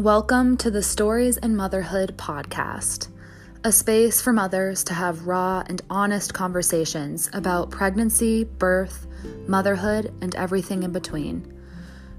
Welcome 0.00 0.56
to 0.56 0.70
the 0.70 0.82
Stories 0.82 1.36
in 1.36 1.54
Motherhood 1.54 2.16
podcast, 2.16 3.08
a 3.64 3.70
space 3.70 4.22
for 4.22 4.32
mothers 4.32 4.82
to 4.84 4.94
have 4.94 5.26
raw 5.26 5.62
and 5.66 5.82
honest 5.90 6.32
conversations 6.32 7.28
about 7.34 7.70
pregnancy, 7.70 8.44
birth, 8.44 9.06
motherhood, 9.46 10.10
and 10.22 10.34
everything 10.36 10.84
in 10.84 10.92
between. 10.92 11.54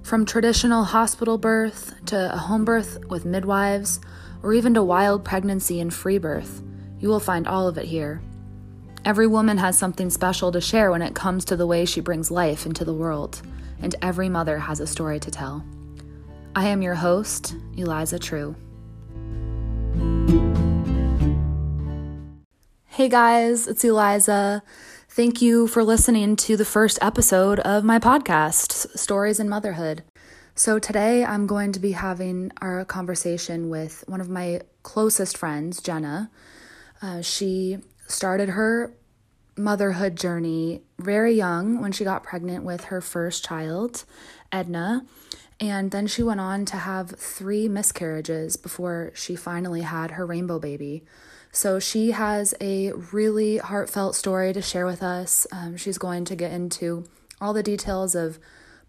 From 0.03 0.27
traditional 0.27 0.83
hospital 0.83 1.39
birth 1.39 1.95
to 2.05 2.31
a 2.31 2.37
home 2.37 2.65
birth 2.65 3.03
with 3.09 3.25
midwives, 3.25 3.99
or 4.43 4.53
even 4.53 4.75
to 4.75 4.83
wild 4.83 5.25
pregnancy 5.25 5.79
and 5.79 5.91
free 5.91 6.19
birth, 6.19 6.61
you 6.99 7.09
will 7.09 7.19
find 7.19 7.47
all 7.47 7.67
of 7.67 7.79
it 7.79 7.85
here. 7.85 8.21
Every 9.05 9.25
woman 9.25 9.57
has 9.57 9.75
something 9.75 10.11
special 10.11 10.51
to 10.51 10.61
share 10.61 10.91
when 10.91 11.01
it 11.01 11.15
comes 11.15 11.45
to 11.45 11.55
the 11.55 11.65
way 11.65 11.85
she 11.85 11.99
brings 11.99 12.29
life 12.29 12.67
into 12.67 12.85
the 12.85 12.93
world, 12.93 13.41
and 13.81 13.95
every 14.03 14.29
mother 14.29 14.59
has 14.59 14.79
a 14.79 14.85
story 14.85 15.19
to 15.19 15.31
tell. 15.31 15.65
I 16.53 16.67
am 16.67 16.81
your 16.81 16.95
host, 16.95 17.55
Eliza 17.77 18.19
True. 18.19 18.55
Hey 22.87 23.07
guys, 23.07 23.67
it's 23.67 23.85
Eliza. 23.85 24.61
Thank 25.07 25.41
you 25.41 25.67
for 25.67 25.81
listening 25.81 26.35
to 26.35 26.57
the 26.57 26.65
first 26.65 26.99
episode 27.01 27.61
of 27.61 27.85
my 27.85 27.99
podcast, 27.99 28.97
Stories 28.97 29.39
in 29.39 29.47
Motherhood. 29.47 30.03
So, 30.53 30.77
today 30.77 31.23
I'm 31.23 31.47
going 31.47 31.71
to 31.71 31.79
be 31.79 31.93
having 31.93 32.51
our 32.61 32.83
conversation 32.83 33.69
with 33.69 34.03
one 34.07 34.19
of 34.19 34.27
my 34.27 34.59
closest 34.83 35.37
friends, 35.37 35.81
Jenna. 35.81 36.29
Uh, 37.01 37.21
she 37.21 37.77
started 38.07 38.49
her 38.49 38.93
motherhood 39.55 40.17
journey 40.17 40.81
very 40.99 41.33
young 41.33 41.79
when 41.79 41.93
she 41.93 42.03
got 42.03 42.23
pregnant 42.23 42.65
with 42.65 42.85
her 42.85 42.99
first 42.99 43.45
child, 43.45 44.03
Edna. 44.51 45.05
And 45.61 45.91
then 45.91 46.07
she 46.07 46.23
went 46.23 46.39
on 46.39 46.65
to 46.65 46.75
have 46.75 47.11
three 47.11 47.69
miscarriages 47.69 48.57
before 48.57 49.11
she 49.13 49.35
finally 49.35 49.81
had 49.81 50.11
her 50.11 50.25
rainbow 50.25 50.57
baby. 50.57 51.03
So 51.51 51.79
she 51.79 52.11
has 52.11 52.55
a 52.59 52.91
really 52.93 53.57
heartfelt 53.57 54.15
story 54.15 54.53
to 54.53 54.61
share 54.61 54.87
with 54.87 55.03
us. 55.03 55.45
Um, 55.51 55.77
she's 55.77 55.99
going 55.99 56.25
to 56.25 56.35
get 56.35 56.51
into 56.51 57.05
all 57.39 57.53
the 57.53 57.61
details 57.61 58.15
of 58.15 58.39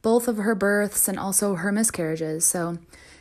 both 0.01 0.29
of 0.29 0.39
her 0.39 0.55
births 0.55 1.09
and 1.09 1.19
also 1.19 1.57
her 1.57 1.73
miscarriages. 1.73 2.47
So 2.47 2.79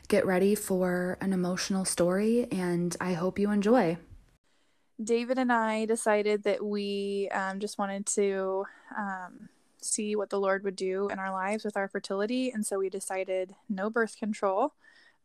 get 0.08 0.26
ready 0.26 0.56
for 0.56 1.18
an 1.20 1.34
emotional 1.34 1.84
story, 1.84 2.48
and 2.52 2.96
I 3.02 3.14
hope 3.14 3.38
you 3.38 3.52
enjoy. 3.52 3.98
David 5.04 5.38
and 5.38 5.52
I 5.52 5.86
decided 5.86 6.44
that 6.44 6.64
we 6.64 7.30
um, 7.34 7.60
just 7.60 7.78
wanted 7.78 8.06
to 8.08 8.66
um, 8.98 9.50
see 9.82 10.16
what 10.16 10.30
the 10.30 10.40
Lord 10.40 10.64
would 10.64 10.76
do 10.76 11.10
in 11.10 11.20
our 11.20 11.32
lives 11.32 11.64
with 11.64 11.78
our 11.78 11.88
fertility. 11.88 12.52
And 12.52 12.66
so 12.66 12.80
we 12.80 12.90
decided 12.90 13.56
no 13.70 13.90
birth 13.90 14.18
control. 14.18 14.74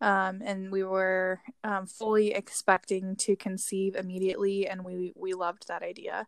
Um, 0.00 0.42
and 0.44 0.70
we 0.70 0.84
were 0.84 1.40
um, 1.64 1.86
fully 1.86 2.32
expecting 2.32 3.16
to 3.16 3.36
conceive 3.36 3.96
immediately. 3.96 4.66
And 4.68 4.84
we, 4.84 5.12
we 5.16 5.32
loved 5.34 5.68
that 5.68 5.82
idea. 5.82 6.26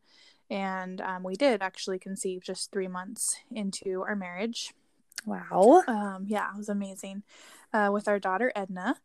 And 0.51 1.01
um, 1.01 1.23
we 1.23 1.35
did 1.35 1.63
actually 1.63 1.99
conceive 1.99 2.43
just 2.43 2.73
three 2.73 2.89
months 2.89 3.37
into 3.51 4.03
our 4.03 4.17
marriage. 4.17 4.73
Wow. 5.27 5.83
Um, 5.87 6.25
yeah, 6.27 6.49
it 6.55 6.57
was 6.57 6.71
amazing 6.71 7.23
uh, 7.75 7.91
with 7.93 8.09
our 8.09 8.19
daughter, 8.19 8.53
Edna 8.57 8.97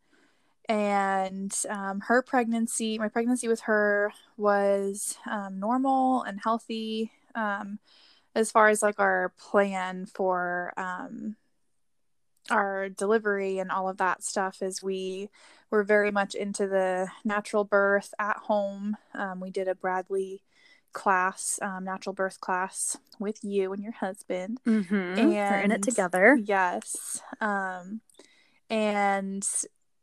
and 0.69 1.53
um, 1.69 1.99
her 2.01 2.21
pregnancy 2.21 2.97
my 2.97 3.09
pregnancy 3.09 3.47
with 3.47 3.61
her 3.61 4.13
was 4.37 5.17
um, 5.29 5.59
normal 5.59 6.23
and 6.23 6.39
healthy 6.41 7.11
um, 7.35 7.79
as 8.35 8.51
far 8.51 8.69
as 8.69 8.81
like 8.81 8.99
our 8.99 9.33
plan 9.37 10.05
for 10.05 10.73
um, 10.77 11.35
our 12.49 12.89
delivery 12.89 13.59
and 13.59 13.71
all 13.71 13.87
of 13.87 13.97
that 13.97 14.23
stuff 14.23 14.61
is 14.61 14.83
we 14.83 15.29
were 15.69 15.83
very 15.83 16.11
much 16.11 16.35
into 16.35 16.67
the 16.67 17.07
natural 17.23 17.63
birth 17.63 18.13
at 18.19 18.37
home. 18.37 18.97
Um, 19.13 19.39
we 19.39 19.49
did 19.49 19.67
a 19.67 19.75
bradley 19.75 20.43
class 20.91 21.57
um, 21.61 21.83
natural 21.83 22.13
birth 22.13 22.39
class 22.39 22.97
with 23.19 23.39
you 23.43 23.73
and 23.73 23.83
your 23.83 23.93
husband. 23.93 24.59
Mm-hmm. 24.65 24.95
and 24.95 25.29
we're 25.29 25.61
in 25.61 25.71
it 25.71 25.83
together. 25.83 26.37
yes 26.41 27.21
and 28.69 29.47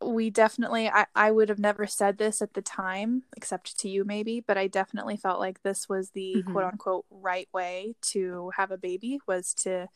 we 0.02 0.30
definitely 0.30 0.88
I, 0.88 1.06
I 1.14 1.30
would 1.30 1.48
have 1.48 1.58
never 1.58 1.86
said 1.86 2.18
this 2.18 2.40
at 2.40 2.54
the 2.54 2.62
time 2.62 3.24
except 3.36 3.78
to 3.78 3.88
you 3.88 4.04
maybe 4.04 4.40
but 4.40 4.56
i 4.56 4.66
definitely 4.66 5.16
felt 5.16 5.40
like 5.40 5.62
this 5.62 5.88
was 5.88 6.10
the 6.10 6.36
mm-hmm. 6.38 6.52
quote 6.52 6.64
unquote 6.64 7.04
right 7.10 7.48
way 7.52 7.94
to 8.02 8.50
have 8.56 8.70
a 8.70 8.78
baby 8.78 9.20
was 9.26 9.52
to 9.54 9.88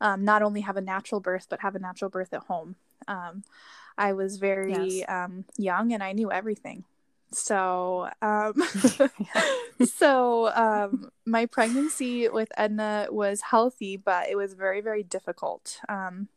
um, 0.00 0.24
not 0.24 0.42
only 0.42 0.60
have 0.60 0.76
a 0.76 0.82
natural 0.82 1.20
birth 1.20 1.46
but 1.48 1.60
have 1.60 1.74
a 1.74 1.78
natural 1.78 2.10
birth 2.10 2.32
at 2.32 2.42
home 2.42 2.76
um, 3.06 3.42
i 3.96 4.12
was 4.12 4.36
very 4.36 4.98
yes. 4.98 5.08
um, 5.08 5.44
young 5.56 5.92
and 5.92 6.02
i 6.02 6.12
knew 6.12 6.30
everything 6.30 6.84
so 7.30 8.08
um, 8.22 8.54
so 9.96 10.48
um, 10.54 11.10
my 11.24 11.46
pregnancy 11.46 12.28
with 12.28 12.50
edna 12.56 13.06
was 13.10 13.40
healthy 13.40 13.96
but 13.96 14.28
it 14.28 14.36
was 14.36 14.52
very 14.52 14.80
very 14.80 15.02
difficult 15.02 15.80
um, 15.88 16.28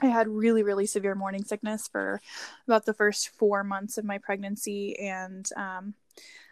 I 0.00 0.06
had 0.06 0.28
really, 0.28 0.62
really 0.62 0.86
severe 0.86 1.14
morning 1.14 1.44
sickness 1.44 1.88
for 1.88 2.20
about 2.66 2.86
the 2.86 2.94
first 2.94 3.30
four 3.30 3.64
months 3.64 3.98
of 3.98 4.04
my 4.04 4.18
pregnancy. 4.18 4.98
And 4.98 5.48
um, 5.56 5.94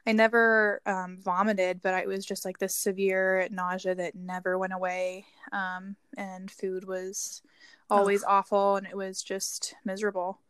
I 0.06 0.12
never 0.12 0.80
um, 0.86 1.18
vomited, 1.22 1.80
but 1.82 1.94
it 1.94 2.08
was 2.08 2.24
just 2.24 2.44
like 2.44 2.58
this 2.58 2.74
severe 2.74 3.48
nausea 3.50 3.94
that 3.94 4.14
never 4.14 4.58
went 4.58 4.72
away. 4.72 5.26
Um, 5.52 5.96
and 6.16 6.50
food 6.50 6.86
was 6.86 7.42
always 7.88 8.22
Ugh. 8.22 8.30
awful 8.30 8.76
and 8.76 8.86
it 8.86 8.96
was 8.96 9.22
just 9.22 9.74
miserable. 9.84 10.40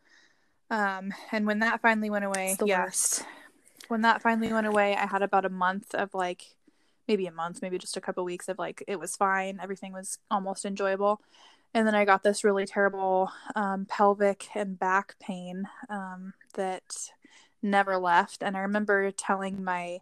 Um, 0.71 1.13
and 1.33 1.47
when 1.47 1.61
that 1.61 1.81
finally 1.81 2.11
went 2.11 2.25
away, 2.25 2.57
yes, 2.65 3.21
worst. 3.21 3.25
when 3.89 4.03
that 4.03 4.23
finally 4.23 4.53
went 4.53 4.67
away, 4.67 4.97
I 4.97 5.07
had 5.07 5.23
about 5.23 5.45
a 5.45 5.51
month 5.51 5.95
of 5.95 6.13
like, 6.15 6.57
maybe 7.07 7.27
a 7.27 7.33
month, 7.33 7.63
maybe 7.63 7.79
just 7.79 7.97
a 7.97 8.01
couple 8.01 8.25
weeks 8.25 8.49
of 8.49 8.59
like, 8.59 8.83
it 8.89 8.99
was 8.99 9.15
fine. 9.15 9.61
Everything 9.63 9.93
was 9.93 10.19
almost 10.29 10.65
enjoyable 10.65 11.21
and 11.77 11.87
then 11.87 11.95
I 11.95 12.07
got 12.07 12.23
this 12.23 12.43
really 12.43 12.65
terrible 12.65 13.31
um, 13.55 13.85
pelvic 13.85 14.49
and 14.55 14.79
back 14.79 15.15
pain 15.21 15.69
um, 15.91 16.33
that 16.55 17.11
never 17.63 17.99
left. 17.99 18.43
And 18.43 18.57
I 18.57 18.61
remember 18.61 19.11
telling 19.11 19.63
my 19.63 19.99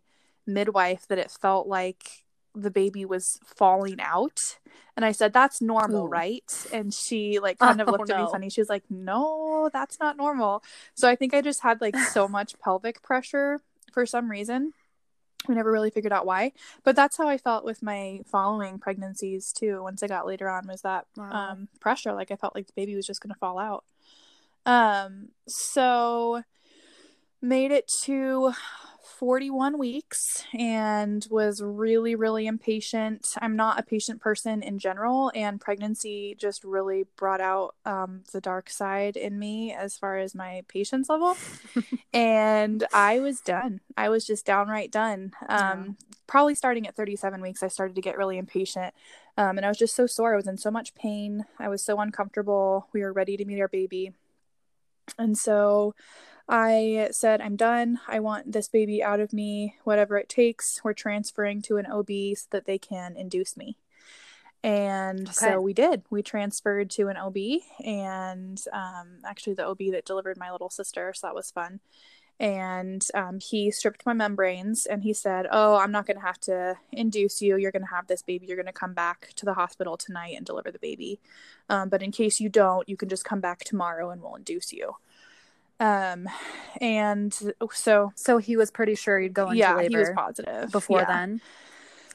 midwife 0.47 1.09
that 1.09 1.19
it 1.19 1.33
felt 1.33 1.67
like 1.67 2.25
the 2.55 2.71
baby 2.71 3.05
was 3.05 3.41
falling 3.45 4.01
out. 4.01 4.59
And 4.97 5.05
I 5.05 5.11
said, 5.11 5.33
That's 5.33 5.61
normal, 5.61 6.05
Ooh. 6.05 6.09
right? 6.09 6.67
And 6.73 6.95
she 6.95 7.41
like 7.41 7.59
kind 7.59 7.81
of 7.81 7.89
oh, 7.89 7.91
looked 7.91 8.09
no. 8.09 8.15
at 8.15 8.21
me 8.21 8.29
funny. 8.31 8.51
She 8.51 8.61
was 8.61 8.69
like, 8.69 8.85
No, 8.89 9.69
that's 9.73 9.99
not 9.99 10.17
normal. 10.17 10.63
So 10.95 11.09
I 11.09 11.17
think 11.17 11.35
I 11.35 11.41
just 11.41 11.61
had 11.61 11.81
like 11.81 11.97
so 11.97 12.29
much 12.29 12.57
pelvic 12.61 13.03
pressure 13.03 13.61
for 13.93 14.07
some 14.07 14.31
reason 14.31 14.75
we 15.49 15.55
never 15.55 15.71
really 15.71 15.91
figured 15.91 16.13
out 16.13 16.27
why 16.27 16.53
but 16.83 16.97
that's 16.97 17.17
how 17.17 17.29
i 17.29 17.37
felt 17.39 17.65
with 17.65 17.83
my 17.83 18.21
following 18.27 18.79
pregnancies 18.79 19.53
too 19.53 19.83
once 19.83 20.03
i 20.03 20.07
got 20.07 20.27
later 20.27 20.49
on 20.49 20.67
was 20.67 20.83
that 20.83 21.07
wow. 21.17 21.31
um, 21.31 21.69
pressure 21.81 22.13
like 22.13 22.31
i 22.31 22.37
felt 22.37 22.55
like 22.55 22.67
the 22.67 22.73
baby 22.75 22.95
was 22.95 23.07
just 23.07 23.21
going 23.21 23.33
to 23.33 23.39
fall 23.39 23.59
out 23.59 23.85
um 24.67 25.29
so 25.47 26.43
made 27.43 27.71
it 27.71 27.91
to 28.03 28.53
41 29.19 29.79
weeks 29.79 30.45
and 30.59 31.27
was 31.31 31.63
really, 31.63 32.15
really 32.15 32.47
impatient. 32.47 33.35
I'm 33.41 33.57
not 33.57 33.79
a 33.79 33.83
patient 33.83 34.21
person 34.21 34.63
in 34.63 34.79
general, 34.79 35.31
and 35.35 35.61
pregnancy 35.61 36.37
just 36.39 36.65
really 36.65 37.07
brought 37.17 37.41
out 37.41 37.77
um, 37.85 38.25
the 38.33 38.41
dark 38.41 38.69
side 38.69 39.17
in 39.17 39.39
me 39.39 39.73
as 39.73 39.97
far 39.97 40.19
as 40.19 40.35
my 40.35 40.65
patience 40.69 41.09
level. 41.09 41.37
and 42.13 42.85
I 42.93 43.21
was 43.21 43.41
done. 43.41 43.81
I 43.97 44.09
was 44.09 44.27
just 44.27 44.45
downright 44.45 44.91
done. 44.91 45.33
Um, 45.49 45.97
yeah. 45.99 46.17
Probably 46.27 46.55
starting 46.55 46.87
at 46.87 46.97
37 46.97 47.41
weeks, 47.41 47.63
I 47.63 47.69
started 47.69 47.95
to 47.95 48.03
get 48.03 48.19
really 48.19 48.39
impatient. 48.39 48.95
Um, 49.37 49.57
and 49.57 49.65
I 49.65 49.69
was 49.69 49.79
just 49.79 49.95
so 49.95 50.07
sore. 50.07 50.33
I 50.33 50.37
was 50.37 50.47
in 50.47 50.59
so 50.59 50.71
much 50.71 50.95
pain. 50.95 51.45
I 51.59 51.69
was 51.69 51.83
so 51.83 52.01
uncomfortable. 52.01 52.89
We 52.93 53.03
were 53.03 53.13
ready 53.13 53.37
to 53.37 53.45
meet 53.45 53.61
our 53.61 53.69
baby. 53.69 54.13
And 55.19 55.37
so 55.37 55.95
I 56.49 57.09
said, 57.11 57.41
I'm 57.41 57.57
done. 57.57 58.01
I 58.07 58.21
want 58.21 58.53
this 58.53 58.69
baby 58.69 59.03
out 59.03 59.21
of 59.21 59.33
me, 59.33 59.77
whatever 59.85 60.19
it 60.19 60.29
takes. 60.29 60.81
We're 60.85 60.93
transferring 60.93 61.63
to 61.63 61.79
an 61.79 61.87
OB 61.87 62.37
so 62.37 62.47
that 62.51 62.67
they 62.67 62.79
can 62.79 63.17
induce 63.17 63.57
me. 63.57 63.79
And 64.63 65.29
okay. 65.29 65.33
so 65.33 65.61
we 65.61 65.73
did. 65.73 66.03
We 66.11 66.23
transferred 66.23 66.91
to 66.93 67.09
an 67.09 67.19
OB, 67.19 67.37
and 67.85 68.63
um, 68.73 69.19
actually, 69.27 69.55
the 69.55 69.67
OB 69.67 69.79
that 69.93 70.07
delivered 70.07 70.39
my 70.39 70.51
little 70.51 70.71
sister. 70.71 71.13
So 71.15 71.27
that 71.27 71.35
was 71.35 71.51
fun. 71.51 71.81
And 72.41 73.07
um, 73.15 73.39
he 73.41 73.71
stripped 73.71 74.05
my 74.05 74.13
membranes 74.13 74.87
and 74.87 75.05
he 75.05 75.13
said, 75.13 75.47
Oh, 75.53 75.77
I'm 75.77 75.93
not 75.93 76.07
going 76.07 76.17
to 76.17 76.27
have 76.27 76.41
to 76.41 76.77
induce 76.91 77.41
you. 77.41 77.57
You're 77.57 77.71
going 77.71 77.85
to 77.85 77.95
have 77.95 78.09
this 78.09 78.23
baby. 78.23 78.47
You're 78.47 78.57
going 78.57 78.67
to 78.67 78.73
come 78.73 78.93
back 78.93 79.31
to 79.37 79.45
the 79.45 79.55
hospital 79.55 79.97
tonight 79.97 80.35
and 80.37 80.45
deliver 80.45 80.73
the 80.73 80.81
baby. 80.81 81.21
Um, 81.69 81.89
but 81.89 82.03
in 82.03 82.11
case 82.11 82.41
you 82.41 82.49
don't, 82.49 82.89
you 82.89 82.97
can 82.97 83.09
just 83.09 83.25
come 83.25 83.41
back 83.41 83.61
tomorrow 83.61 84.11
and 84.11 84.21
we'll 84.21 84.35
induce 84.35 84.73
you. 84.73 84.97
Um, 85.81 86.29
and 86.81 87.37
so 87.73 88.13
so 88.15 88.39
he 88.39 88.57
was 88.57 88.71
pretty 88.71 88.95
sure 88.95 89.19
you'd 89.19 89.35
go 89.35 89.47
into 89.47 89.57
yeah, 89.59 89.75
labor. 89.75 89.89
he 89.89 89.97
was 89.97 90.11
positive 90.15 90.71
before 90.71 91.01
yeah. 91.01 91.07
then. 91.07 91.41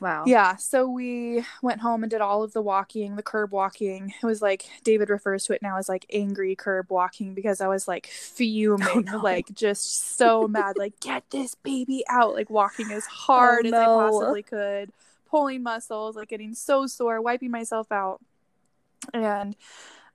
Wow. 0.02 0.24
Yeah, 0.26 0.56
so 0.56 0.88
we 0.88 1.44
went 1.62 1.82
home 1.82 2.04
and 2.04 2.10
did 2.10 2.22
all 2.22 2.42
of 2.42 2.54
the 2.54 2.62
walking, 2.62 3.18
the 3.18 3.24
curb 3.24 3.52
walking. 3.52 4.14
It 4.22 4.26
was 4.26 4.42
like 4.42 4.66
David 4.86 5.10
refers 5.10 5.44
to 5.46 5.54
it 5.54 5.62
now 5.62 5.78
as 5.78 5.90
like 5.90 6.06
angry 6.12 6.56
curb 6.56 6.90
walking 6.90 7.34
because 7.34 7.60
I 7.60 7.68
was 7.68 7.86
like 7.86 8.08
fuming, 8.12 9.10
Oh, 9.10 9.18
no. 9.18 9.18
like 9.18 9.54
just 9.54 10.16
so 10.18 10.48
mad, 10.48 10.78
like 10.78 10.98
get 11.02 11.30
this 11.32 11.56
baby 11.56 12.06
out, 12.10 12.34
like 12.34 12.50
walking 12.50 12.92
as 12.92 13.06
hard 13.08 13.66
Oh, 13.66 13.68
as 13.68 13.74
I 13.74 13.86
possibly 13.86 14.44
could, 14.44 14.92
pulling 15.30 15.64
muscles, 15.64 16.16
like 16.16 16.30
getting 16.30 16.56
so 16.56 16.88
sore, 16.88 17.22
wiping 17.22 17.52
myself 17.52 17.92
out. 17.92 18.22
And 19.14 19.56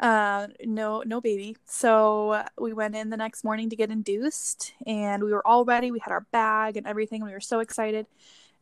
uh 0.01 0.49
no 0.65 1.03
no 1.07 1.21
baby. 1.21 1.57
So 1.67 2.45
we 2.59 2.73
went 2.73 2.97
in 2.97 3.11
the 3.11 3.17
next 3.17 3.45
morning 3.45 3.71
to 3.71 3.77
get 3.77 3.91
induced 3.91 4.73
and 4.87 5.23
we 5.23 5.33
were 5.33 5.47
all 5.47 5.65
ready. 5.65 5.91
We 5.91 6.01
had 6.01 6.13
our 6.13 6.27
bag 6.33 6.77
and 6.77 6.87
everything 6.87 7.25
we 7.25 7.33
were 7.33 7.41
so 7.41 7.61
excited. 7.61 8.07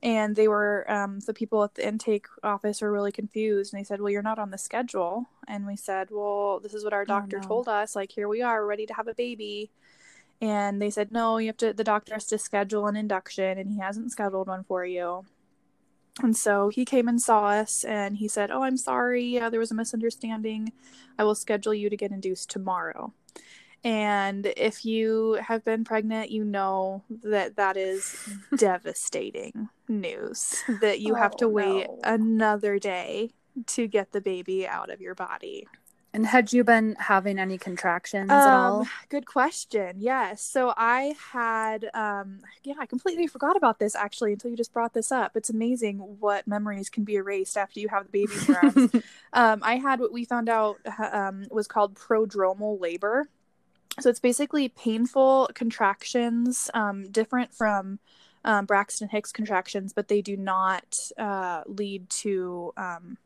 And 0.05 0.34
they 0.34 0.49
were 0.49 0.90
um, 0.90 1.20
the 1.20 1.32
people 1.32 1.62
at 1.62 1.76
the 1.76 1.87
intake 1.87 2.26
office 2.43 2.82
were 2.82 2.90
really 2.90 3.12
confused 3.12 3.73
and 3.73 3.81
they 3.81 3.84
said 3.84 4.00
well 4.00 4.11
you're 4.11 4.23
not 4.23 4.38
on 4.38 4.50
the 4.50 4.58
schedule. 4.58 5.26
And 5.49 5.67
we 5.67 5.76
said 5.76 6.08
well 6.11 6.61
this 6.61 6.75
is 6.75 6.84
what 6.84 6.93
our 6.93 7.05
doctor 7.05 7.38
no. 7.38 7.49
told 7.49 7.69
us 7.69 7.96
like 7.96 8.12
here 8.12 8.28
we 8.28 8.43
are 8.43 8.67
ready 8.67 8.87
to 8.87 8.94
have 8.94 9.08
a 9.08 9.14
baby. 9.14 9.70
And 10.40 10.82
they 10.82 10.90
said 10.90 11.12
no 11.12 11.38
you 11.38 11.49
have 11.49 11.56
to 11.58 11.73
the 11.73 11.85
doctor 11.85 12.14
has 12.14 12.26
to 12.26 12.38
schedule 12.38 12.87
an 12.88 12.96
induction 12.96 13.58
and 13.58 13.70
he 13.70 13.78
hasn't 13.78 14.12
scheduled 14.12 14.49
one 14.49 14.64
for 14.64 14.85
you 14.85 15.25
and 16.20 16.37
so 16.37 16.69
he 16.69 16.85
came 16.85 17.09
and 17.09 17.23
saw 17.23 17.47
us 17.47 17.85
and 17.85 18.19
he 18.19 18.29
said 18.29 18.50
oh 18.50 18.62
i'm 18.62 18.76
sorry 18.76 19.25
yeah, 19.25 19.49
there 19.49 19.61
was 19.61 19.70
a 19.70 19.75
misunderstanding 19.75 20.73
i 21.19 21.25
will 21.25 21.35
schedule 21.35 21.75
you 21.75 21.88
to 21.88 21.97
get 21.97 22.11
induced 22.11 22.50
tomorrow 22.50 23.12
and 23.85 24.47
if 24.56 24.85
you 24.85 25.41
have 25.44 25.64
been 25.64 25.82
pregnant, 25.82 26.31
you 26.31 26.44
know 26.44 27.03
that 27.25 27.56
that 27.56 27.76
is 27.76 28.29
devastating 28.56 29.69
news 29.88 30.62
that 30.81 31.00
you 31.00 31.14
have 31.14 31.32
oh, 31.35 31.38
to 31.38 31.44
Oh, 31.47 31.49
wait 31.49 31.88
no. 31.88 31.99
another 32.05 32.79
day 32.79 33.31
to 33.67 33.88
get 33.88 34.12
the 34.12 34.20
baby 34.20 34.67
out 34.67 34.91
of 34.91 35.00
your 35.00 35.14
body. 35.14 35.67
And 36.14 36.26
had 36.26 36.53
you 36.53 36.62
been 36.62 36.94
having 36.99 37.38
any 37.38 37.56
contractions 37.56 38.31
at 38.31 38.47
all? 38.47 38.81
Um, 38.82 38.88
good 39.09 39.25
question. 39.25 39.97
Yes. 39.99 40.43
So 40.43 40.75
I 40.76 41.14
had, 41.32 41.88
um, 41.94 42.41
yeah, 42.64 42.75
I 42.79 42.85
completely 42.85 43.26
forgot 43.26 43.56
about 43.56 43.79
this 43.79 43.94
actually 43.94 44.32
until 44.35 44.50
you 44.50 44.56
just 44.56 44.75
brought 44.75 44.93
this 44.93 45.11
up. 45.11 45.37
It's 45.37 45.49
amazing 45.49 45.99
what 46.20 46.47
memories 46.47 46.91
can 46.91 47.05
be 47.05 47.14
erased 47.14 47.56
after 47.56 47.81
you 47.81 47.88
have 47.88 48.11
the 48.11 48.26
baby 48.26 49.03
um, 49.32 49.61
I 49.62 49.76
had 49.76 50.00
what 50.00 50.12
we 50.12 50.26
found 50.26 50.50
out 50.50 50.76
um, 51.12 51.47
was 51.50 51.67
called 51.67 51.94
prodromal 51.94 52.79
labor. 52.79 53.29
So 54.00 54.11
it's 54.11 54.20
basically 54.20 54.69
painful 54.69 55.50
contractions, 55.55 56.70
um, 56.75 57.11
different 57.11 57.55
from 57.55 58.00
um, 58.44 58.67
Braxton 58.67 59.09
Hicks 59.09 59.32
contractions, 59.32 59.93
but 59.93 60.09
they 60.09 60.20
do 60.20 60.37
not 60.37 60.99
uh, 61.17 61.62
lead 61.67 62.09
to 62.11 62.73
um, 62.76 63.17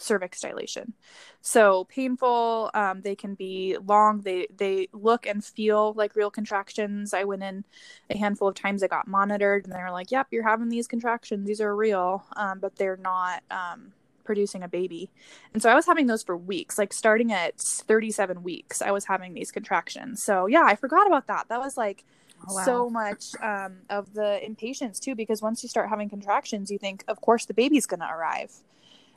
cervix 0.00 0.40
dilation. 0.40 0.94
So 1.40 1.84
painful. 1.84 2.70
Um, 2.74 3.02
they 3.02 3.14
can 3.14 3.34
be 3.34 3.76
long. 3.84 4.20
They 4.20 4.46
they 4.56 4.88
look 4.92 5.26
and 5.26 5.44
feel 5.44 5.92
like 5.94 6.16
real 6.16 6.30
contractions. 6.30 7.14
I 7.14 7.24
went 7.24 7.42
in 7.42 7.64
a 8.10 8.16
handful 8.18 8.48
of 8.48 8.54
times. 8.54 8.82
I 8.82 8.88
got 8.88 9.08
monitored, 9.08 9.64
and 9.64 9.72
they 9.72 9.82
were 9.82 9.90
like, 9.90 10.10
"Yep, 10.10 10.28
you're 10.30 10.48
having 10.48 10.68
these 10.68 10.86
contractions. 10.86 11.46
These 11.46 11.60
are 11.60 11.74
real, 11.74 12.24
um, 12.36 12.58
but 12.60 12.76
they're 12.76 12.96
not." 12.96 13.42
Um, 13.50 13.92
producing 14.22 14.62
a 14.62 14.68
baby. 14.68 15.10
And 15.52 15.60
so 15.60 15.68
I 15.68 15.74
was 15.74 15.86
having 15.86 16.06
those 16.06 16.22
for 16.22 16.36
weeks, 16.36 16.78
like 16.78 16.92
starting 16.92 17.32
at 17.32 17.58
37 17.58 18.44
weeks, 18.44 18.80
I 18.80 18.92
was 18.92 19.06
having 19.06 19.34
these 19.34 19.50
contractions. 19.50 20.22
So 20.22 20.46
yeah, 20.46 20.62
I 20.64 20.76
forgot 20.76 21.08
about 21.08 21.26
that. 21.26 21.48
That 21.48 21.58
was 21.58 21.76
like 21.76 22.04
Oh, 22.48 22.54
wow. 22.54 22.64
so 22.64 22.90
much 22.90 23.34
um, 23.42 23.78
of 23.90 24.14
the 24.14 24.44
impatience 24.44 24.98
too, 24.98 25.14
because 25.14 25.42
once 25.42 25.62
you 25.62 25.68
start 25.68 25.88
having 25.88 26.08
contractions, 26.08 26.70
you 26.70 26.78
think, 26.78 27.04
of 27.08 27.20
course, 27.20 27.44
the 27.44 27.54
baby's 27.54 27.86
going 27.86 28.00
to 28.00 28.08
arrive. 28.10 28.52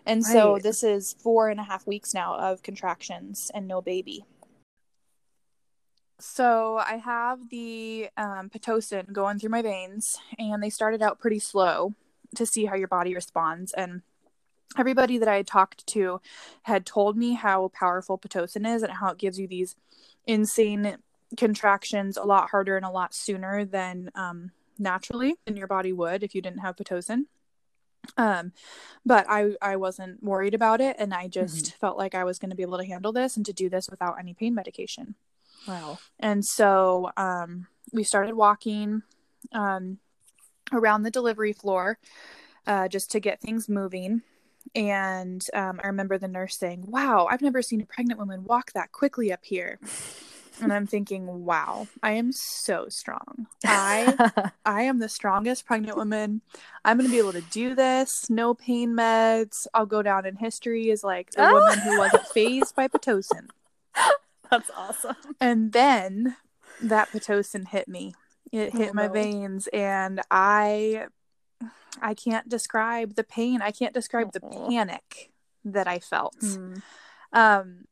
And 0.06 0.24
so 0.26 0.60
this 0.62 0.84
is 0.84 1.16
four 1.20 1.50
and 1.50 1.60
a 1.60 1.64
half 1.64 1.88
weeks 1.88 2.14
now 2.14 2.36
of 2.36 2.62
contractions 2.62 3.50
and 3.54 3.68
no 3.68 3.82
baby. 3.82 4.26
So 6.20 6.78
I 6.78 6.98
have 6.98 7.50
the 7.50 8.10
um, 8.18 8.50
Pitocin 8.50 9.12
going 9.12 9.40
through 9.40 9.50
my 9.50 9.62
veins, 9.62 10.18
and 10.40 10.62
they 10.62 10.70
started 10.70 11.02
out 11.02 11.20
pretty 11.20 11.40
slow 11.40 11.94
to 12.36 12.46
see 12.46 12.66
how 12.66 12.76
your 12.76 12.88
body 12.88 13.14
responds. 13.14 13.74
And 13.74 14.02
everybody 14.78 15.18
that 15.18 15.28
I 15.28 15.36
had 15.38 15.48
talked 15.48 15.86
to 15.88 16.22
had 16.64 16.86
told 16.86 17.18
me 17.18 17.34
how 17.34 17.72
powerful 17.74 18.18
Pitocin 18.18 18.66
is 18.66 18.84
and 18.84 18.94
how 18.94 19.10
it 19.10 19.18
gives 19.18 19.40
you 19.40 19.48
these 19.48 19.76
insane 20.26 20.98
contractions 21.38 22.18
a 22.18 22.24
lot 22.24 22.50
harder 22.50 22.78
and 22.78 22.86
a 22.86 22.90
lot 22.90 23.14
sooner 23.14 23.66
than 23.66 24.10
um, 24.16 24.52
naturally 24.78 25.36
than 25.46 25.58
your 25.58 25.68
body 25.68 25.94
would 25.94 26.24
if 26.24 26.36
you 26.36 26.42
didn't 26.42 26.60
have 26.60 26.76
Pitocin. 26.76 27.26
Um, 28.18 28.52
but 29.06 29.26
I 29.30 29.56
I 29.62 29.76
wasn't 29.76 30.24
worried 30.24 30.54
about 30.54 30.82
it, 30.82 30.96
and 31.00 31.14
I 31.14 31.28
just 31.28 31.76
felt 31.76 31.98
like 31.98 32.16
I 32.16 32.24
was 32.24 32.40
going 32.40 32.52
to 32.52 32.56
be 32.56 32.64
able 32.64 32.78
to 32.78 32.86
handle 32.86 33.12
this 33.12 33.38
and 33.38 33.46
to 33.46 33.54
do 33.54 33.70
this 33.70 33.90
without 33.90 34.20
any 34.20 34.34
pain 34.34 34.54
medication. 34.54 35.16
Wow. 35.68 36.00
And 36.20 36.44
so 36.44 37.12
um, 37.18 37.68
we 37.92 38.04
started 38.04 38.36
walking 38.36 39.04
um, 39.52 40.00
around 40.72 41.04
the 41.04 41.12
delivery 41.12 41.54
floor 41.54 41.98
uh, 42.68 42.88
just 42.88 43.12
to 43.12 43.20
get 43.20 43.42
things 43.42 43.70
moving. 43.70 44.22
And 44.76 45.46
um, 45.54 45.80
I 45.84 45.88
remember 45.88 46.18
the 46.18 46.28
nurse 46.28 46.58
saying, 46.58 46.86
Wow, 46.88 47.28
I've 47.30 47.42
never 47.42 47.62
seen 47.62 47.82
a 47.82 47.86
pregnant 47.86 48.20
woman 48.20 48.44
walk 48.46 48.72
that 48.74 48.92
quickly 48.92 49.32
up 49.32 49.44
here. 49.44 49.80
and 50.62 50.72
I'm 50.72 50.86
thinking, 50.88 51.46
Wow, 51.46 51.88
I 52.02 52.12
am 52.14 52.32
so 52.32 52.88
strong. 52.90 53.48
I 53.66 54.52
I 54.66 54.84
am 54.84 55.00
the 55.00 55.10
strongest 55.10 55.66
pregnant 55.66 55.98
woman. 55.98 56.42
I'm 56.86 56.98
going 56.98 57.10
to 57.10 57.12
be 57.12 57.20
able 57.20 57.34
to 57.34 57.42
do 57.42 57.76
this. 57.76 58.30
No 58.30 58.54
pain 58.54 58.94
meds. 58.96 59.66
I'll 59.74 59.86
go 59.86 60.02
down 60.02 60.26
in 60.26 60.36
history 60.36 60.92
as 60.92 61.04
like 61.04 61.32
the 61.32 61.48
Oh. 61.48 61.54
woman 61.54 61.80
who 61.80 61.98
wasn't 61.98 62.28
fazed 62.34 62.76
by 62.76 62.88
Pitocin. 62.88 63.50
That's 64.52 64.70
awesome. 64.76 65.16
And 65.42 65.72
then 65.74 66.36
that 66.82 67.10
Pitocin 67.12 67.68
hit 67.70 67.88
me. 67.88 68.14
It 68.52 68.74
hit 68.74 68.92
Oh, 68.92 68.94
my 68.94 69.08
no. 69.08 69.14
veins 69.14 69.68
and 69.74 70.22
I 70.30 71.08
I 72.02 72.14
can't 72.14 72.48
describe 72.50 73.16
the 73.16 73.24
pain. 73.24 73.62
I 73.62 73.72
can't 73.72 73.94
describe 73.94 74.32
the 74.34 74.42
panic 74.42 75.32
that 75.66 75.88
I 75.88 76.00
felt. 76.00 76.36
Hmm. 76.40 76.76
Um 77.32 77.86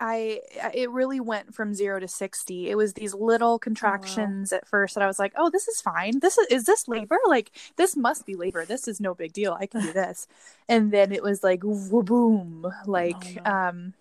I 0.00 0.40
it 0.74 0.90
really 0.90 1.20
went 1.20 1.54
from 1.54 1.74
0 1.74 2.00
to 2.00 2.08
60. 2.08 2.70
It 2.70 2.74
was 2.76 2.94
these 2.94 3.14
little 3.14 3.58
contractions 3.58 4.52
at 4.52 4.66
first 4.66 4.94
that 4.94 5.02
I 5.02 5.06
was 5.06 5.18
like, 5.18 5.34
"Oh, 5.36 5.50
this 5.50 5.68
is 5.68 5.80
fine. 5.80 6.20
This 6.20 6.38
is 6.38 6.46
is 6.48 6.64
this 6.64 6.88
labor? 6.88 7.18
Like 7.26 7.50
this 7.76 7.96
must 7.96 8.24
be 8.26 8.34
labor. 8.34 8.64
This 8.64 8.88
is 8.88 9.00
no 9.00 9.14
big 9.14 9.32
deal. 9.32 9.56
I 9.58 9.66
can 9.66 9.82
do 9.82 9.92
this." 9.92 10.26
and 10.68 10.90
then 10.92 11.12
it 11.12 11.22
was 11.22 11.42
like 11.44 11.60
boom, 11.60 12.66
like 12.86 13.14
Oh, 13.38 13.42
no. 13.44 13.68
um 13.68 13.94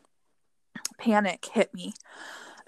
panic 0.97 1.45
hit 1.53 1.73
me. 1.73 1.93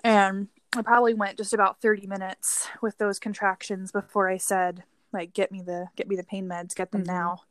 And 0.03 0.47
I 0.75 0.81
probably 0.81 1.13
went 1.13 1.37
just 1.37 1.53
about 1.53 1.81
30 1.81 2.07
minutes 2.07 2.67
with 2.81 2.97
those 2.97 3.19
contractions 3.19 3.91
before 3.91 4.29
I 4.29 4.37
said, 4.37 4.83
like, 5.13 5.33
get 5.33 5.51
me 5.51 5.61
the 5.61 5.87
get 5.95 6.07
me 6.07 6.15
the 6.15 6.23
pain 6.23 6.47
meds, 6.47 6.75
get 6.75 6.91
them 6.91 7.03
Mhm. 7.03 7.07
now. 7.07 7.41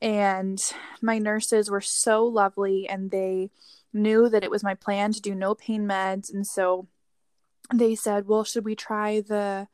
And 0.00 0.62
my 1.02 1.18
nurses 1.18 1.70
were 1.70 1.80
so 1.80 2.24
lovely 2.26 2.88
and 2.88 3.10
they 3.10 3.50
knew 3.94 4.28
that 4.28 4.44
it 4.44 4.50
was 4.50 4.62
my 4.62 4.74
plan 4.74 5.12
to 5.12 5.20
do 5.20 5.34
no 5.34 5.54
pain 5.54 5.86
meds. 5.86 6.32
And 6.32 6.46
so 6.46 6.88
they 7.72 7.94
said, 7.94 8.26
Well, 8.26 8.44
should 8.44 8.64
we 8.64 8.74
try 8.74 9.20
the 9.20 9.68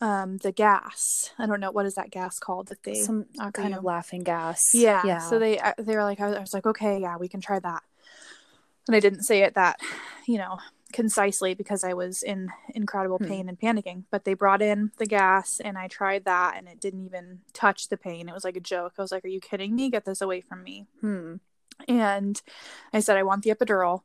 um 0.00 0.38
the 0.38 0.52
gas? 0.52 1.30
I 1.38 1.46
don't 1.46 1.60
know 1.60 1.70
what 1.70 1.86
is 1.86 1.94
that 1.94 2.10
gas 2.10 2.38
called 2.38 2.68
that 2.68 2.82
they 2.82 2.94
Some 3.02 3.26
kind 3.52 3.72
you? 3.72 3.78
of 3.78 3.84
laughing 3.84 4.22
gas. 4.24 4.60
Yeah. 4.74 5.02
Yeah. 5.04 5.18
So 5.18 5.38
they 5.38 5.58
uh, 5.58 5.72
they 5.78 5.96
were 5.96 6.04
like, 6.04 6.20
I 6.20 6.26
was, 6.26 6.36
I 6.36 6.40
was 6.40 6.54
like, 6.54 6.66
okay, 6.66 7.00
yeah, 7.00 7.16
we 7.16 7.28
can 7.28 7.40
try 7.40 7.58
that. 7.60 7.82
And 8.86 8.96
I 8.96 9.00
didn't 9.00 9.22
say 9.22 9.42
it 9.42 9.54
that, 9.54 9.78
you 10.26 10.38
know, 10.38 10.58
concisely 10.92 11.54
because 11.54 11.84
I 11.84 11.92
was 11.92 12.22
in 12.22 12.48
incredible 12.74 13.18
Hmm. 13.18 13.24
pain 13.26 13.48
and 13.48 13.60
panicking. 13.60 14.04
But 14.10 14.24
they 14.24 14.34
brought 14.34 14.62
in 14.62 14.90
the 14.98 15.06
gas, 15.06 15.60
and 15.60 15.78
I 15.78 15.86
tried 15.86 16.24
that, 16.24 16.56
and 16.56 16.66
it 16.66 16.80
didn't 16.80 17.04
even 17.04 17.40
touch 17.52 17.88
the 17.88 17.96
pain. 17.96 18.28
It 18.28 18.34
was 18.34 18.42
like 18.42 18.56
a 18.56 18.60
joke. 18.60 18.94
I 18.98 19.02
was 19.02 19.12
like, 19.12 19.24
"Are 19.24 19.28
you 19.28 19.38
kidding 19.38 19.76
me? 19.76 19.90
Get 19.90 20.06
this 20.06 20.20
away 20.20 20.40
from 20.40 20.64
me!" 20.64 20.86
Hmm. 21.00 21.36
And 21.88 22.40
I 22.92 23.00
said, 23.00 23.16
I 23.16 23.22
want 23.22 23.42
the 23.42 23.50
epidural. 23.50 24.02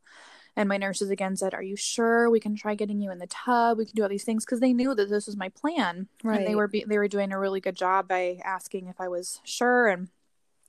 And 0.55 0.69
my 0.69 0.77
nurses 0.77 1.09
again 1.09 1.35
said, 1.35 1.53
Are 1.53 1.61
you 1.63 1.75
sure 1.75 2.29
we 2.29 2.39
can 2.39 2.55
try 2.55 2.75
getting 2.75 3.01
you 3.01 3.11
in 3.11 3.19
the 3.19 3.27
tub? 3.27 3.77
We 3.77 3.85
can 3.85 3.95
do 3.95 4.03
all 4.03 4.09
these 4.09 4.23
things 4.23 4.45
because 4.45 4.61
they 4.61 4.73
knew 4.73 4.95
that 4.95 5.09
this 5.09 5.25
was 5.27 5.35
my 5.35 5.49
plan. 5.49 6.07
And 6.37 6.47
they 6.47 6.55
were 6.55 6.67
be- 6.67 6.85
they 6.87 6.97
were 6.97 7.07
doing 7.09 7.31
a 7.33 7.39
really 7.39 7.59
good 7.59 7.75
job 7.75 8.07
by 8.07 8.39
asking 8.43 8.87
if 8.87 8.99
I 9.01 9.07
was 9.09 9.41
sure 9.43 9.87
and 9.87 10.09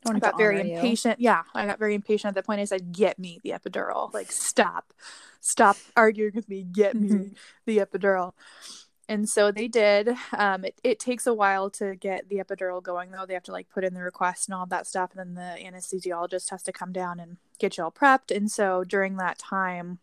I 0.05 0.19
got 0.21 0.37
very 0.37 0.61
honor 0.61 0.69
you. 0.69 0.75
impatient. 0.75 1.21
Yeah, 1.21 1.43
I 1.55 1.67
got 1.67 1.79
very 1.79 1.95
impatient 1.95 2.31
at 2.31 2.35
that 2.37 2.47
point. 2.47 2.61
I 2.61 2.65
said, 2.65 2.93
"Get 2.93 3.19
me 3.19 3.41
the 3.43 3.51
epidural! 3.51 4.13
Like, 4.13 4.31
stop, 4.31 4.93
stop 5.41 5.77
arguing 5.97 6.33
with 6.35 6.49
me. 6.49 6.63
Get 6.63 6.95
me 6.95 7.09
Mhm. 7.09 7.37
the 7.65 7.79
epidural." 7.79 8.33
And 9.09 9.29
so 9.29 9.53
they 9.53 9.69
did. 9.69 10.11
Um, 10.37 10.65
it, 10.65 10.81
it 10.83 10.99
takes 10.99 11.27
a 11.27 11.35
while 11.35 11.71
to 11.71 11.95
get 11.95 12.29
the 12.29 12.37
epidural 12.37 12.83
going, 12.83 13.11
though. 13.11 13.25
They 13.27 13.35
have 13.35 13.45
to 13.45 13.53
like 13.53 13.69
put 13.71 13.85
in 13.85 13.95
the 13.95 14.03
request 14.03 14.49
and 14.49 14.55
all 14.55 14.67
that 14.67 14.87
stuff, 14.87 15.13
and 15.15 15.21
then 15.21 15.35
the 15.35 15.63
anesthesiologist 15.63 16.51
has 16.51 16.63
to 16.65 16.73
come 16.73 16.93
down 16.93 17.21
and 17.21 17.37
get 17.59 17.79
you 17.79 17.85
all 17.85 17.93
prepped. 17.93 18.35
And 18.35 18.51
so 18.51 18.83
during 18.83 19.17
that 19.17 19.39
time, 19.39 20.01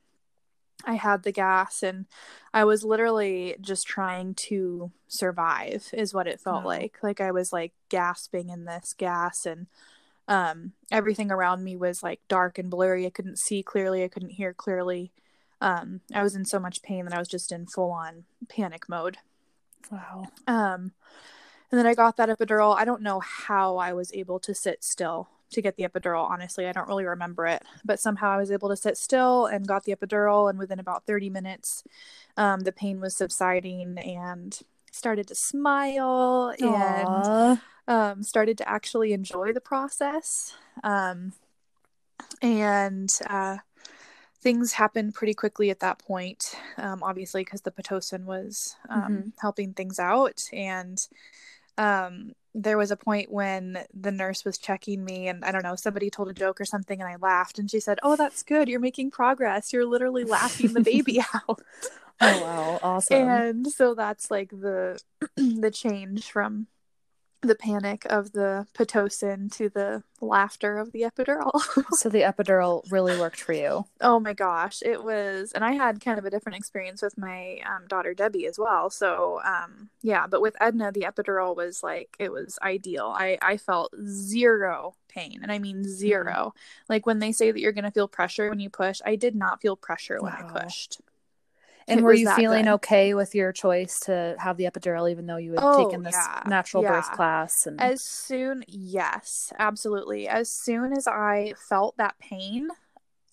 I 0.85 0.95
had 0.95 1.23
the 1.23 1.31
gas 1.31 1.81
and 1.81 2.05
I 2.53 2.65
was 2.65 2.83
literally 2.83 3.55
just 3.61 3.87
trying 3.87 4.35
to 4.35 4.91
survive 5.07 5.89
is 5.93 6.13
what 6.13 6.27
it 6.27 6.41
felt 6.41 6.65
like. 6.65 6.97
Like 7.01 7.21
I 7.21 7.31
was 7.31 7.53
like 7.53 7.73
gasping 7.89 8.49
in 8.49 8.65
this 8.65 8.93
gas 8.97 9.45
and 9.45 9.67
um 10.27 10.71
everything 10.91 11.31
around 11.31 11.63
me 11.63 11.75
was 11.75 12.03
like 12.03 12.19
dark 12.27 12.57
and 12.57 12.69
blurry. 12.69 13.05
I 13.05 13.11
couldn't 13.11 13.39
see 13.39 13.63
clearly, 13.63 14.03
I 14.03 14.07
couldn't 14.07 14.31
hear 14.31 14.53
clearly. 14.53 15.11
Um 15.63 16.01
I 16.13 16.21
was 16.21 16.35
in 16.35 16.45
so 16.45 16.59
much 16.59 16.83
pain 16.83 17.05
that 17.05 17.13
I 17.13 17.19
was 17.19 17.27
just 17.27 17.51
in 17.51 17.65
full 17.65 17.91
on 17.91 18.25
panic 18.49 18.87
mode. 18.87 19.17
Wow. 19.91 20.27
Um 20.45 20.91
and 21.71 21.79
then 21.79 21.87
I 21.87 21.95
got 21.95 22.17
that 22.17 22.29
epidural. 22.29 22.77
I 22.77 22.85
don't 22.85 23.01
know 23.01 23.19
how 23.19 23.77
I 23.77 23.93
was 23.93 24.13
able 24.13 24.39
to 24.41 24.53
sit 24.53 24.83
still 24.83 25.29
to 25.53 25.61
get 25.61 25.75
the 25.75 25.83
epidural. 25.83 26.29
Honestly, 26.29 26.67
I 26.67 26.71
don't 26.71 26.87
really 26.87 27.05
remember 27.05 27.47
it, 27.47 27.63
but 27.83 27.99
somehow 27.99 28.31
I 28.31 28.37
was 28.37 28.51
able 28.51 28.69
to 28.69 28.75
sit 28.75 28.97
still 28.97 29.47
and 29.47 29.67
got 29.67 29.83
the 29.85 29.95
epidural. 29.95 30.49
And 30.49 30.59
within 30.59 30.79
about 30.79 31.05
30 31.05 31.29
minutes, 31.29 31.83
um, 32.37 32.61
the 32.61 32.71
pain 32.71 32.99
was 32.99 33.15
subsiding 33.15 33.97
and 33.97 34.59
started 34.91 35.27
to 35.29 35.35
smile 35.35 36.53
and 36.59 37.59
um, 37.87 38.23
started 38.23 38.57
to 38.59 38.69
actually 38.69 39.13
enjoy 39.13 39.53
the 39.53 39.61
process. 39.61 40.55
Um, 40.83 41.33
and 42.41 43.11
uh, 43.27 43.57
things 44.43 44.73
happened 44.73 45.13
pretty 45.13 45.33
quickly 45.33 45.69
at 45.69 45.79
that 45.79 45.99
point, 45.99 46.55
um, 46.77 47.01
obviously, 47.01 47.43
because 47.43 47.61
the 47.61 47.71
Pitocin 47.71 48.25
was 48.25 48.75
um, 48.89 49.31
helping 49.39 49.73
things 49.73 49.99
out. 49.99 50.43
And 50.51 50.99
um, 51.77 52.33
there 52.53 52.77
was 52.77 52.91
a 52.91 52.97
point 52.97 53.31
when 53.31 53.85
the 53.93 54.11
nurse 54.11 54.43
was 54.43 54.57
checking 54.57 55.03
me, 55.03 55.29
and 55.29 55.45
I 55.45 55.51
don't 55.51 55.63
know, 55.63 55.77
somebody 55.77 56.09
told 56.09 56.29
a 56.29 56.33
joke 56.33 56.59
or 56.59 56.65
something, 56.65 57.01
and 57.01 57.09
I 57.09 57.15
laughed. 57.15 57.57
And 57.57 57.71
she 57.71 57.79
said, 57.79 57.99
Oh, 58.03 58.17
that's 58.17 58.43
good. 58.43 58.67
You're 58.67 58.81
making 58.81 59.11
progress. 59.11 59.71
You're 59.71 59.85
literally 59.85 60.25
laughing 60.25 60.73
the 60.73 60.81
baby 60.81 61.21
out. 61.33 61.61
Oh 62.21 62.41
wow, 62.41 62.79
awesome. 62.83 63.27
and 63.27 63.67
so 63.67 63.95
that's 63.95 64.29
like 64.29 64.49
the 64.49 65.01
the 65.35 65.71
change 65.71 66.31
from 66.31 66.67
the 67.43 67.55
panic 67.55 68.05
of 68.09 68.31
the 68.31 68.67
pitocin 68.73 69.51
to 69.57 69.69
the 69.69 70.03
laughter 70.21 70.77
of 70.77 70.91
the 70.91 71.01
epidural. 71.01 71.51
so 71.91 72.09
the 72.09 72.21
epidural 72.21 72.89
really 72.91 73.17
worked 73.19 73.41
for 73.41 73.53
you. 73.53 73.85
oh 74.01 74.19
my 74.19 74.33
gosh, 74.33 74.81
it 74.83 75.03
was, 75.03 75.51
and 75.51 75.63
I 75.63 75.73
had 75.73 76.01
kind 76.01 76.17
of 76.17 76.25
a 76.25 76.29
different 76.29 76.57
experience 76.57 77.01
with 77.01 77.17
my 77.17 77.59
um, 77.65 77.87
daughter 77.87 78.13
Debbie 78.13 78.47
as 78.47 78.57
well. 78.57 78.89
So 78.89 79.41
um, 79.43 79.89
yeah, 80.01 80.27
but 80.27 80.41
with 80.41 80.55
Edna, 80.61 80.91
the 80.91 81.01
epidural 81.01 81.55
was 81.55 81.83
like 81.83 82.15
it 82.19 82.31
was 82.31 82.57
ideal. 82.61 83.13
I 83.15 83.37
I 83.41 83.57
felt 83.57 83.93
zero 84.05 84.95
pain, 85.07 85.39
and 85.43 85.51
I 85.51 85.59
mean 85.59 85.83
0 85.83 86.53
Like 86.89 87.05
when 87.05 87.19
they 87.19 87.31
say 87.31 87.51
that 87.51 87.59
you're 87.59 87.71
gonna 87.71 87.91
feel 87.91 88.07
pressure 88.07 88.49
when 88.49 88.59
you 88.59 88.69
push, 88.69 88.99
I 89.05 89.15
did 89.15 89.35
not 89.35 89.61
feel 89.61 89.75
pressure 89.75 90.21
when 90.21 90.33
I 90.33 90.43
pushed. 90.43 91.01
And 91.87 91.99
It 91.99 92.03
were 92.03 92.13
you 92.13 92.29
feeling 92.29 92.65
good. 92.65 92.73
okay 92.75 93.13
with 93.13 93.35
your 93.35 93.51
choice 93.51 93.99
to 94.01 94.35
have 94.39 94.57
the 94.57 94.65
epidural, 94.65 95.09
even 95.11 95.25
though 95.25 95.37
you 95.37 95.51
had 95.51 95.61
Oh, 95.63 95.77
taken 95.87 96.03
this 96.03 96.13
yeah, 96.13 96.43
natural 96.47 96.83
birth 96.83 97.11
class? 97.11 97.67
And 97.67 97.79
As 97.79 98.01
soon, 98.01 98.63
yes, 98.67 99.51
absolutely. 99.59 100.27
As 100.27 100.49
soon 100.49 100.93
as 100.93 101.07
I 101.07 101.53
felt 101.57 101.97
that 101.97 102.17
pain, 102.19 102.69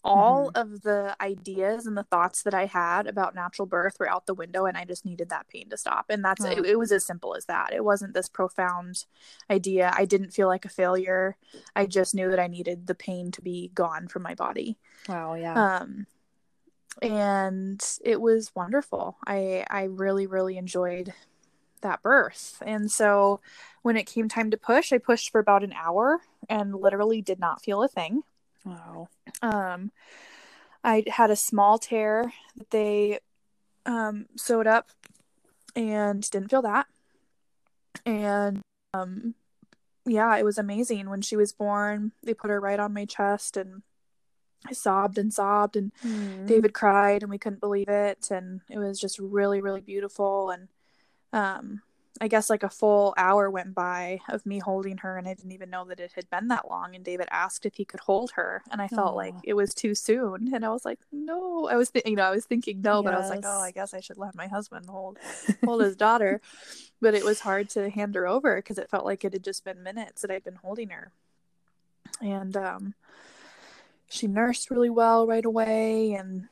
all 0.03 0.51
of 0.55 0.83
the 0.83 1.15
ideas 1.21 1.87
and 1.87 1.97
the 1.97 2.03
thoughts 2.05 2.43
that 2.43 2.55
I 2.55 2.65
had 2.67 3.07
about 3.07 3.35
natural 3.35 3.67
birth 3.67 3.99
were 4.01 4.09
out 4.11 4.27
the 4.27 4.35
window, 4.35 4.65
and 4.65 4.77
I 4.77 4.85
just 4.85 5.05
needed 5.05 5.29
that 5.29 5.49
pain 5.49 5.69
to 5.71 5.77
stop. 5.77 6.07
And 6.09 6.25
that's 6.25 6.45
it, 6.45 6.59
Oh. 6.59 6.65
it. 6.65 6.79
was 6.79 6.91
as 6.91 7.05
simple 7.05 7.35
as 7.35 7.45
that. 7.47 7.73
It 7.75 7.85
wasn't 7.85 8.15
this 8.15 8.29
profound 8.29 9.05
idea. 9.51 9.93
I 9.95 10.07
didn't 10.07 10.31
feel 10.33 10.49
like 10.49 10.65
a 10.65 10.71
failure. 10.71 11.37
I 11.77 11.87
just 11.87 12.15
knew 12.15 12.31
that 12.31 12.41
I 12.41 12.47
needed 12.47 12.87
the 12.87 12.95
pain 12.95 13.31
to 13.33 13.43
be 13.43 13.71
gone 13.75 14.09
from 14.09 14.23
my 14.23 14.35
body. 14.35 14.79
wow, 15.09 15.35
yeah, 15.35 15.55
Um, 15.55 16.07
and 17.03 17.83
it 18.05 18.21
was 18.21 18.53
wonderful. 18.55 19.17
I 19.27 19.65
I 19.69 19.85
really 19.85 20.27
really 20.27 20.57
enjoyed 20.57 21.13
that 21.81 22.03
birth. 22.03 22.63
And 22.65 22.91
so 22.91 23.41
when 23.83 23.97
it 23.97 24.07
came 24.07 24.29
time 24.29 24.51
to 24.51 24.57
push, 24.57 24.93
I 24.93 24.99
pushed 24.99 25.31
for 25.31 25.39
about 25.39 25.65
an 25.65 25.73
hour 25.73 26.21
and 26.49 26.75
literally 26.75 27.23
did 27.23 27.39
not 27.39 27.63
feel 27.63 27.83
a 27.83 27.89
thing. 27.89 28.23
wow, 28.65 29.09
Um, 29.43 29.91
I 30.85 31.05
had 31.09 31.31
a 31.31 31.37
small 31.37 31.79
tear 31.79 32.33
that 32.57 32.71
they 32.71 33.21
um, 33.87 34.27
sewed 34.37 34.67
up 34.67 34.91
and 35.75 36.29
didn't 36.31 36.51
feel 36.51 36.63
that. 36.63 36.87
And 38.05 38.61
um, 38.95 39.35
yeah, 40.05 40.37
it 40.37 40.45
was 40.45 40.59
amazing. 40.59 41.09
When 41.09 41.23
she 41.23 41.37
was 41.37 41.53
born, 41.53 42.13
they 42.23 42.35
put 42.35 42.51
her 42.51 42.61
right 42.61 42.81
on 42.81 42.93
my 42.93 43.05
chest 43.05 43.57
and 43.57 43.83
I 44.67 44.73
sobbed 44.73 45.19
and 45.19 45.33
sobbed 45.33 45.77
and 45.77 45.93
Hmm. 46.03 46.47
David 46.47 46.75
cried 46.75 47.23
and 47.23 47.31
we 47.31 47.39
couldn't 47.39 47.61
believe 47.61 47.89
it 47.89 48.31
and 48.31 48.61
it 48.69 48.79
was 48.79 49.01
just 49.01 49.19
really 49.19 49.61
really 49.61 49.81
beautiful 49.81 50.51
and 50.51 50.69
um 51.33 51.83
I 52.21 52.29
guess 52.29 52.51
like 52.51 52.63
a 52.65 52.69
full 52.69 53.15
hour 53.17 53.49
went 53.49 53.75
by 53.75 54.21
of 54.29 54.45
me 54.45 54.59
holding 54.59 54.99
her 54.99 55.17
and 55.17 55.27
I 55.27 55.33
didn't 55.33 55.53
even 55.53 55.71
know 55.71 55.87
that 55.87 56.01
it 56.01 56.13
had 56.15 56.29
been 56.29 56.49
that 56.49 56.69
long 56.69 56.95
and 56.95 57.03
David 57.03 57.29
asked 57.31 57.65
if 57.65 57.77
he 57.77 57.85
could 57.87 58.01
hold 58.01 58.33
her 58.33 58.63
and 58.71 58.83
I 58.83 58.89
felt 58.89 59.17
like 59.17 59.35
it 59.45 59.55
was 59.55 59.73
too 59.73 59.95
soon 59.95 60.53
and 60.53 60.63
I 60.65 60.69
was 60.69 60.85
like 60.85 60.99
no. 61.13 61.69
I 61.69 61.77
was 61.77 61.91
th- 61.91 62.05
you 62.07 62.17
know 62.17 62.25
I 62.25 62.31
was 62.33 62.45
thinking 62.45 62.83
no 62.83 63.03
but 63.03 63.15
I 63.15 63.17
was 63.19 63.31
like 63.31 63.45
oh 63.47 63.61
I 63.61 63.71
guess 63.71 63.95
I 63.95 64.01
should 64.01 64.19
let 64.19 64.35
my 64.35 64.49
husband 64.49 64.87
hold 64.87 65.19
hold 65.65 65.81
his 65.81 65.97
daughter. 65.97 66.43
But 67.01 67.15
it 67.15 67.25
was 67.25 67.41
hard 67.41 67.71
to 67.71 67.89
hand 67.89 68.15
her 68.17 68.27
over 68.27 68.57
because 68.57 68.77
it 68.77 68.91
felt 68.91 69.07
like 69.07 69.25
it 69.25 69.33
had 69.33 69.45
just 69.45 69.65
been 69.65 69.83
minutes 69.83 70.21
that 70.21 70.31
I'd 70.31 70.45
been 70.45 70.57
holding 70.57 70.91
her. 70.91 71.13
And 72.21 72.55
um 72.57 72.95
she 74.11 74.27
nursed 74.27 74.71
really 74.71 74.91
well 74.91 75.27
right 75.27 75.45
away 75.45 76.13
and 76.13 76.49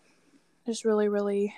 just 0.65 0.85
really 0.85 1.09
really 1.09 1.55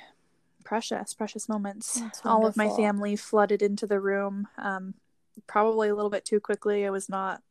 precious 0.64 1.14
precious 1.14 1.48
moments 1.48 2.00
all 2.24 2.46
of 2.46 2.56
my 2.56 2.68
family 2.76 3.16
flooded 3.16 3.62
into 3.62 3.86
the 3.86 4.00
room 4.00 4.48
um 4.58 4.94
probably 5.46 5.88
a 5.88 5.94
little 5.94 6.10
bit 6.10 6.24
too 6.24 6.40
quickly 6.40 6.84
i 6.86 6.90
was 6.90 7.08
not 7.08 7.42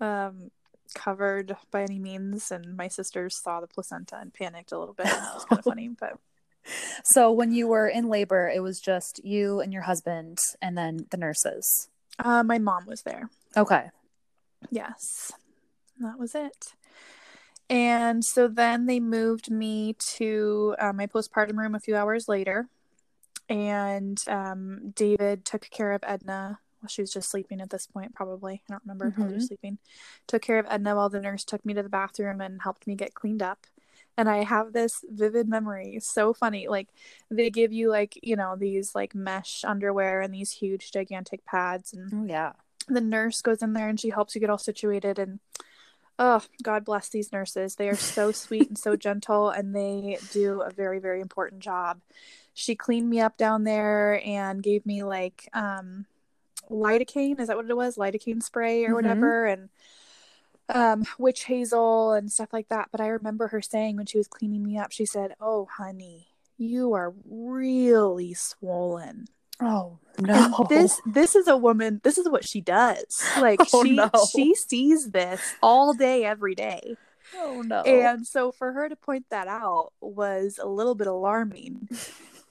um 0.00 0.50
covered 0.94 1.56
by 1.70 1.82
any 1.82 1.98
means 1.98 2.50
and 2.50 2.76
my 2.76 2.88
sisters 2.88 3.36
saw 3.36 3.60
the 3.60 3.66
placenta 3.66 4.16
and 4.18 4.32
panicked 4.34 4.72
a 4.72 4.78
little 4.78 4.94
bit 4.94 5.06
that 5.06 5.34
was 5.34 5.44
kind 5.44 5.58
of 5.58 5.64
funny 5.72 5.88
but 5.88 6.18
So 7.04 7.30
when 7.30 7.52
you 7.52 7.68
were 7.68 7.86
in 7.86 8.08
labor, 8.08 8.50
it 8.52 8.60
was 8.60 8.80
just 8.80 9.24
you 9.24 9.60
and 9.60 9.72
your 9.72 9.82
husband, 9.82 10.40
and 10.60 10.76
then 10.76 11.06
the 11.10 11.16
nurses. 11.16 11.88
uh 12.18 12.42
my 12.42 12.58
mom 12.58 12.86
was 12.86 13.02
there 13.02 13.30
Okay. 13.56 13.90
Yes, 14.70 15.32
that 16.00 16.18
was 16.18 16.34
it. 16.34 16.74
And 17.68 18.24
so 18.24 18.48
then 18.48 18.86
they 18.86 19.00
moved 19.00 19.50
me 19.50 19.94
to 20.16 20.76
uh, 20.78 20.92
my 20.92 21.06
postpartum 21.06 21.56
room 21.56 21.74
a 21.74 21.80
few 21.80 21.96
hours 21.96 22.28
later. 22.28 22.68
And 23.48 24.22
um, 24.28 24.92
David 24.94 25.44
took 25.44 25.68
care 25.70 25.92
of 25.92 26.02
Edna. 26.06 26.60
Well, 26.82 26.88
she 26.88 27.02
was 27.02 27.12
just 27.12 27.30
sleeping 27.30 27.60
at 27.60 27.70
this 27.70 27.86
point, 27.86 28.14
probably. 28.14 28.62
I 28.68 28.72
don't 28.72 28.82
remember 28.84 29.14
how 29.16 29.26
she 29.28 29.34
was 29.34 29.44
Mhm. 29.44 29.48
sleeping. 29.48 29.78
Took 30.26 30.42
care 30.42 30.58
of 30.58 30.66
Edna 30.68 30.94
while 30.94 31.08
the 31.08 31.20
nurse 31.20 31.44
took 31.44 31.64
me 31.64 31.74
to 31.74 31.82
the 31.82 31.88
bathroom 31.88 32.40
and 32.40 32.62
helped 32.62 32.86
me 32.86 32.94
get 32.94 33.14
cleaned 33.14 33.42
up. 33.42 33.66
And 34.16 34.28
I 34.28 34.44
have 34.44 34.72
this 34.72 35.04
vivid 35.08 35.48
memory. 35.48 35.98
So 36.00 36.32
funny. 36.32 36.68
Like, 36.68 36.88
they 37.30 37.50
give 37.50 37.72
you, 37.72 37.90
like, 37.90 38.18
you 38.22 38.36
know, 38.36 38.56
these, 38.56 38.94
like, 38.94 39.14
mesh 39.14 39.64
underwear 39.64 40.20
and 40.20 40.32
these 40.32 40.52
huge, 40.52 40.92
gigantic 40.92 41.44
pads. 41.44 41.92
And 41.92 42.12
Oh 42.12 42.24
yeah. 42.24 42.52
the 42.88 43.00
nurse 43.00 43.42
goes 43.42 43.62
in 43.62 43.72
there 43.72 43.88
and 43.88 43.98
she 43.98 44.10
helps 44.10 44.34
you 44.34 44.40
get 44.40 44.50
all 44.50 44.58
situated 44.58 45.18
and 45.18 45.40
oh 46.18 46.42
god 46.62 46.84
bless 46.84 47.08
these 47.08 47.32
nurses. 47.32 47.74
They 47.76 47.88
are 47.88 47.96
so 47.96 48.32
sweet 48.32 48.68
and 48.68 48.78
so 48.78 48.96
gentle 49.06 49.50
and 49.50 49.74
they 49.74 50.18
do 50.32 50.62
a 50.62 50.70
very 50.70 50.98
very 50.98 51.20
important 51.20 51.60
job. 51.62 52.00
She 52.54 52.74
cleaned 52.74 53.10
me 53.10 53.20
up 53.20 53.36
down 53.36 53.64
there 53.64 54.22
and 54.24 54.62
gave 54.62 54.86
me 54.86 55.02
like 55.02 55.48
um 55.52 56.06
lidocaine. 56.70 57.38
Is 57.38 57.48
that 57.48 57.56
what 57.56 57.68
it 57.68 57.76
was? 57.76 57.96
Lidocaine 57.96 58.42
spray 58.42 58.84
or 58.84 58.90
Mhm. 58.90 58.94
whatever 58.94 59.46
and 59.46 59.68
um 60.68 61.04
witch 61.18 61.44
hazel 61.44 62.12
and 62.12 62.32
stuff 62.32 62.52
like 62.52 62.68
that. 62.68 62.88
But 62.90 63.00
i 63.00 63.06
remember 63.08 63.48
her 63.48 63.62
saying 63.62 63.96
when 63.96 64.06
she 64.06 64.18
was 64.18 64.26
cleaning 64.26 64.64
me 64.64 64.76
up 64.78 64.90
she 64.90 65.06
said 65.06 65.34
oh 65.40 65.68
honey 65.76 66.28
you 66.58 66.94
are 66.94 67.12
really 67.28 68.32
swollen. 68.32 69.26
Oh 69.60 69.98
no. 70.20 70.66
this 70.68 71.00
this 71.06 71.34
is 71.34 71.48
a 71.48 71.56
woman 71.56 72.00
this 72.04 72.18
is 72.18 72.28
what 72.28 72.44
she 72.44 72.60
does 72.60 73.22
like 73.40 73.60
Oh, 73.72 73.84
she 73.84 73.92
no. 73.96 74.10
she 74.32 74.54
sees 74.54 75.10
this 75.10 75.54
all 75.62 75.92
day 75.94 76.24
every 76.24 76.54
day 76.54 76.96
Oh 77.36 77.62
no. 77.62 77.80
and 77.82 78.26
so 78.26 78.52
for 78.52 78.72
her 78.72 78.88
to 78.88 78.96
point 78.96 79.26
that 79.30 79.48
out 79.48 79.92
was 80.00 80.58
a 80.62 80.66
little 80.68 80.94
bit 80.94 81.06
alarming 81.08 81.88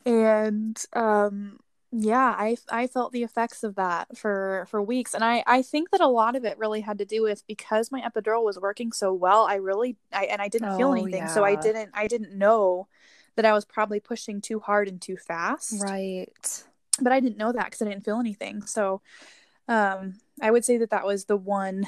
and 0.06 0.84
um 0.94 1.60
yeah 1.92 2.36
i 2.38 2.58
i 2.70 2.88
felt 2.88 3.14
the 3.14 3.24
effects 3.24 3.64
of 3.64 3.76
that 3.76 4.18
for 4.18 4.68
for 4.70 4.82
weeks 4.82 5.14
and 5.14 5.24
i 5.24 5.44
i 5.48 5.62
think 5.62 5.92
that 5.92 6.02
a 6.02 6.08
lot 6.08 6.36
of 6.36 6.44
it 6.44 6.58
really 6.58 6.82
had 6.82 6.98
to 6.98 7.06
do 7.06 7.22
with 7.24 7.46
because 7.48 7.90
my 7.92 8.02
epidural 8.02 8.44
was 8.44 8.60
working 8.60 8.92
so 8.92 9.14
well 9.14 9.46
i 9.46 9.56
really 9.56 9.96
i 10.12 10.26
and 10.26 10.42
i 10.42 10.48
didn't 10.50 10.76
feel 10.78 10.90
Oh, 10.90 10.94
anything 10.94 11.28
so 11.30 11.44
i 11.46 11.56
didn't 11.56 11.92
i 11.94 12.08
didn't 12.08 12.38
know 12.38 12.88
that 13.38 13.46
i 13.46 13.54
was 13.54 13.64
probably 13.66 14.00
pushing 14.02 14.42
too 14.42 14.60
hard 14.60 14.88
and 14.90 15.02
too 15.02 15.16
fast 15.16 15.82
right. 15.82 16.64
But 17.02 17.12
I 17.12 17.20
didn't 17.20 17.38
know 17.38 17.52
that 17.52 17.66
because 17.66 17.82
I 17.82 17.86
didn't 17.86 18.06
feel 18.06 18.20
anything. 18.20 18.64
So 18.64 19.02
um, 19.68 20.16
I 20.42 20.52
would 20.52 20.66
say 20.66 20.78
that 20.78 20.92
that 20.92 21.06
was 21.06 21.26
the 21.26 21.38
one 21.38 21.88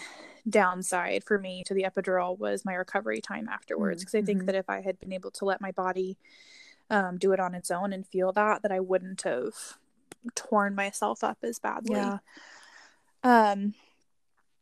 downside 0.50 1.24
for 1.26 1.38
me 1.40 1.64
to 1.66 1.74
the 1.74 1.84
epidural 1.84 2.38
was 2.38 2.66
my 2.66 2.74
recovery 2.74 3.22
time 3.22 3.48
afterwards. 3.50 4.02
Mm, 4.02 4.06
Because 4.06 4.16
I 4.16 4.22
think 4.22 4.42
mhm. 4.42 4.46
that 4.46 4.56
if 4.56 4.70
I 4.70 4.82
had 4.82 5.00
been 5.00 5.14
able 5.14 5.32
to 5.32 5.46
let 5.46 5.62
my 5.62 5.72
body 5.72 6.18
um, 6.90 7.18
do 7.18 7.34
it 7.34 7.40
on 7.40 7.56
its 7.56 7.72
own 7.72 7.94
and 7.94 8.08
feel 8.08 8.32
that 8.34 8.64
that 8.64 8.72
I 8.72 8.80
wouldn't 8.80 9.24
have 9.24 9.54
torn 10.36 10.76
myself 10.76 11.24
up 11.24 11.40
as 11.44 11.60
badly. 11.60 11.96
Yeah. 11.96 12.20
Um 13.24 13.74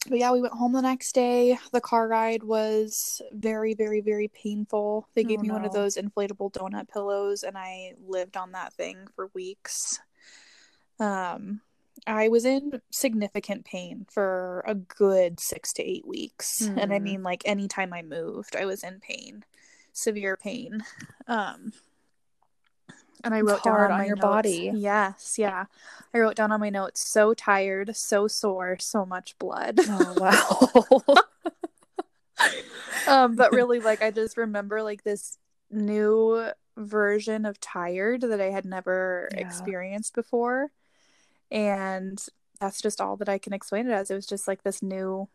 but 0.08 0.20
yeah, 0.20 0.32
we 0.32 0.42
went 0.42 0.54
home 0.54 0.74
the 0.74 0.82
next 0.82 1.14
day. 1.16 1.58
The 1.72 1.82
car 1.82 2.08
ride 2.08 2.44
was 2.44 3.22
very, 3.32 3.74
very, 3.74 4.02
very 4.02 4.28
painful. 4.28 5.10
They 5.16 5.24
gave 5.24 5.40
Oh, 5.40 5.42
me 5.42 5.50
one 5.50 5.66
of 5.66 5.72
those 5.74 5.98
inflatable 5.98 6.52
donut 6.54 6.90
pillows, 6.90 7.44
and 7.44 7.58
I 7.58 7.94
lived 8.06 8.38
on 8.38 8.52
that 8.52 8.74
thing 8.74 9.08
for 9.16 9.32
weeks. 9.34 10.00
Um, 11.00 11.62
I 12.08 12.28
was 12.30 12.46
in 12.46 12.82
significant 12.92 13.66
pain 13.66 14.06
for 14.10 14.64
a 14.68 14.76
good 14.76 15.40
six 15.40 15.74
to 15.74 15.84
eight 15.84 16.06
weeks, 16.08 16.62
and 16.62 16.94
I 16.94 16.98
Hmm. 16.98 17.04
mean, 17.04 17.24
like 17.24 17.42
anytime 17.46 17.94
I 17.94 18.02
moved, 18.02 18.56
I 18.56 18.66
was 18.66 18.84
in 18.84 19.00
pain, 19.00 19.44
severe 19.94 20.38
pain. 20.38 20.84
Um, 21.28 21.74
and 23.24 23.34
I 23.34 23.42
wrote 23.42 23.64
down 23.64 23.92
on, 23.92 24.06
your 24.06 24.16
notes- 24.18 24.22
body. 24.22 24.72
Yes, 24.76 25.36
yeah. 25.40 25.66
I 26.14 26.20
wrote 26.20 26.36
down 26.36 26.52
on 26.52 26.60
my 26.60 26.70
notes, 26.70 27.10
so 27.10 27.34
tired, 27.34 27.96
so 27.96 28.28
sore, 28.28 28.78
so 28.80 29.04
much 29.06 29.36
blood. 29.40 29.80
Oh 29.90 30.14
wow. 31.08 31.16
um 33.08 33.36
but 33.36 33.52
really 33.54 33.80
like 33.80 34.02
i 34.02 34.12
just 34.12 34.36
remember 34.36 34.84
like 34.84 35.04
this 35.04 35.38
new 35.72 36.50
version 36.76 37.46
of 37.46 37.60
tired 37.62 38.20
that 38.22 38.42
i 38.42 38.50
had 38.50 38.66
never 38.66 39.30
Yeah. 39.34 39.40
experienced 39.40 40.14
before 40.14 40.72
and 41.52 42.26
that's 42.60 42.82
just 42.82 43.00
all 43.02 43.16
that 43.18 43.30
i 43.30 43.38
can 43.38 43.54
explain 43.54 43.88
it 43.88 43.94
as 43.94 44.10
it 44.12 44.16
was 44.16 44.26
just 44.26 44.48
like 44.48 44.64
this 44.64 44.82
new 44.82 45.28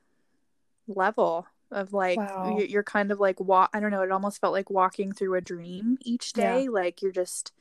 level 0.88 1.46
of 1.70 1.92
like 1.92 2.18
Wow. 2.18 2.56
you- 2.58 2.66
you're 2.66 2.82
kind 2.82 3.12
of 3.12 3.20
like 3.20 3.38
walk 3.40 3.70
i 3.72 3.80
don't 3.80 3.90
know 3.92 4.02
it 4.02 4.10
almost 4.10 4.40
felt 4.40 4.52
like 4.52 4.70
walking 4.70 5.12
through 5.12 5.34
a 5.34 5.40
dream 5.40 5.98
each 6.02 6.32
Yeah. 6.34 6.58
day 6.58 6.68
like 6.68 7.00
you're 7.02 7.12
just 7.12 7.52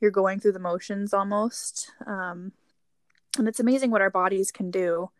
you're 0.00 0.10
going 0.10 0.40
through 0.40 0.52
the 0.52 0.58
motions 0.58 1.12
almost 1.12 1.90
um 2.06 2.52
and 3.38 3.48
it's 3.48 3.60
amazing 3.60 3.90
what 3.90 4.00
our 4.02 4.10
bodies 4.10 4.50
can 4.50 4.70
do 4.70 5.10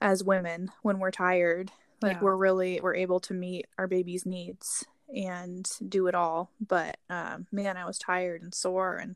as 0.00 0.24
women 0.24 0.70
when 0.82 0.98
we're 0.98 1.10
tired 1.12 1.70
like 2.02 2.16
Yeah. 2.16 2.22
we're 2.22 2.36
really 2.36 2.80
we're 2.82 2.94
able 2.96 3.20
to 3.20 3.34
meet 3.34 3.66
our 3.78 3.86
baby's 3.86 4.26
needs 4.26 4.84
and 5.14 5.70
do 5.88 6.06
it 6.08 6.14
all 6.14 6.50
but 6.60 6.96
um 7.08 7.46
man 7.52 7.76
i 7.76 7.84
was 7.84 7.98
tired 7.98 8.42
and 8.42 8.54
sore 8.54 8.96
and 8.96 9.14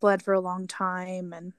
bled 0.00 0.22
for 0.22 0.34
a 0.34 0.40
long 0.40 0.66
time 0.66 1.32
and 1.32 1.52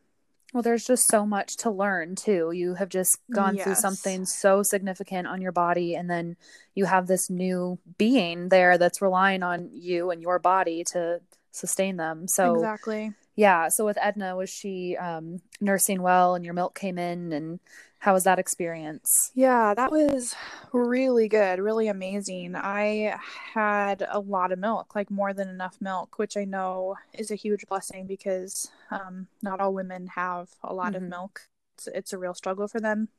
Well, 0.53 0.63
there's 0.63 0.85
just 0.85 1.07
so 1.07 1.25
much 1.25 1.57
to 1.57 1.69
learn 1.69 2.15
too. 2.15 2.51
You 2.53 2.75
have 2.75 2.89
just 2.89 3.19
gone 3.31 3.57
through 3.57 3.75
something 3.75 4.25
so 4.25 4.63
significant 4.63 5.27
on 5.27 5.41
your 5.41 5.51
body, 5.51 5.95
and 5.95 6.09
then 6.09 6.37
you 6.75 6.85
have 6.85 7.07
this 7.07 7.29
new 7.29 7.77
being 7.97 8.49
there 8.49 8.77
that's 8.77 9.01
relying 9.01 9.43
on 9.43 9.69
you 9.73 10.11
and 10.11 10.21
your 10.21 10.39
body 10.39 10.83
to 10.85 11.21
sustain 11.51 11.97
them. 11.97 12.27
So, 12.27 12.55
exactly 12.55 13.13
yeah. 13.35 13.69
So, 13.69 13.85
with 13.85 13.97
Edna, 14.01 14.35
was 14.35 14.49
she 14.49 14.97
um, 14.97 15.41
nursing 15.61 16.01
well, 16.01 16.35
and 16.35 16.45
your 16.45 16.53
milk 16.53 16.77
came 16.77 16.97
in, 16.97 17.33
and 17.33 17.59
how 17.99 18.13
was 18.13 18.23
that 18.25 18.39
experience? 18.39 19.31
Yeah, 19.33 19.73
that 19.73 19.91
was 19.91 20.35
really 20.71 21.27
good, 21.27 21.59
really 21.59 21.87
amazing. 21.87 22.55
I 22.55 23.17
had 23.53 24.05
a 24.09 24.19
lot 24.19 24.51
of 24.51 24.59
milk, 24.59 24.95
like 24.95 25.09
more 25.09 25.33
than 25.33 25.49
enough 25.49 25.77
milk, 25.81 26.19
which 26.19 26.37
I 26.37 26.45
know 26.45 26.95
is 27.13 27.31
a 27.31 27.35
huge 27.35 27.65
blessing 27.67 28.05
because 28.05 28.69
um, 28.91 29.27
not 29.41 29.59
all 29.59 29.73
women 29.73 30.07
have 30.15 30.49
a 30.63 30.73
lot 30.73 30.95
of 30.95 31.01
Mhm. 31.01 31.09
milk. 31.09 31.41
It's, 31.77 31.87
it's 31.87 32.13
a 32.13 32.17
real 32.17 32.35
struggle 32.35 32.67
for 32.67 32.79
them. 32.79 33.09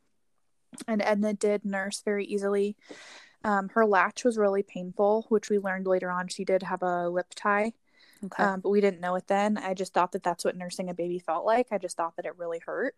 And 0.87 1.02
Edna 1.02 1.32
did 1.35 1.64
nurse 1.64 2.02
very 2.02 2.25
easily. 2.25 2.76
Um, 3.44 3.70
her 3.70 3.87
latch 3.87 4.25
was 4.25 4.38
really 4.38 4.62
painful, 4.62 5.26
which 5.28 5.50
we 5.50 5.58
learned 5.58 5.87
later 5.87 6.11
on. 6.11 6.28
She 6.28 6.44
did 6.44 6.62
have 6.64 6.82
a 6.82 7.08
lip 7.08 7.28
tie, 7.35 7.73
Okay. 8.25 8.42
um, 8.42 8.61
but 8.61 8.70
we 8.70 8.80
didn't 8.80 9.00
know 9.00 9.14
it 9.16 9.26
then. 9.26 9.58
I 9.58 9.75
just 9.75 9.92
thought 9.92 10.12
that 10.12 10.23
that's 10.23 10.44
what 10.44 10.56
nursing 10.56 10.88
a 10.88 10.94
baby 10.94 11.18
felt 11.18 11.44
like. 11.44 11.68
I 11.70 11.78
just 11.78 11.96
thought 11.96 12.16
that 12.16 12.25
it 12.26 12.37
really 12.38 12.61
hurt. 12.64 12.94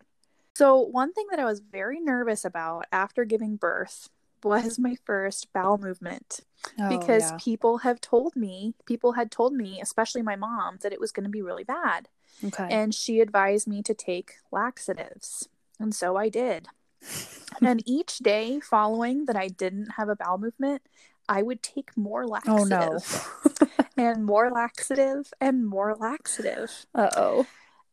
So, 0.55 0.79
one 0.79 1.13
thing 1.13 1.27
that 1.29 1.39
I 1.39 1.45
was 1.45 1.59
very 1.59 1.99
nervous 1.99 2.43
about 2.43 2.85
after 2.91 3.25
giving 3.25 3.55
birth 3.55 4.09
was 4.43 4.79
my 4.79 4.95
first 5.05 5.51
bowel 5.53 5.77
movement 5.77 6.41
Oh, 6.79 6.89
because 6.89 7.31
yeah. 7.31 7.37
people 7.39 7.79
have 7.79 8.01
told 8.01 8.35
me, 8.35 8.73
people 8.85 9.13
had 9.13 9.31
told 9.31 9.53
me, 9.53 9.79
especially 9.81 10.21
my 10.21 10.35
mom, 10.35 10.77
that 10.81 10.91
it 10.91 10.99
was 10.99 11.11
going 11.11 11.23
to 11.23 11.29
be 11.29 11.41
really 11.41 11.63
bad. 11.63 12.09
okay. 12.43 12.67
And 12.69 12.93
she 12.93 13.21
advised 13.21 13.67
me 13.67 13.81
to 13.83 13.93
take 13.93 14.33
laxatives. 14.51 15.47
And 15.79 15.95
so 15.95 16.17
I 16.17 16.27
did. 16.29 16.67
and 17.61 17.81
each 17.85 18.17
day 18.17 18.59
following 18.59 19.25
that 19.25 19.37
I 19.37 19.47
didn't 19.47 19.91
have 19.91 20.09
a 20.09 20.15
bowel 20.15 20.37
movement, 20.37 20.81
I 21.29 21.43
would 21.43 21.61
take 21.63 21.95
more 21.95 22.25
oh 22.47 22.63
laxative 22.65 22.69
no. 22.69 23.67
and 23.97 24.25
more 24.25 24.49
laxative 24.51 25.31
and 25.39 25.65
more 25.65 25.95
laxative. 25.95 26.85
uh 26.93 27.09
oh. 27.15 27.45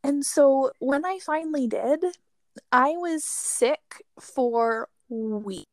And 0.02 0.24
so 0.24 0.70
when 0.78 1.04
I 1.04 1.18
finally 1.24 1.66
did, 1.66 2.04
I 2.72 2.90
was 2.92 3.24
sick 3.24 4.02
for 4.20 4.88
weeks. 5.08 5.66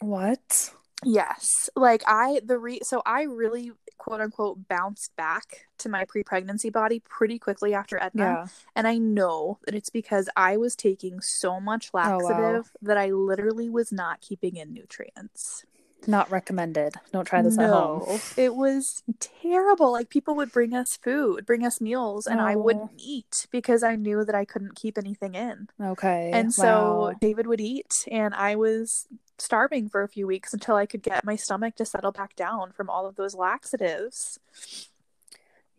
What? 0.00 0.72
Yes. 1.04 1.68
Like 1.76 2.02
I 2.06 2.40
the 2.44 2.58
re 2.58 2.80
so 2.82 3.02
I 3.04 3.22
really 3.24 3.72
quote 3.98 4.20
unquote 4.20 4.68
bounced 4.68 5.14
back 5.16 5.66
to 5.78 5.88
my 5.88 6.04
pre-pregnancy 6.06 6.70
body 6.70 7.00
pretty 7.00 7.38
quickly 7.38 7.74
after 7.74 7.98
Edna. 8.02 8.22
Yeah. 8.24 8.46
And 8.74 8.86
I 8.86 8.98
know 8.98 9.58
that 9.66 9.74
it's 9.74 9.90
because 9.90 10.28
I 10.36 10.56
was 10.56 10.74
taking 10.76 11.20
so 11.20 11.60
much 11.60 11.90
Oh, 11.94 11.98
wow. 11.98 12.18
laxative 12.18 12.72
that 12.82 12.96
I 12.96 13.10
literally 13.10 13.68
was 13.68 13.92
not 13.92 14.20
keeping 14.20 14.56
in 14.56 14.72
nutrients. 14.72 15.64
Not 16.06 16.30
recommended. 16.30 16.94
Don't 17.12 17.24
try 17.24 17.42
this 17.42 17.58
at 17.58 17.70
home. 17.70 18.04
No, 18.06 18.20
it 18.36 18.54
was 18.54 19.02
terrible. 19.20 19.92
Like 19.92 20.08
people 20.08 20.34
would 20.36 20.52
bring 20.52 20.74
us 20.74 20.96
food, 20.96 21.46
bring 21.46 21.64
us 21.64 21.80
meals, 21.80 22.26
and 22.26 22.40
I 22.40 22.54
Oh. 22.54 22.58
wouldn't 22.58 22.92
eat 22.98 23.46
because 23.50 23.82
I 23.82 23.96
knew 23.96 24.24
that 24.24 24.34
I 24.34 24.44
couldn't 24.44 24.74
keep 24.76 24.98
anything 24.98 25.34
in. 25.34 25.68
Okay. 25.80 26.30
And 26.32 26.52
so 26.52 26.98
wow. 27.10 27.12
David 27.20 27.46
would 27.46 27.60
eat, 27.60 28.06
and 28.10 28.34
I 28.34 28.54
was 28.56 29.06
starving 29.38 29.88
for 29.88 30.02
a 30.02 30.08
few 30.08 30.26
weeks 30.26 30.52
until 30.52 30.76
I 30.76 30.86
could 30.86 31.02
get 31.02 31.24
my 31.24 31.36
stomach 31.36 31.74
to 31.76 31.84
settle 31.84 32.12
back 32.12 32.36
down 32.36 32.70
from 32.72 32.88
all 32.90 33.06
of 33.06 33.16
those 33.16 33.34
laxatives. 33.34 34.38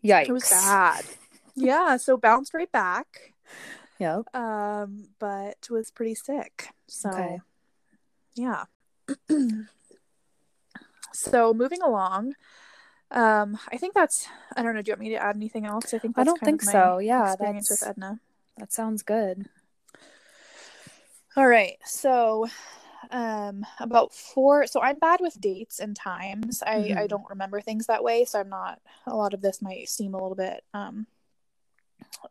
Yikes. 0.04 0.28
It 0.28 0.32
was 0.32 0.50
bad. 0.50 1.04
yeah, 1.54 1.96
so 1.96 2.16
bounced 2.16 2.52
right 2.54 2.70
back, 2.70 3.32
Yep. 3.98 4.34
um, 4.34 5.08
but 5.18 5.68
was 5.70 5.90
pretty 5.90 6.14
sick. 6.14 6.68
So, 6.86 7.08
Okay. 7.10 7.40
yeah. 8.34 8.64
so 11.16 11.52
moving 11.54 11.82
along, 11.82 12.34
um, 13.10 13.58
I 13.72 13.76
think 13.76 13.94
that's. 13.94 14.26
I 14.56 14.62
don't 14.62 14.74
know. 14.74 14.82
Do 14.82 14.90
you 14.90 14.92
want 14.92 15.00
me 15.00 15.08
to 15.10 15.16
add 15.22 15.36
anything 15.36 15.66
else? 15.66 15.92
I 15.94 15.98
think 15.98 16.18
I 16.18 16.24
don't 16.24 16.40
think 16.40 16.62
so. 16.62 16.98
Yeah, 16.98 17.30
experience 17.32 17.70
with 17.70 17.82
Edna. 17.86 18.20
that 18.58 18.72
sounds 18.72 19.02
good. 19.02 19.46
All 21.36 21.46
right. 21.46 21.76
So 21.84 22.46
um 23.12 23.64
about 23.78 24.12
four 24.12 24.66
so 24.66 24.80
I'm 24.80 24.98
bad 24.98 25.20
with 25.20 25.40
dates 25.40 25.78
and 25.78 25.94
times. 25.94 26.62
I 26.66 26.92
I 26.96 27.06
Mhm. 27.06 27.08
don't 27.08 27.30
remember 27.30 27.60
things 27.60 27.86
that 27.86 28.02
way, 28.02 28.24
so 28.24 28.40
I'm 28.40 28.48
not 28.48 28.80
a 29.06 29.14
lot 29.14 29.34
of 29.34 29.42
this 29.42 29.62
might 29.62 29.88
seem 29.88 30.14
a 30.14 30.16
little 30.20 30.34
bit 30.34 30.64
um 30.74 31.06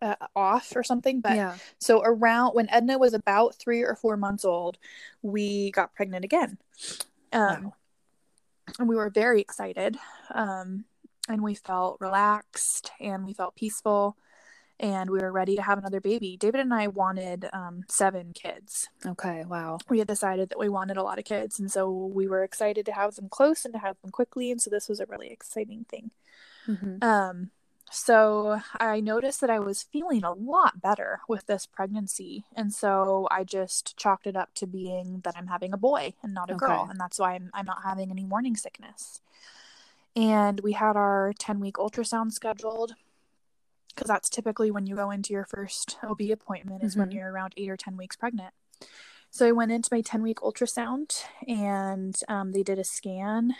uh, 0.01 0.15
off 0.35 0.73
or 0.75 0.83
something, 0.83 1.21
but 1.21 1.35
yeah. 1.35 1.57
so 1.79 2.01
around 2.03 2.53
when 2.55 2.69
Edna 2.69 2.97
was 2.97 3.13
about 3.13 3.55
3 3.55 3.83
or 3.83 3.95
4 3.95 4.17
months 4.17 4.43
old, 4.43 4.77
we 5.21 5.71
got 5.71 5.93
pregnant 5.93 6.25
again. 6.25 6.57
Um 7.31 7.63
Wow. 7.65 7.73
And 8.80 8.89
we 8.89 8.95
were 8.95 9.10
very 9.10 9.41
excited. 9.41 9.97
Um 10.34 10.86
and 11.28 11.41
we 11.41 11.56
felt 11.56 11.97
relaxed 11.99 12.91
and 12.99 13.25
we 13.25 13.34
felt 13.34 13.56
peaceful 13.56 14.15
and 14.80 15.10
we 15.10 15.19
were 15.19 15.32
ready 15.32 15.56
to 15.56 15.62
have 15.62 15.78
another 15.78 16.01
baby. 16.01 16.38
David 16.38 16.60
and 16.60 16.73
I 16.73 16.88
wanted 16.88 17.47
um, 17.54 17.84
seven 17.89 18.34
kids. 18.34 18.89
Okay. 19.06 19.45
Wow. 19.47 19.80
We 19.89 19.99
had 19.99 20.08
decided 20.08 20.49
that 20.49 20.60
we 20.60 20.69
wanted 20.69 20.97
a 20.97 21.04
lot 21.04 21.17
of 21.19 21.25
kids, 21.25 21.60
and 21.60 21.71
so 21.71 21.89
we 21.89 22.28
were 22.28 22.43
excited 22.43 22.86
to 22.88 22.91
have 22.91 23.15
them 23.15 23.30
close 23.30 23.63
and 23.65 23.73
to 23.73 23.80
have 23.80 23.95
them 24.01 24.12
quickly. 24.12 24.51
And 24.51 24.62
so 24.62 24.69
this 24.69 24.89
was 24.89 24.99
a 24.99 25.06
really 25.06 25.30
exciting 25.30 25.86
thing. 25.89 26.12
hmm 26.65 26.97
Um, 27.01 27.51
so 27.95 28.60
I 28.79 28.99
noticed 28.99 29.41
that 29.41 29.49
I 29.49 29.60
was 29.60 29.84
feeling 29.84 30.23
a 30.23 30.34
lot 30.34 30.81
better 30.81 31.21
with 31.27 31.45
this 31.47 31.65
pregnancy, 31.65 32.43
and 32.55 32.73
so 32.73 33.27
I 33.31 33.43
just 33.43 33.95
chalked 33.97 34.27
it 34.27 34.36
up 34.36 34.53
to 34.55 34.67
being 34.67 35.21
that 35.23 35.36
I'm 35.38 35.47
having 35.47 35.73
a 35.73 35.77
boy 35.77 36.13
and 36.21 36.34
not 36.34 36.49
a 36.51 36.55
girl, 36.55 36.88
and 36.89 36.99
that's 36.99 37.19
why 37.19 37.34
I'm 37.36 37.49
I'm 37.53 37.65
not 37.65 37.84
having 37.84 38.12
any 38.12 38.25
morning 38.25 38.55
sickness. 38.55 39.21
And 40.15 40.60
we 40.62 40.73
had 40.73 40.95
our 40.95 41.34
10 41.38 41.60
week 41.60 41.75
ultrasound 41.75 42.31
scheduled 42.31 42.95
because 43.93 44.08
that's 44.08 44.29
typically 44.29 44.71
when 44.71 44.86
you 44.88 44.95
go 44.95 45.10
into 45.12 45.34
your 45.34 45.45
first 45.45 45.97
OB 46.03 46.31
appointment 46.31 46.84
is 46.84 46.95
when 46.97 47.10
Mhm. 47.10 47.13
you're 47.15 47.31
around 47.31 47.53
eight 47.58 47.69
or 47.69 47.77
10 47.77 47.95
weeks 47.97 48.15
pregnant. 48.17 48.53
So 49.29 49.45
I 49.47 49.51
went 49.51 49.71
into 49.71 49.89
my 49.91 50.01
10 50.01 50.21
week 50.21 50.39
ultrasound 50.39 51.23
and 51.47 52.15
um, 52.27 52.51
they 52.53 52.63
did 52.63 52.79
a 52.79 52.84
scan. 52.86 53.55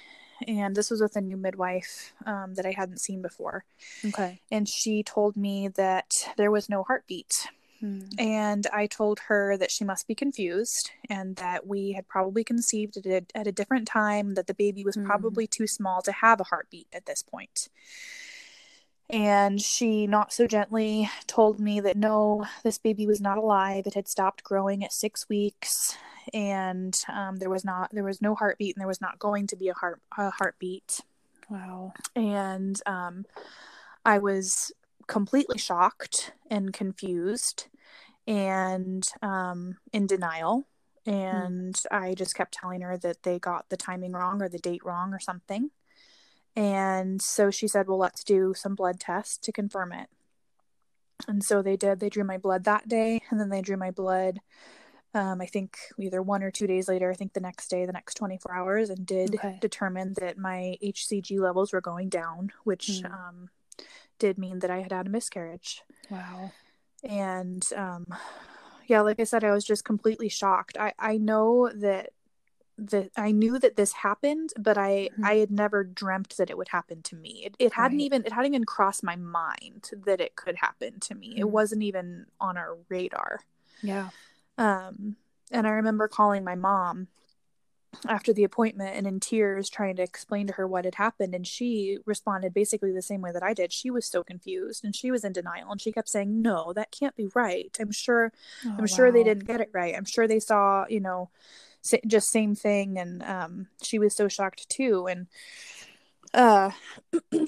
And 0.48 0.76
this 0.76 0.90
was 0.92 1.02
with 1.02 1.16
a 1.16 1.22
new 1.22 1.38
midwife 1.38 2.14
um, 2.26 2.56
that 2.56 2.66
I 2.66 2.72
hadn't 2.72 3.00
seen 3.00 3.22
before. 3.22 3.64
Okay. 4.04 4.42
And 4.52 4.68
she 4.68 5.04
told 5.04 5.38
me 5.38 5.70
that 5.70 6.30
there 6.38 6.52
was 6.52 6.70
no 6.70 6.84
heartbeat. 6.84 7.48
Mm. 7.84 8.20
And 8.20 8.68
I 8.74 8.88
told 8.88 9.20
her 9.28 9.58
that 9.58 9.72
she 9.72 9.84
must 9.84 10.08
be 10.08 10.16
confused 10.16 10.92
and 11.10 11.36
that 11.36 11.68
we 11.68 11.92
had 11.92 12.08
probably 12.08 12.44
conceived 12.44 12.98
at 12.98 13.06
a, 13.06 13.26
at 13.36 13.48
a 13.48 13.52
different 13.52 13.88
time, 13.88 14.36
that 14.36 14.48
the 14.48 14.54
baby 14.54 14.84
was 14.84 14.96
Mm. 14.96 15.06
probably 15.06 15.48
too 15.48 15.68
small 15.68 16.02
to 16.02 16.12
have 16.12 16.40
a 16.40 16.46
heartbeat 16.46 16.88
at 16.94 17.06
this 17.06 17.22
point. 17.22 17.70
And 19.10 19.62
she 19.62 20.08
not 20.08 20.34
so 20.34 20.48
gently 20.48 21.10
told 21.28 21.60
me 21.60 21.80
that 21.80 21.96
no, 21.96 22.46
this 22.64 22.80
baby 22.80 23.06
was 23.06 23.22
not 23.22 23.38
alive. 23.38 23.86
It 23.86 23.94
had 23.94 24.08
stopped 24.08 24.44
growing 24.44 24.84
at 24.84 24.92
six 24.92 25.30
weeks, 25.30 25.96
and 26.34 26.98
um, 27.08 27.38
there 27.38 27.50
was 27.50 27.64
not 27.64 27.92
there 27.94 28.04
was 28.04 28.22
no 28.22 28.34
heartbeat, 28.34 28.76
and 28.76 28.82
there 28.82 28.88
was 28.88 29.02
not 29.02 29.20
going 29.20 29.46
to 29.48 29.56
be 29.56 29.70
a 29.70 29.74
heart 29.74 30.02
a 30.18 30.32
heartbeat. 30.32 31.02
Wow. 31.50 31.94
And 32.16 32.82
um, 32.88 33.26
I 34.04 34.18
was 34.18 34.72
completely 35.06 35.60
shocked 35.60 36.34
and 36.50 36.74
confused, 36.74 37.68
and 38.26 39.08
um, 39.22 39.78
in 39.94 40.08
denial. 40.08 40.68
And 41.06 41.76
mm. 41.76 41.86
I 41.92 42.16
just 42.16 42.34
kept 42.34 42.56
telling 42.56 42.82
her 42.82 42.98
that 42.98 43.22
they 43.22 43.38
got 43.38 43.70
the 43.70 43.78
timing 43.78 44.14
wrong 44.14 44.42
or 44.42 44.50
the 44.50 44.58
date 44.58 44.84
wrong 44.84 45.14
or 45.14 45.20
something. 45.20 45.70
And 46.56 47.22
so 47.22 47.52
she 47.52 47.68
said, 47.68 47.88
Well, 47.88 47.98
let's 47.98 48.24
do 48.24 48.54
some 48.54 48.76
blood 48.76 49.00
tests 49.00 49.38
to 49.40 49.52
confirm 49.52 49.92
it. 49.92 50.10
And 51.28 51.44
so 51.44 51.62
they 51.62 51.76
did. 51.78 52.00
They 52.00 52.10
drew 52.10 52.24
my 52.24 52.38
blood 52.38 52.66
that 52.66 52.88
day, 52.88 53.22
and 53.30 53.40
then 53.40 53.50
they 53.50 53.62
drew 53.62 53.78
my 53.78 53.92
blood, 53.92 54.40
um, 55.16 55.40
I 55.40 55.46
think 55.46 55.78
either 55.98 56.22
one 56.22 56.44
or 56.44 56.52
two 56.52 56.68
days 56.68 56.90
later, 56.90 57.10
I 57.10 57.14
think 57.14 57.32
the 57.32 57.40
next 57.40 57.70
day, 57.70 57.86
the 57.86 57.94
next 57.94 58.16
24 58.16 58.54
hours, 58.54 58.90
and 58.90 59.06
did 59.06 59.36
okay. 59.36 59.58
determine 59.62 60.14
that 60.20 60.38
my 60.38 60.78
HCG 60.84 61.40
levels 61.40 61.72
were 61.72 61.80
going 61.80 62.10
down, 62.10 62.52
which 62.66 62.88
mm. 62.88 63.06
um, 63.06 63.50
did 64.20 64.38
mean 64.38 64.60
that 64.60 64.70
I 64.70 64.82
had 64.82 64.92
had 64.92 65.08
a 65.08 65.10
miscarriage. 65.10 65.84
Wow. 66.10 66.52
And 67.02 67.66
um, 67.78 68.08
yeah, 68.88 69.00
like 69.02 69.22
I 69.22 69.24
said, 69.24 69.46
I 69.46 69.54
was 69.54 69.64
just 69.64 69.86
completely 69.86 70.28
shocked. 70.28 70.76
I, 70.78 70.92
I 71.00 71.16
know 71.16 71.72
that 71.74 72.10
that 72.78 73.12
I 73.16 73.32
knew 73.32 73.58
that 73.60 73.76
this 73.76 73.94
happened, 73.94 74.52
but 74.58 74.78
I 74.78 75.10
mm-hmm. 75.12 75.26
I 75.26 75.36
had 75.36 75.52
never 75.52 75.84
dreamt 75.84 76.38
that 76.38 76.50
it 76.50 76.58
would 76.58 76.70
happen 76.70 77.02
to 77.04 77.16
me. 77.16 77.44
It, 77.46 77.56
it 77.60 77.74
hadn't 77.74 77.98
right. 77.98 78.06
even 78.06 78.26
it 78.26 78.34
hadn't 78.34 78.54
even 78.54 78.66
crossed 78.66 79.04
my 79.04 79.16
mind 79.16 79.92
that 80.06 80.22
it 80.22 80.36
could 80.36 80.58
happen 80.58 81.00
to 81.02 81.16
me. 81.16 81.32
Mm-hmm. 81.32 81.40
It 81.40 81.50
wasn't 81.50 81.84
even 81.84 82.26
on 82.40 82.58
our 82.58 82.78
radar. 82.90 83.42
Yeah. 83.82 84.10
Um 84.58 85.16
and 85.52 85.66
I 85.68 85.72
remember 85.72 86.08
calling 86.08 86.44
my 86.44 86.56
mom 86.56 87.08
after 88.10 88.34
the 88.34 88.44
appointment 88.44 88.94
and 88.94 89.08
in 89.08 89.22
tears 89.22 89.70
trying 89.70 89.96
to 89.96 90.04
explain 90.04 90.48
to 90.48 90.54
her 90.54 90.68
what 90.68 90.84
had 90.84 90.96
happened 90.96 91.34
and 91.34 91.48
she 91.48 91.98
responded 92.06 92.54
basically 92.54 92.92
the 92.92 93.02
same 93.02 93.22
way 93.22 93.32
that 93.32 93.44
I 93.44 93.54
did. 93.54 93.72
She 93.72 93.90
was 93.90 94.06
so 94.06 94.22
confused 94.22 94.84
and 94.84 94.94
she 94.94 95.12
was 95.12 95.24
in 95.24 95.32
denial 95.32 95.72
and 95.72 95.80
she 95.80 95.94
kept 95.94 96.10
saying, 96.10 96.42
"No, 96.42 96.74
that 96.74 96.92
can't 96.92 97.16
be 97.16 97.30
right. 97.34 97.74
I'm 97.80 97.92
sure 97.92 98.34
oh, 98.66 98.70
I'm 98.72 98.80
wow. 98.80 98.86
sure 98.86 99.12
they 99.14 99.24
didn't 99.24 99.48
get 99.48 99.62
it 99.62 99.70
right. 99.72 99.96
I'm 99.96 100.04
sure 100.04 100.28
they 100.28 100.42
saw, 100.42 100.86
you 100.90 101.00
know, 101.00 101.30
just 102.08 102.30
same 102.30 102.56
thing 102.56 102.98
and 102.98 103.24
um 103.24 103.68
she 103.82 104.00
was 104.00 104.16
so 104.16 104.28
shocked 104.28 104.68
too 104.70 105.08
and 105.08 105.28
uh 106.34 106.72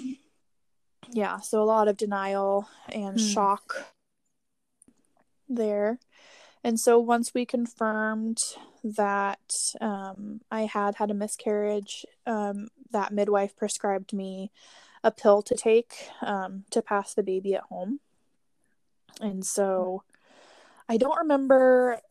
yeah 1.12 1.40
so 1.40 1.62
a 1.62 1.66
lot 1.66 1.88
of 1.88 1.98
denial 1.98 2.68
and 2.90 3.20
hmm. 3.20 3.26
shock 3.26 3.94
there 5.50 6.00
and 6.64 6.80
so 6.80 7.00
once 7.00 7.34
we 7.34 7.46
confirmed 7.46 8.40
that 8.84 9.74
um, 9.80 10.42
I 10.52 10.62
had 10.62 10.96
had 10.96 11.12
a 11.12 11.14
miscarriage, 11.14 12.06
um, 12.26 12.68
that 12.92 13.14
midwife 13.14 13.56
prescribed 13.56 14.14
me 14.14 14.52
a 15.04 15.12
pill 15.12 15.42
to 15.44 15.56
take 15.56 15.94
um, 16.22 16.66
to 16.72 16.82
pass 16.82 17.14
the 17.14 17.24
baby 17.24 17.56
at 17.56 17.64
home. 17.64 18.00
And 19.22 19.46
so 19.46 20.04
I 20.90 20.98
don't 20.98 21.20
remember 21.20 22.02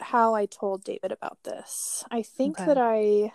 how 0.00 0.34
I 0.34 0.46
told 0.46 0.84
David 0.84 1.12
about 1.12 1.38
this. 1.44 2.04
I 2.10 2.22
think 2.22 2.58
okay. 2.58 2.66
that 2.66 2.78
I 2.78 3.32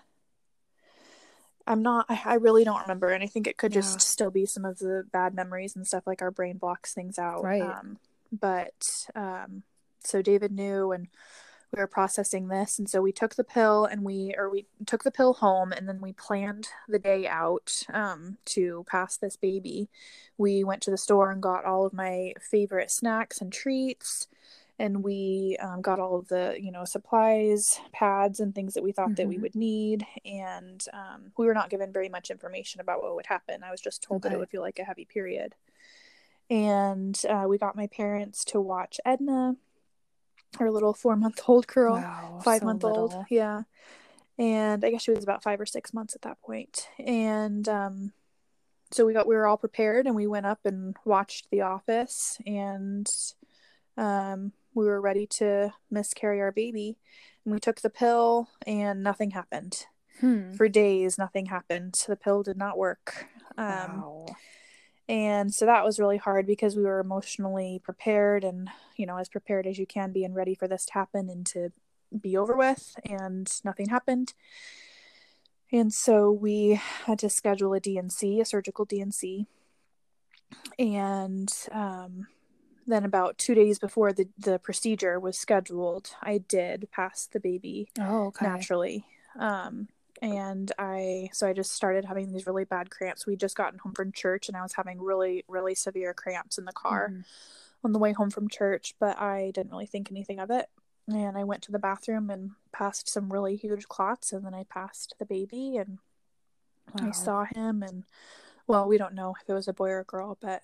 I'm 1.65 1.81
not 1.81 2.05
I, 2.09 2.21
I, 2.25 2.33
really 2.35 2.63
don't 2.63 2.81
remember 2.81 3.09
and 3.09 3.23
I 3.23 3.27
think 3.27 3.47
it 3.47 3.57
could 3.57 3.73
yeah. 3.73 3.81
just 3.81 4.01
still 4.01 4.31
be 4.31 4.45
some 4.45 4.65
of 4.65 4.79
the 4.79 5.05
bad 5.11 5.33
memories 5.33 5.75
and 5.75 5.87
stuff 5.87 6.05
like 6.05 6.21
our 6.21 6.31
brain 6.31 6.57
blocks 6.57 6.93
things 6.93 7.17
out. 7.17 7.43
Right. 7.43 7.61
Um, 7.61 7.97
but 8.31 9.07
um 9.15 9.63
so 10.03 10.21
David 10.21 10.51
knew 10.51 10.91
and 10.91 11.07
we 11.73 11.79
were 11.79 11.87
processing 11.87 12.49
this 12.49 12.77
and 12.77 12.89
so 12.89 13.01
we 13.01 13.11
took 13.11 13.35
the 13.35 13.43
pill 13.43 13.85
and 13.85 14.03
we 14.03 14.33
or 14.37 14.49
we 14.49 14.65
took 14.85 15.03
the 15.03 15.11
pill 15.11 15.33
home 15.33 15.71
and 15.71 15.87
then 15.87 16.01
we 16.01 16.13
planned 16.13 16.67
the 16.87 16.99
day 16.99 17.27
out 17.27 17.83
um, 17.91 18.37
to 18.45 18.85
pass 18.87 19.17
this 19.17 19.35
baby 19.35 19.89
we 20.37 20.63
went 20.63 20.83
to 20.83 20.91
the 20.91 20.97
store 20.97 21.31
and 21.31 21.41
got 21.41 21.65
all 21.65 21.85
of 21.85 21.93
my 21.93 22.33
favorite 22.39 22.91
snacks 22.91 23.41
and 23.41 23.51
treats 23.51 24.27
and 24.83 25.01
we 25.01 25.55
um, 25.61 25.81
got 25.81 25.97
all 25.97 26.19
of 26.19 26.27
the 26.27 26.57
you 26.59 26.71
know 26.71 26.83
supplies 26.83 27.79
pads 27.93 28.41
and 28.41 28.53
things 28.53 28.73
that 28.73 28.83
we 28.83 28.91
thought 28.91 29.07
mm-hmm. 29.07 29.15
that 29.15 29.27
we 29.27 29.35
mm-hmm. 29.35 29.43
would 29.43 29.55
need 29.55 30.05
and 30.25 30.85
um, 30.91 31.31
we 31.37 31.45
were 31.45 31.53
not 31.53 31.69
given 31.69 31.93
very 31.93 32.09
much 32.09 32.29
information 32.29 32.81
about 32.81 33.01
what 33.01 33.15
would 33.15 33.25
happen 33.25 33.63
i 33.63 33.71
was 33.71 33.81
just 33.81 34.03
told 34.03 34.21
okay. 34.21 34.29
that 34.29 34.35
it 34.35 34.39
would 34.39 34.49
feel 34.49 34.61
like 34.61 34.79
a 34.79 34.83
heavy 34.83 35.05
period 35.05 35.55
and 36.49 37.21
uh, 37.29 37.45
we 37.47 37.57
got 37.57 37.77
my 37.77 37.87
parents 37.87 38.43
to 38.43 38.59
watch 38.59 38.99
edna 39.05 39.55
her 40.59 40.69
little 40.69 40.93
four 40.93 41.15
month 41.15 41.41
old 41.47 41.65
girl 41.65 41.95
wow, 41.95 42.39
five 42.43 42.59
so 42.59 42.65
month 42.65 42.83
old 42.83 43.15
yeah 43.29 43.61
and 44.37 44.83
i 44.83 44.91
guess 44.91 45.01
she 45.01 45.11
was 45.11 45.23
about 45.23 45.41
five 45.41 45.61
or 45.61 45.65
six 45.65 45.93
months 45.93 46.13
at 46.13 46.21
that 46.23 46.41
point. 46.41 46.89
point 46.97 47.07
and 47.07 47.69
um 47.69 48.11
so 48.91 49.05
we 49.05 49.13
got 49.13 49.27
we 49.27 49.35
were 49.35 49.47
all 49.47 49.57
prepared 49.57 50.05
and 50.05 50.15
we 50.15 50.27
went 50.27 50.45
up 50.45 50.59
and 50.65 50.95
watched 51.05 51.49
the 51.49 51.61
office 51.61 52.37
and 52.45 53.09
um 53.97 54.51
we 54.75 54.85
were 54.85 55.01
ready 55.01 55.27
to 55.27 55.73
miscarry 55.91 56.41
our 56.41 56.51
baby 56.51 56.97
and 57.45 57.53
we 57.53 57.59
took 57.59 57.81
the 57.81 57.89
pill 57.89 58.49
and 58.65 59.03
nothing 59.03 59.31
happened. 59.31 59.85
Hmm. 60.19 60.53
for 60.53 60.69
days 60.69 61.17
nothing 61.17 61.47
happened. 61.47 62.01
The 62.07 62.15
pill 62.15 62.43
did 62.43 62.57
not 62.57 62.77
work. 62.77 63.27
Um, 63.57 63.67
wow. 63.67 64.25
and 65.07 65.53
so 65.53 65.65
that 65.65 65.83
was 65.83 65.99
really 65.99 66.17
hard 66.17 66.47
because 66.47 66.75
we 66.75 66.83
were 66.83 66.99
emotionally 66.99 67.81
prepared 67.83 68.43
and 68.43 68.67
you 68.95 69.05
know 69.05 69.17
as 69.17 69.29
prepared 69.29 69.67
as 69.67 69.77
you 69.77 69.85
can 69.85 70.11
be 70.11 70.23
and 70.23 70.35
ready 70.35 70.55
for 70.55 70.67
this 70.67 70.85
to 70.87 70.93
happen 70.93 71.29
and 71.29 71.45
to 71.47 71.71
be 72.19 72.37
over 72.37 72.55
with 72.55 72.95
and 73.05 73.51
nothing 73.63 73.89
happened. 73.89 74.33
And 75.71 75.91
so 75.91 76.31
we 76.31 76.79
had 77.05 77.19
to 77.19 77.29
schedule 77.29 77.73
a 77.73 77.81
dnc 77.81 78.39
a 78.39 78.45
surgical 78.45 78.85
dnc 78.85 79.45
and 80.79 81.51
um, 81.71 82.27
then 82.85 83.05
about 83.05 83.37
two 83.37 83.55
days 83.55 83.79
before 83.79 84.13
the, 84.13 84.27
the 84.37 84.59
procedure 84.59 85.19
was 85.19 85.37
scheduled, 85.37 86.11
I 86.21 86.39
did 86.39 86.89
pass 86.91 87.27
the 87.31 87.39
baby 87.39 87.89
oh, 87.99 88.27
okay. 88.27 88.45
naturally. 88.45 89.05
Um, 89.39 89.87
and 90.21 90.71
I, 90.77 91.29
so 91.33 91.47
I 91.47 91.53
just 91.53 91.73
started 91.73 92.05
having 92.05 92.31
these 92.31 92.47
really 92.47 92.65
bad 92.65 92.89
cramps. 92.89 93.25
We 93.25 93.35
just 93.35 93.57
gotten 93.57 93.79
home 93.79 93.93
from 93.93 94.11
church 94.11 94.47
and 94.47 94.55
I 94.55 94.61
was 94.61 94.73
having 94.73 95.01
really, 95.01 95.43
really 95.47 95.75
severe 95.75 96.13
cramps 96.13 96.57
in 96.57 96.65
the 96.65 96.71
car 96.71 97.09
mm-hmm. 97.09 97.21
on 97.83 97.91
the 97.91 97.99
way 97.99 98.13
home 98.13 98.29
from 98.29 98.47
church, 98.47 98.95
but 98.99 99.19
I 99.19 99.51
didn't 99.53 99.71
really 99.71 99.85
think 99.85 100.11
anything 100.11 100.39
of 100.39 100.49
it. 100.49 100.69
And 101.07 101.37
I 101.37 101.43
went 101.43 101.63
to 101.63 101.71
the 101.73 101.79
bathroom 101.79 102.29
and 102.29 102.51
passed 102.71 103.09
some 103.09 103.33
really 103.33 103.57
huge 103.57 103.87
clots 103.89 104.31
and 104.31 104.45
then 104.45 104.53
I 104.53 104.63
passed 104.63 105.15
the 105.19 105.25
baby 105.25 105.75
and 105.75 105.97
wow. 106.97 107.09
I 107.09 107.11
saw 107.11 107.43
him 107.43 107.83
and 107.83 108.03
well, 108.65 108.87
we 108.87 108.97
don't 108.97 109.15
know 109.15 109.35
if 109.41 109.49
it 109.49 109.53
was 109.53 109.67
a 109.67 109.73
boy 109.73 109.89
or 109.89 109.99
a 109.99 110.05
girl, 110.05 110.37
but 110.41 110.61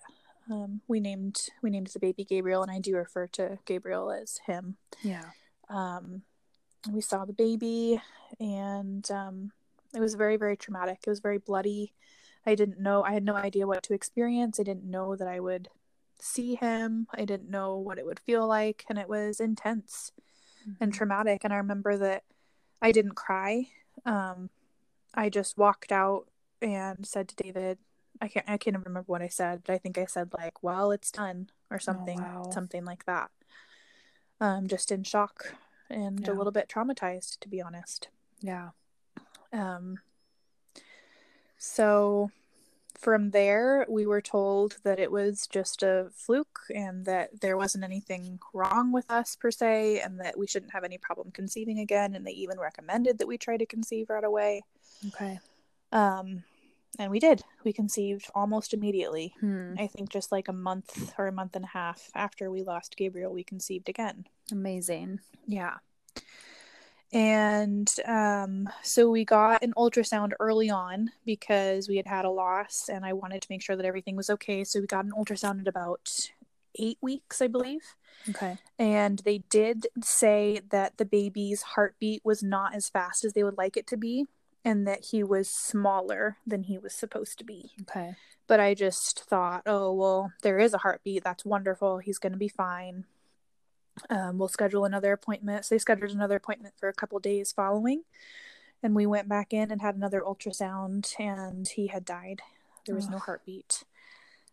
um, 0.50 0.80
we 0.88 1.00
named 1.00 1.40
we 1.62 1.70
named 1.70 1.88
the 1.88 2.00
baby 2.00 2.24
Gabriel, 2.24 2.62
and 2.62 2.70
I 2.70 2.80
do 2.80 2.96
refer 2.96 3.26
to 3.28 3.58
Gabriel 3.64 4.10
as 4.10 4.40
him. 4.46 4.76
Yeah. 5.02 5.30
Um, 5.68 6.22
we 6.90 7.00
saw 7.00 7.24
the 7.24 7.32
baby, 7.32 8.00
and 8.40 9.08
um, 9.10 9.52
it 9.94 10.00
was 10.00 10.14
very 10.14 10.36
very 10.36 10.56
traumatic. 10.56 10.98
It 11.06 11.10
was 11.10 11.20
very 11.20 11.38
bloody. 11.38 11.94
I 12.44 12.54
didn't 12.54 12.80
know. 12.80 13.02
I 13.02 13.12
had 13.12 13.24
no 13.24 13.36
idea 13.36 13.66
what 13.66 13.82
to 13.84 13.94
experience. 13.94 14.58
I 14.58 14.64
didn't 14.64 14.90
know 14.90 15.14
that 15.14 15.28
I 15.28 15.40
would 15.40 15.68
see 16.18 16.54
him. 16.56 17.06
I 17.14 17.24
didn't 17.24 17.50
know 17.50 17.76
what 17.76 17.98
it 17.98 18.06
would 18.06 18.20
feel 18.20 18.46
like, 18.46 18.84
and 18.88 18.98
it 18.98 19.08
was 19.08 19.40
intense 19.40 20.12
mm-hmm. 20.62 20.82
and 20.82 20.92
traumatic. 20.92 21.44
And 21.44 21.52
I 21.52 21.58
remember 21.58 21.96
that 21.98 22.24
I 22.82 22.92
didn't 22.92 23.14
cry. 23.14 23.68
Um, 24.04 24.50
I 25.14 25.28
just 25.28 25.58
walked 25.58 25.92
out 25.92 26.26
and 26.62 27.06
said 27.06 27.28
to 27.28 27.36
David, 27.36 27.78
I 28.20 28.28
can't 28.28 28.48
I 28.48 28.56
can't 28.58 28.76
remember 28.76 29.04
what 29.06 29.22
I 29.22 29.28
said, 29.28 29.62
but 29.64 29.72
I 29.72 29.78
think 29.78 29.96
I 29.96 30.04
said 30.04 30.30
like, 30.36 30.62
"Well, 30.62 30.92
it's 30.92 31.10
done" 31.10 31.50
or 31.70 31.76
oh, 31.76 31.78
something, 31.78 32.20
oh, 32.20 32.42
wow. 32.42 32.50
something 32.50 32.84
like 32.84 33.06
that. 33.06 33.30
Um, 34.40 34.68
just 34.68 34.90
in 34.90 35.04
shock 35.04 35.54
and 35.88 36.20
yeah. 36.20 36.32
a 36.32 36.34
little 36.34 36.52
bit 36.52 36.68
traumatized, 36.68 37.40
to 37.40 37.48
be 37.48 37.62
honest. 37.62 38.08
Yeah. 38.40 38.70
Um. 39.52 39.98
So, 41.56 42.30
from 42.98 43.30
there, 43.30 43.86
we 43.88 44.06
were 44.06 44.22
told 44.22 44.78
that 44.82 44.98
it 44.98 45.10
was 45.10 45.46
just 45.46 45.82
a 45.82 46.08
fluke 46.14 46.60
and 46.74 47.04
that 47.06 47.40
there 47.40 47.56
wasn't 47.56 47.84
anything 47.84 48.38
wrong 48.54 48.92
with 48.92 49.10
us 49.10 49.36
per 49.36 49.50
se, 49.50 50.00
and 50.00 50.20
that 50.20 50.38
we 50.38 50.46
shouldn't 50.46 50.72
have 50.72 50.84
any 50.84 50.98
problem 50.98 51.30
conceiving 51.32 51.78
again. 51.78 52.14
And 52.14 52.26
they 52.26 52.32
even 52.32 52.58
recommended 52.58 53.18
that 53.18 53.28
we 53.28 53.38
try 53.38 53.56
to 53.56 53.66
conceive 53.66 54.10
right 54.10 54.24
away. 54.24 54.62
Okay. 55.08 55.40
Um 55.92 56.44
and 56.98 57.10
we 57.10 57.18
did 57.18 57.42
we 57.64 57.72
conceived 57.72 58.28
almost 58.34 58.74
immediately 58.74 59.34
hmm. 59.40 59.74
i 59.78 59.86
think 59.86 60.10
just 60.10 60.32
like 60.32 60.48
a 60.48 60.52
month 60.52 61.12
or 61.18 61.26
a 61.26 61.32
month 61.32 61.56
and 61.56 61.64
a 61.64 61.68
half 61.68 62.10
after 62.14 62.50
we 62.50 62.62
lost 62.62 62.96
gabriel 62.96 63.32
we 63.32 63.44
conceived 63.44 63.88
again 63.88 64.24
amazing 64.50 65.20
yeah 65.46 65.76
and 67.12 67.92
um, 68.06 68.68
so 68.82 69.10
we 69.10 69.24
got 69.24 69.64
an 69.64 69.74
ultrasound 69.76 70.32
early 70.38 70.70
on 70.70 71.10
because 71.26 71.88
we 71.88 71.96
had 71.96 72.06
had 72.06 72.24
a 72.24 72.30
loss 72.30 72.88
and 72.88 73.04
I 73.04 73.14
wanted 73.14 73.42
to 73.42 73.48
make 73.50 73.62
sure 73.62 73.74
that 73.74 73.84
everything 73.84 74.14
was 74.14 74.30
okay. 74.30 74.62
So 74.62 74.80
we 74.80 74.86
got 74.86 75.04
an 75.04 75.12
ultrasound 75.18 75.60
at 75.60 75.66
about 75.68 76.30
eight 76.78 76.98
weeks, 77.00 77.42
I 77.42 77.48
believe. 77.48 77.82
Okay. 78.28 78.58
And 78.78 79.20
they 79.24 79.38
did 79.50 79.88
say 80.02 80.60
that 80.70 80.98
the 80.98 81.04
baby's 81.04 81.62
heartbeat 81.62 82.24
was 82.24 82.44
not 82.44 82.74
as 82.74 82.88
fast 82.88 83.24
as 83.24 83.32
they 83.32 83.42
would 83.42 83.58
like 83.58 83.76
it 83.76 83.88
to 83.88 83.96
be 83.96 84.26
and 84.64 84.86
that 84.86 85.06
he 85.10 85.22
was 85.22 85.48
smaller 85.48 86.36
than 86.46 86.64
he 86.64 86.78
was 86.78 86.94
supposed 86.94 87.38
to 87.38 87.44
be. 87.44 87.72
Okay. 87.82 88.14
But 88.46 88.60
I 88.60 88.74
just 88.74 89.24
thought, 89.24 89.62
oh, 89.66 89.92
well, 89.92 90.32
there 90.42 90.58
is 90.58 90.74
a 90.74 90.78
heartbeat. 90.78 91.24
That's 91.24 91.44
wonderful. 91.44 91.98
He's 91.98 92.18
going 92.18 92.32
to 92.32 92.38
be 92.38 92.48
fine. 92.48 93.04
Um, 94.08 94.38
we'll 94.38 94.48
schedule 94.48 94.84
another 94.84 95.12
appointment. 95.12 95.64
So 95.64 95.74
they 95.74 95.78
scheduled 95.78 96.10
another 96.10 96.36
appointment 96.36 96.74
for 96.78 96.88
a 96.88 96.94
couple 96.94 97.18
days 97.20 97.52
following. 97.52 98.02
And 98.82 98.94
we 98.94 99.06
went 99.06 99.28
back 99.28 99.52
in 99.52 99.70
and 99.70 99.80
had 99.82 99.94
another 99.94 100.22
ultrasound, 100.22 101.14
and 101.20 101.68
he 101.68 101.88
had 101.88 102.04
died. 102.04 102.40
There 102.86 102.94
was 102.94 103.10
no 103.10 103.18
heartbeat. 103.18 103.84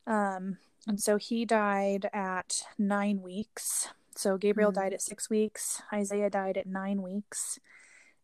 Um, 0.06 0.58
and 0.86 1.00
so 1.02 1.18
he 1.18 1.46
died 1.46 2.10
at 2.14 2.64
nine 2.78 3.22
weeks. 3.22 3.90
So 4.16 4.38
Gabriel 4.38 4.72
Mm. 4.72 4.76
died 4.76 4.94
at 4.94 5.02
six 5.02 5.30
weeks. 5.30 5.82
Isaiah 5.94 6.30
died 6.30 6.58
at 6.58 6.68
nine 6.68 7.02
weeks. 7.02 7.60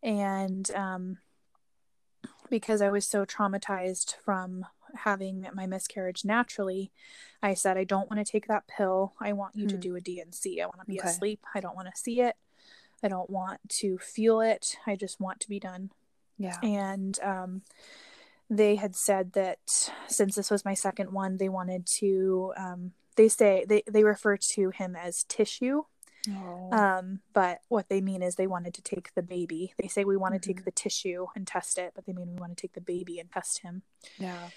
And 0.02 0.70
um, 0.72 1.20
because 2.50 2.82
I 2.82 2.90
was 2.90 3.06
so 3.06 3.26
traumatized 3.26 4.16
from 4.24 4.66
having 4.96 5.48
my 5.54 5.66
miscarriage 5.66 6.24
naturally, 6.24 6.92
I 7.42 7.54
said, 7.56 7.78
I 7.78 7.84
don't 7.84 8.10
want 8.10 8.26
to 8.26 8.32
take 8.32 8.48
that 8.48 8.68
pill. 8.68 9.14
I 9.20 9.34
want 9.34 9.56
you 9.56 9.68
to 9.68 9.76
Hmm. 9.76 9.80
do 9.80 9.96
a 9.96 10.02
DNC. 10.02 10.62
I 10.62 10.66
want 10.66 10.80
to 10.82 10.86
be 10.86 11.00
Okay. 11.00 11.10
asleep. 11.10 11.46
I 11.56 11.60
don't 11.60 11.76
want 11.76 11.88
to 11.94 12.00
see 12.00 12.22
it. 12.22 12.36
I 13.02 13.08
don't 13.08 13.30
want 13.30 13.60
to 13.70 13.98
feel 13.98 14.40
it. 14.40 14.78
I 14.88 14.96
just 14.96 15.20
want 15.20 15.40
to 15.42 15.50
be 15.50 15.60
done 15.60 15.92
Yeah. 16.38 16.60
and 16.64 17.20
um, 17.22 17.62
they 18.50 18.76
had 18.76 18.96
said 18.96 19.34
that 19.34 19.92
since 20.08 20.36
this 20.36 20.50
was 20.52 20.64
my 20.66 20.74
second 20.74 21.12
one 21.12 21.38
they 21.38 21.50
wanted 21.50 21.86
to 21.86 22.54
um, 22.58 22.94
they 23.16 23.28
say 23.30 23.66
they, 23.68 23.84
they 23.90 24.04
refer 24.04 24.38
to 24.38 24.70
him 24.70 24.96
as 24.96 25.24
tissue 25.24 25.84
Oh. 26.30 26.70
um, 26.72 27.20
but 27.34 27.60
what 27.68 27.90
they 27.90 28.00
mean 28.02 28.22
is 28.22 28.36
they 28.36 28.48
wanted 28.48 28.74
to 28.76 28.82
take 28.82 29.14
the 29.14 29.22
baby 29.22 29.74
they 29.78 29.88
say 29.88 30.04
we 30.06 30.16
want 30.18 30.34
to 30.34 30.40
Mhm. 30.40 30.44
take 30.56 30.66
the 30.66 30.72
tissue 30.72 31.28
and 31.36 31.46
test 31.46 31.78
it 31.78 31.92
but 31.96 32.06
they 32.06 32.14
mean 32.14 32.30
we 32.34 32.40
want 32.40 32.56
to 32.58 32.62
take 32.62 32.74
the 32.74 32.82
baby 32.82 33.20
and 33.20 33.30
test 33.32 33.60
him 33.60 33.82
yeah. 34.18 34.50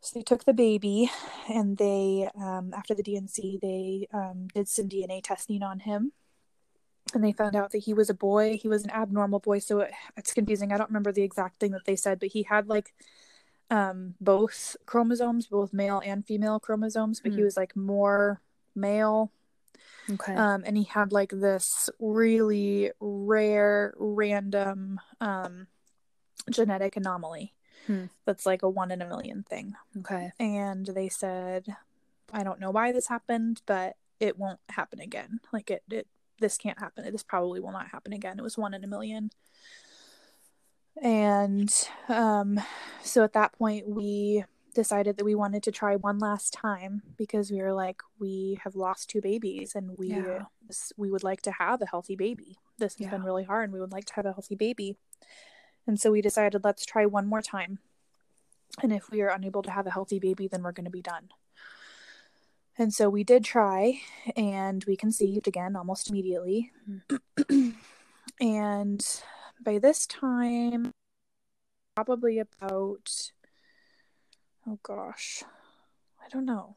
so 0.00 0.18
they 0.18 0.22
took 0.22 0.44
the 0.44 0.52
baby 0.52 1.10
and 1.48 1.78
they 1.78 2.28
um, 2.38 2.72
after 2.74 2.94
the 2.94 3.02
dnc 3.02 3.60
they 3.60 4.06
um, 4.12 4.48
did 4.54 4.68
some 4.68 4.88
dna 4.88 5.22
testing 5.22 5.62
on 5.62 5.80
him 5.80 6.12
and 7.14 7.24
they 7.24 7.32
found 7.32 7.56
out 7.56 7.70
that 7.72 7.84
he 7.84 7.94
was 7.94 8.10
a 8.10 8.14
boy 8.14 8.58
he 8.60 8.68
was 8.68 8.84
an 8.84 8.90
abnormal 8.90 9.38
boy 9.40 9.58
so 9.58 9.80
it, 9.80 9.92
it's 10.16 10.34
confusing 10.34 10.72
i 10.72 10.76
don't 10.76 10.90
remember 10.90 11.10
the 11.10 11.22
exact 11.22 11.58
thing 11.58 11.70
that 11.70 11.86
they 11.86 11.96
said 11.96 12.20
but 12.20 12.28
he 12.28 12.42
had 12.42 12.68
like 12.68 12.92
um 13.70 14.14
both 14.20 14.76
chromosomes 14.84 15.46
both 15.46 15.72
male 15.72 16.02
and 16.04 16.26
female 16.26 16.60
chromosomes 16.60 17.20
but 17.20 17.32
he 17.32 17.38
Hmm. 17.38 17.44
was 17.44 17.56
like 17.56 17.74
more 17.74 18.42
male 18.74 19.32
Okay. 20.10 20.34
um 20.34 20.62
and 20.66 20.76
he 20.76 20.84
had 20.84 21.12
like 21.12 21.30
this 21.30 21.90
really 21.98 22.90
rare 23.00 23.94
random 23.98 25.00
um 25.20 25.66
genetic 26.50 26.96
anomaly 26.96 27.54
Hmm. 27.86 28.06
that's 28.26 28.44
like 28.44 28.62
a 28.62 28.68
one 28.68 28.90
in 28.90 29.00
a 29.00 29.08
million 29.08 29.44
thing 29.48 29.74
okay. 29.98 30.32
and 30.38 30.84
they 30.86 31.08
said 31.08 31.74
i 32.34 32.42
don't 32.42 32.60
know 32.60 32.70
why 32.70 32.92
this 32.92 33.08
happened 33.08 33.62
but 33.64 33.96
it 34.20 34.38
won't 34.38 34.60
happen 34.68 35.00
again 35.00 35.40
like 35.52 35.70
it, 35.70 35.82
it 35.90 36.06
this 36.38 36.58
can't 36.58 36.78
happen 36.78 37.10
this 37.10 37.22
probably 37.22 37.60
will 37.60 37.72
not 37.72 37.88
happen 37.88 38.12
again 38.12 38.38
it 38.38 38.42
was 38.42 38.58
one 38.58 38.74
in 38.74 38.84
a 38.84 38.88
million 38.88 39.30
and 41.00 41.72
um 42.08 42.60
so 43.02 43.22
at 43.24 43.32
that 43.32 43.52
point 43.52 43.88
we 43.88 44.44
decided 44.78 45.16
that 45.16 45.24
we 45.24 45.34
wanted 45.34 45.60
to 45.64 45.72
try 45.72 45.96
one 45.96 46.20
last 46.20 46.52
time 46.52 47.02
because 47.16 47.50
we 47.50 47.60
were 47.60 47.72
like 47.72 48.00
we 48.20 48.60
have 48.62 48.76
lost 48.76 49.10
two 49.10 49.20
babies 49.20 49.74
and 49.74 49.98
we 49.98 50.06
Yeah. 50.06 50.44
we 50.96 51.10
would 51.10 51.24
like 51.24 51.42
to 51.42 51.50
have 51.50 51.82
a 51.82 51.86
healthy 51.86 52.14
baby. 52.14 52.58
This 52.78 52.94
has 52.94 53.00
Yeah. 53.06 53.10
been 53.10 53.24
really 53.24 53.42
hard 53.42 53.64
and 53.64 53.72
we 53.72 53.80
would 53.80 53.90
like 53.90 54.04
to 54.04 54.14
have 54.14 54.24
a 54.26 54.32
healthy 54.32 54.54
baby. 54.54 54.96
And 55.88 55.98
so 56.00 56.12
we 56.12 56.22
decided 56.22 56.62
let's 56.62 56.86
try 56.86 57.06
one 57.06 57.26
more 57.26 57.42
time. 57.42 57.80
And 58.80 58.92
if 58.92 59.10
we 59.10 59.20
are 59.20 59.30
unable 59.38 59.62
to 59.62 59.72
have 59.72 59.88
a 59.88 59.90
healthy 59.96 60.20
baby 60.20 60.46
then 60.46 60.62
we're 60.62 60.78
going 60.78 60.84
to 60.92 60.98
be 61.00 61.02
done. 61.02 61.30
And 62.80 62.94
so 62.94 63.08
we 63.10 63.24
did 63.24 63.42
try 63.44 64.00
and 64.36 64.84
we 64.84 64.94
conceived 64.96 65.48
again 65.48 65.74
almost 65.74 66.08
immediately. 66.08 66.70
And 68.40 69.04
by 69.60 69.78
this 69.80 70.06
time 70.06 70.92
probably 71.96 72.38
about 72.38 73.32
oh 74.68 74.78
gosh. 74.82 75.44
I 76.24 76.28
don't 76.28 76.44
know. 76.44 76.76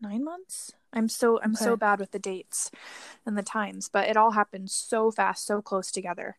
Nine 0.00 0.24
months? 0.24 0.72
I'm 0.92 1.08
so 1.08 1.38
i'm 1.42 1.54
so 1.54 1.76
bad 1.76 2.00
with 2.00 2.12
the 2.12 2.18
dates 2.18 2.70
and 3.26 3.36
the 3.36 3.42
times 3.42 3.90
but 3.92 4.08
it 4.08 4.16
all 4.16 4.30
happened 4.30 4.70
so 4.70 5.10
fast 5.10 5.46
so 5.46 5.60
close 5.60 5.90
together. 5.90 6.36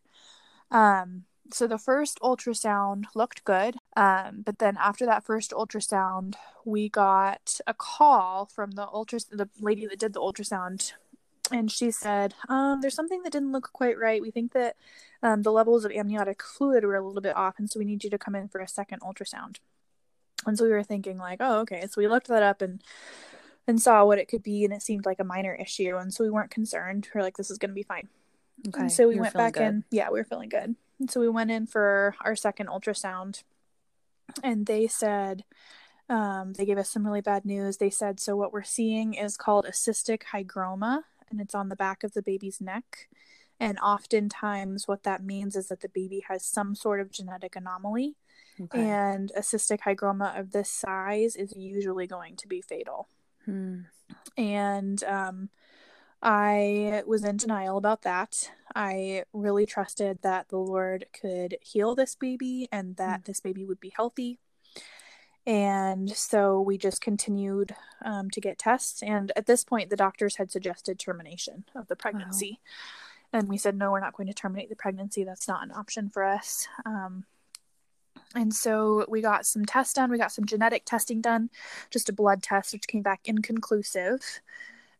Um 0.70 1.24
so 1.52 1.66
the 1.66 1.78
first 1.78 2.18
ultrasound 2.20 3.04
looked 3.14 3.44
good 3.44 3.76
um 3.96 4.42
but 4.44 4.58
then 4.58 4.76
after 4.80 5.06
that 5.06 5.24
first 5.24 5.52
ultrasound 5.52 6.34
we 6.64 6.88
got 6.88 7.60
a 7.66 7.74
call 7.74 8.46
from 8.46 8.72
the 8.72 8.86
ultras 8.88 9.26
the 9.26 9.48
lady 9.60 9.86
that 9.86 9.98
did 9.98 10.12
the 10.12 10.20
ultrasound 10.20 10.92
and 11.52 11.70
she 11.70 11.90
said 11.90 12.34
um 12.48 12.80
there's 12.80 12.94
something 12.94 13.22
that 13.22 13.32
didn't 13.32 13.52
look 13.52 13.70
quite 13.72 13.98
right. 13.98 14.22
We 14.22 14.30
think 14.30 14.52
that 14.52 14.76
um, 15.22 15.42
the 15.42 15.52
levels 15.52 15.84
of 15.84 15.92
amniotic 15.92 16.42
fluid 16.42 16.84
were 16.84 16.96
a 16.96 17.06
little 17.06 17.22
bit 17.22 17.36
off 17.36 17.58
and 17.58 17.70
so 17.70 17.78
we 17.78 17.84
need 17.84 18.02
you 18.02 18.10
to 18.10 18.18
come 18.18 18.34
in 18.34 18.48
for 18.48 18.60
a 18.60 18.68
second 18.68 19.02
ultrasound 19.02 19.56
and 20.46 20.56
so 20.56 20.64
we 20.64 20.70
were 20.70 20.82
thinking 20.82 21.18
like 21.18 21.38
oh 21.40 21.60
okay. 21.60 21.86
So 21.88 22.00
we 22.00 22.08
looked 22.08 22.28
that 22.28 22.42
up 22.42 22.62
and 22.62 22.82
and 23.66 23.80
saw 23.80 24.04
what 24.04 24.18
it 24.18 24.28
could 24.28 24.42
be 24.42 24.64
and 24.64 24.72
it 24.72 24.82
seemed 24.82 25.04
like 25.04 25.20
a 25.20 25.24
minor 25.24 25.54
issue 25.54 25.96
and 25.96 26.12
so 26.12 26.24
we 26.24 26.30
weren't 26.30 26.50
concerned. 26.50 27.08
We 27.14 27.20
are 27.20 27.24
like 27.24 27.36
this 27.36 27.50
is 27.50 27.58
going 27.58 27.70
to 27.70 27.74
be 27.74 27.82
fine. 27.82 28.08
Okay. 28.68 28.80
and 28.80 28.92
so 28.92 29.08
we 29.08 29.14
You're 29.14 29.22
went 29.22 29.34
back 29.34 29.54
good. 29.54 29.62
in 29.62 29.84
yeah 29.90 30.10
we 30.10 30.18
were 30.18 30.24
feeling 30.24 30.48
good. 30.48 30.74
And 31.00 31.10
so 31.10 31.20
we 31.20 31.28
went 31.28 31.50
in 31.50 31.66
for 31.66 32.14
our 32.22 32.34
second 32.34 32.68
ultrasound 32.68 33.42
and 34.42 34.66
they 34.66 34.86
said 34.86 35.44
um, 36.10 36.54
they 36.54 36.64
gave 36.64 36.78
us 36.78 36.90
some 36.90 37.04
really 37.06 37.20
bad 37.20 37.44
news. 37.44 37.76
They 37.76 37.90
said 37.90 38.20
so 38.20 38.36
what 38.36 38.52
we're 38.52 38.62
seeing 38.62 39.14
is 39.14 39.36
called 39.36 39.66
a 39.66 39.72
cystic 39.72 40.22
hygroma 40.32 41.02
and 41.30 41.40
it's 41.40 41.54
on 41.54 41.68
the 41.68 41.76
back 41.76 42.02
of 42.04 42.14
the 42.14 42.22
baby's 42.22 42.60
neck. 42.60 43.08
And 43.60 43.78
oftentimes 43.80 44.86
what 44.86 45.02
that 45.02 45.22
means 45.22 45.56
is 45.56 45.68
that 45.68 45.80
the 45.80 45.88
baby 45.88 46.24
has 46.28 46.44
some 46.44 46.74
sort 46.74 47.00
of 47.00 47.10
genetic 47.10 47.56
anomaly 47.56 48.16
Okay. 48.60 48.88
and 48.88 49.30
a 49.36 49.40
cystic 49.40 49.80
hygroma 49.80 50.38
of 50.38 50.52
this 50.52 50.70
size 50.70 51.36
is 51.36 51.54
usually 51.56 52.06
going 52.06 52.36
to 52.36 52.48
be 52.48 52.60
fatal 52.60 53.08
Hmm. 53.44 53.82
and 54.36 55.02
um, 55.04 55.48
I 56.22 57.02
was 57.06 57.24
in 57.24 57.36
denial 57.36 57.78
about 57.78 58.02
that. 58.02 58.50
I 58.74 59.24
really 59.32 59.66
trusted 59.66 60.18
that 60.22 60.48
the 60.48 60.58
Lord 60.58 61.06
could 61.18 61.56
heal 61.60 61.94
this 61.94 62.14
baby 62.14 62.68
and 62.72 62.96
that 62.96 63.24
this 63.24 63.40
baby 63.40 63.64
would 63.64 63.80
be 63.80 63.92
healthy. 63.94 64.38
And 65.46 66.10
so 66.10 66.60
we 66.60 66.76
just 66.76 67.00
continued 67.00 67.74
um, 68.04 68.28
to 68.30 68.40
get 68.40 68.58
tests. 68.58 69.02
And 69.02 69.32
at 69.34 69.46
this 69.46 69.64
point, 69.64 69.88
the 69.88 69.96
doctors 69.96 70.36
had 70.36 70.50
suggested 70.50 70.98
termination 70.98 71.64
of 71.74 71.88
the 71.88 71.96
pregnancy. 71.96 72.60
And 73.32 73.48
we 73.48 73.56
said, 73.56 73.76
no, 73.76 73.92
we're 73.92 74.00
not 74.00 74.14
going 74.14 74.26
to 74.26 74.34
terminate 74.34 74.68
the 74.68 74.76
pregnancy. 74.76 75.24
That's 75.24 75.48
not 75.48 75.62
an 75.62 75.72
option 75.72 76.10
for 76.10 76.24
us. 76.24 76.66
Um, 76.84 77.24
and 78.34 78.52
so 78.52 79.04
we 79.08 79.22
got 79.22 79.46
some 79.46 79.64
tests 79.64 79.94
done. 79.94 80.10
We 80.10 80.18
got 80.18 80.32
some 80.32 80.44
genetic 80.44 80.84
testing 80.84 81.20
done, 81.20 81.50
just 81.90 82.08
a 82.08 82.12
blood 82.12 82.42
test, 82.42 82.72
which 82.72 82.86
came 82.86 83.02
back 83.02 83.20
inconclusive. 83.24 84.20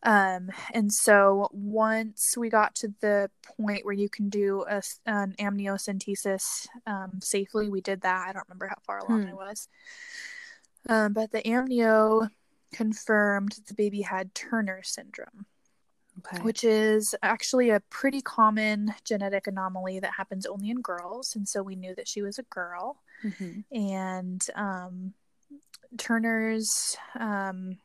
Um, 0.03 0.51
and 0.73 0.93
so 0.93 1.49
once 1.53 2.37
we 2.37 2.49
got 2.49 2.75
to 2.77 2.95
the 3.01 3.31
point 3.59 3.85
where 3.85 3.95
you 3.95 4.09
can 4.09 4.29
do 4.29 4.65
a, 4.69 4.81
an 5.07 5.35
amniocentesis 5.39 6.69
um, 6.87 7.21
safely, 7.21 7.69
we 7.69 7.81
did 7.81 8.03
that. 8.03 8.29
I 8.29 8.33
don't 8.33 8.47
remember 8.49 8.69
how 8.69 8.77
far 8.87 8.99
along 8.99 9.25
Hmm. 9.25 9.31
I 9.31 9.35
was. 9.35 9.69
Um, 10.89 11.13
but 11.13 11.33
the 11.33 11.43
amnio 11.43 12.31
confirmed 12.73 13.57
the 13.67 13.75
baby 13.75 14.03
had 14.03 14.35
Turner 14.35 14.83
syndrome 14.83 15.47
Okay. 16.19 16.43
which 16.43 16.65
is 16.65 17.15
actually 17.23 17.71
a 17.71 17.81
pretty 17.91 18.21
common 18.21 18.95
genetic 19.05 19.47
anomaly 19.47 20.01
that 20.01 20.13
happens 20.17 20.47
only 20.47 20.71
in 20.71 20.81
girls. 20.81 21.37
And 21.37 21.49
so 21.49 21.63
we 21.63 21.77
knew 21.77 21.95
that 21.95 22.09
she 22.09 22.23
was 22.23 22.39
a 22.39 22.43
girl. 22.45 23.03
Mhm. 23.23 23.65
And 23.71 24.45
um, 24.55 25.15
Turner's, 25.97 26.97
um, 27.19 27.79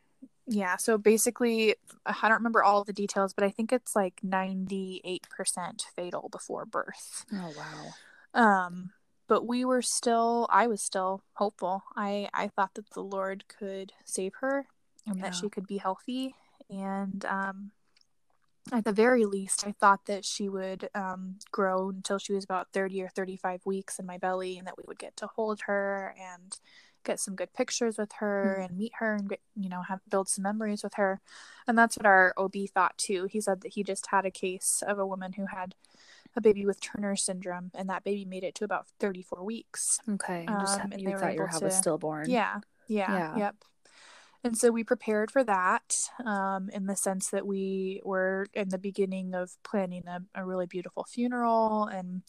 yeah, 0.47 0.77
so 0.77 0.97
basically, 0.97 1.75
I 2.05 2.27
don't 2.27 2.37
remember 2.39 2.63
all 2.63 2.83
the 2.83 2.91
details, 2.93 3.33
but 3.33 3.43
I 3.45 3.49
think 3.49 3.71
it's 3.71 3.95
like 3.95 4.19
98% 4.25 5.85
fatal 5.95 6.29
before 6.29 6.65
birth. 6.65 7.25
Oh 7.31 7.53
wow. 7.57 7.93
Um, 8.33 8.91
but 9.27 9.47
we 9.47 9.63
were 9.63 9.81
still, 9.81 10.47
I 10.49 10.67
was 10.67 10.81
still 10.81 11.23
hopeful. 11.33 11.83
I, 11.95 12.29
I 12.33 12.49
thought 12.49 12.73
that 12.75 12.89
the 12.91 13.01
Lord 13.03 13.45
could 13.47 13.93
save 14.05 14.33
her 14.41 14.67
and 15.07 15.21
that 15.23 15.35
she 15.35 15.49
could 15.49 15.67
be 15.67 15.77
healthy. 15.77 16.35
And 16.69 17.23
um, 17.25 17.71
at 18.71 18.85
the 18.85 18.93
very 18.93 19.25
least, 19.25 19.67
I 19.67 19.73
thought 19.73 20.05
that 20.05 20.23
she 20.23 20.47
would 20.47 20.89
um, 20.95 21.35
grow 21.51 21.89
until 21.89 22.17
she 22.17 22.33
was 22.33 22.43
about 22.43 22.69
30 22.71 23.03
or 23.03 23.09
35 23.09 23.65
weeks 23.65 23.99
in 23.99 24.05
my 24.05 24.17
belly 24.17 24.57
and 24.57 24.65
that 24.67 24.77
we 24.77 24.83
would 24.87 24.99
get 24.99 25.17
to 25.17 25.27
hold 25.27 25.61
her 25.65 26.15
and 26.17 26.57
get 27.03 27.19
some 27.19 27.35
good 27.35 27.53
pictures 27.53 27.97
with 27.97 28.13
her 28.13 28.57
mm. 28.59 28.65
and 28.65 28.77
meet 28.77 28.93
her 28.99 29.15
and, 29.15 29.35
you 29.55 29.69
know, 29.69 29.81
have 29.81 29.99
build 30.09 30.29
some 30.29 30.43
memories 30.43 30.83
with 30.83 30.93
her. 30.93 31.19
And 31.67 31.77
that's 31.77 31.97
what 31.97 32.05
our 32.05 32.33
OB 32.37 32.55
thought 32.73 32.97
too. 32.97 33.25
He 33.29 33.41
said 33.41 33.61
that 33.61 33.73
he 33.73 33.83
just 33.83 34.07
had 34.07 34.25
a 34.25 34.31
case 34.31 34.81
of 34.85 34.97
a 34.97 35.05
woman 35.05 35.33
who 35.33 35.47
had 35.47 35.75
a 36.35 36.41
baby 36.41 36.65
with 36.65 36.79
Turner 36.79 37.17
syndrome 37.17 37.71
and 37.75 37.89
that 37.89 38.05
baby 38.05 38.23
made 38.23 38.43
it 38.43 38.55
to 38.55 38.63
about 38.65 38.87
34 38.99 39.43
weeks. 39.43 39.99
Okay. 40.09 40.45
Just, 40.47 40.79
um, 40.79 40.91
and 40.93 41.01
you 41.01 41.17
thought 41.17 41.33
your 41.33 41.49
to, 41.49 41.65
was 41.65 41.75
stillborn. 41.75 42.29
Yeah, 42.29 42.61
yeah. 42.87 43.11
Yeah. 43.11 43.37
Yep. 43.37 43.55
And 44.43 44.57
so 44.57 44.71
we 44.71 44.83
prepared 44.83 45.31
for 45.31 45.43
that 45.45 45.95
um, 46.25 46.69
in 46.73 46.85
the 46.85 46.97
sense 46.97 47.29
that 47.29 47.47
we 47.47 48.01
were 48.03 48.47
in 48.53 48.69
the 48.69 48.77
beginning 48.77 49.33
of 49.33 49.51
planning 49.63 50.03
a, 50.07 50.21
a 50.35 50.45
really 50.45 50.65
beautiful 50.65 51.05
funeral. 51.05 51.85
And 51.85 52.23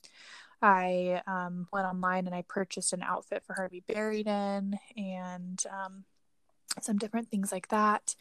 I 0.63 1.23
um, 1.27 1.67
went 1.73 1.87
online 1.87 2.27
and 2.27 2.35
I 2.35 2.43
purchased 2.43 2.93
an 2.93 3.03
outfit 3.03 3.43
for 3.45 3.55
her 3.55 3.65
to 3.65 3.71
be 3.71 3.83
buried 3.87 4.29
in 4.29 4.79
and 4.97 5.63
um, 5.71 6.05
some 6.81 6.99
different 6.99 7.31
things 7.31 7.51
like 7.51 7.69
that. 7.69 8.15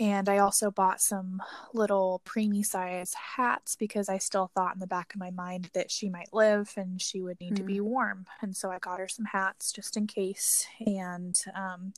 And 0.00 0.30
I 0.30 0.38
also 0.38 0.70
bought 0.70 1.02
some 1.02 1.42
little 1.74 2.22
preemie 2.24 2.64
size 2.64 3.12
hats 3.36 3.76
because 3.76 4.08
I 4.08 4.16
still 4.16 4.50
thought 4.54 4.72
in 4.72 4.80
the 4.80 4.86
back 4.86 5.12
of 5.12 5.20
my 5.20 5.30
mind 5.30 5.68
that 5.74 5.90
she 5.90 6.08
might 6.08 6.32
live 6.32 6.72
and 6.74 7.00
she 7.00 7.20
would 7.20 7.38
need 7.38 7.52
mm. 7.52 7.56
to 7.56 7.62
be 7.62 7.76
hmm. 7.76 7.84
warm. 7.84 8.26
And 8.40 8.56
so 8.56 8.70
I 8.70 8.78
got 8.78 8.98
her 8.98 9.08
some 9.08 9.26
hats 9.26 9.72
just 9.72 9.98
in 9.98 10.06
case. 10.06 10.66
And 10.86 11.38
um, 11.54 11.92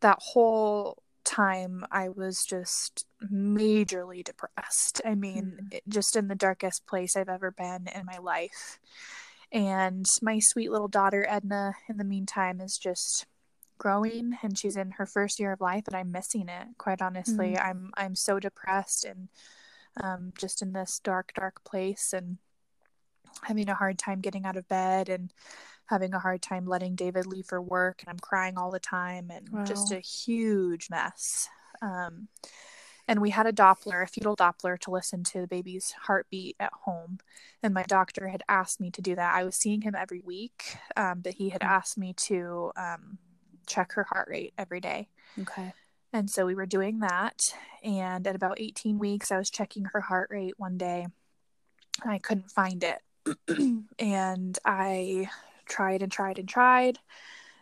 that 0.00 0.18
whole 0.20 1.02
time 1.24 1.86
I 1.90 2.10
was 2.10 2.44
just 2.44 3.06
majorly 3.32 4.22
depressed. 4.22 5.00
I 5.06 5.14
mean, 5.14 5.70
mm. 5.72 5.80
just 5.88 6.16
in 6.16 6.28
the 6.28 6.34
darkest 6.34 6.86
place 6.86 7.16
I've 7.16 7.30
ever 7.30 7.50
been 7.50 7.88
in 7.94 8.04
my 8.04 8.18
life. 8.18 8.78
And 9.50 10.06
my 10.20 10.40
sweet 10.40 10.70
little 10.70 10.88
daughter, 10.88 11.26
Edna, 11.28 11.74
in 11.88 11.96
the 11.96 12.04
meantime, 12.04 12.60
is 12.60 12.76
just 12.76 13.26
growing 13.80 14.36
and 14.42 14.58
she's 14.58 14.76
in 14.76 14.90
her 14.92 15.06
first 15.06 15.40
year 15.40 15.52
of 15.52 15.60
life 15.60 15.84
and 15.86 15.96
I'm 15.96 16.12
missing 16.12 16.48
it 16.50 16.68
quite 16.76 17.00
honestly 17.00 17.52
mm-hmm. 17.52 17.66
I'm 17.66 17.90
I'm 17.96 18.14
so 18.14 18.38
depressed 18.38 19.06
and 19.06 19.28
um, 20.02 20.32
just 20.38 20.60
in 20.60 20.74
this 20.74 21.00
dark 21.02 21.32
dark 21.34 21.64
place 21.64 22.12
and 22.12 22.36
having 23.42 23.70
a 23.70 23.74
hard 23.74 23.98
time 23.98 24.20
getting 24.20 24.44
out 24.44 24.58
of 24.58 24.68
bed 24.68 25.08
and 25.08 25.32
having 25.86 26.12
a 26.12 26.18
hard 26.18 26.42
time 26.42 26.66
letting 26.66 26.94
David 26.94 27.26
leave 27.26 27.46
for 27.46 27.60
work 27.60 28.02
and 28.02 28.10
I'm 28.10 28.18
crying 28.18 28.58
all 28.58 28.70
the 28.70 28.78
time 28.78 29.30
and 29.34 29.48
wow. 29.48 29.64
just 29.64 29.90
a 29.92 30.00
huge 30.00 30.90
mess 30.90 31.48
um, 31.80 32.28
and 33.08 33.20
we 33.20 33.30
had 33.30 33.46
a 33.46 33.52
Doppler, 33.52 34.04
a 34.04 34.06
fetal 34.06 34.36
Doppler, 34.36 34.78
to 34.80 34.90
listen 34.92 35.24
to 35.24 35.40
the 35.40 35.48
baby's 35.48 35.90
heartbeat 36.02 36.54
at 36.60 36.72
home. 36.84 37.18
And 37.60 37.74
my 37.74 37.82
doctor 37.82 38.28
had 38.28 38.44
asked 38.48 38.80
me 38.80 38.92
to 38.92 39.02
do 39.02 39.16
that. 39.16 39.34
I 39.34 39.42
was 39.42 39.56
seeing 39.56 39.80
him 39.80 39.96
every 39.96 40.20
week, 40.20 40.76
um, 40.96 41.20
but 41.20 41.34
he 41.34 41.48
had 41.48 41.62
mm. 41.62 41.68
asked 41.68 41.98
me 41.98 42.12
to 42.28 42.70
um, 42.76 43.18
check 43.70 43.92
her 43.92 44.04
heart 44.04 44.28
rate 44.28 44.52
every 44.58 44.80
day. 44.80 45.08
Okay. 45.38 45.72
And 46.12 46.28
so 46.28 46.44
we 46.44 46.54
were 46.54 46.66
doing 46.66 47.00
that. 47.00 47.54
And 47.82 48.26
at 48.26 48.34
about 48.34 48.60
18 48.60 48.98
weeks, 48.98 49.30
I 49.30 49.38
was 49.38 49.50
checking 49.50 49.84
her 49.86 50.00
heart 50.00 50.28
rate 50.30 50.54
one 50.58 50.76
day. 50.76 51.06
I 52.04 52.18
couldn't 52.18 52.50
find 52.50 52.84
it. 52.84 53.00
and 53.98 54.58
I 54.64 55.30
tried 55.66 56.02
and 56.02 56.10
tried 56.10 56.38
and 56.38 56.48
tried 56.48 56.98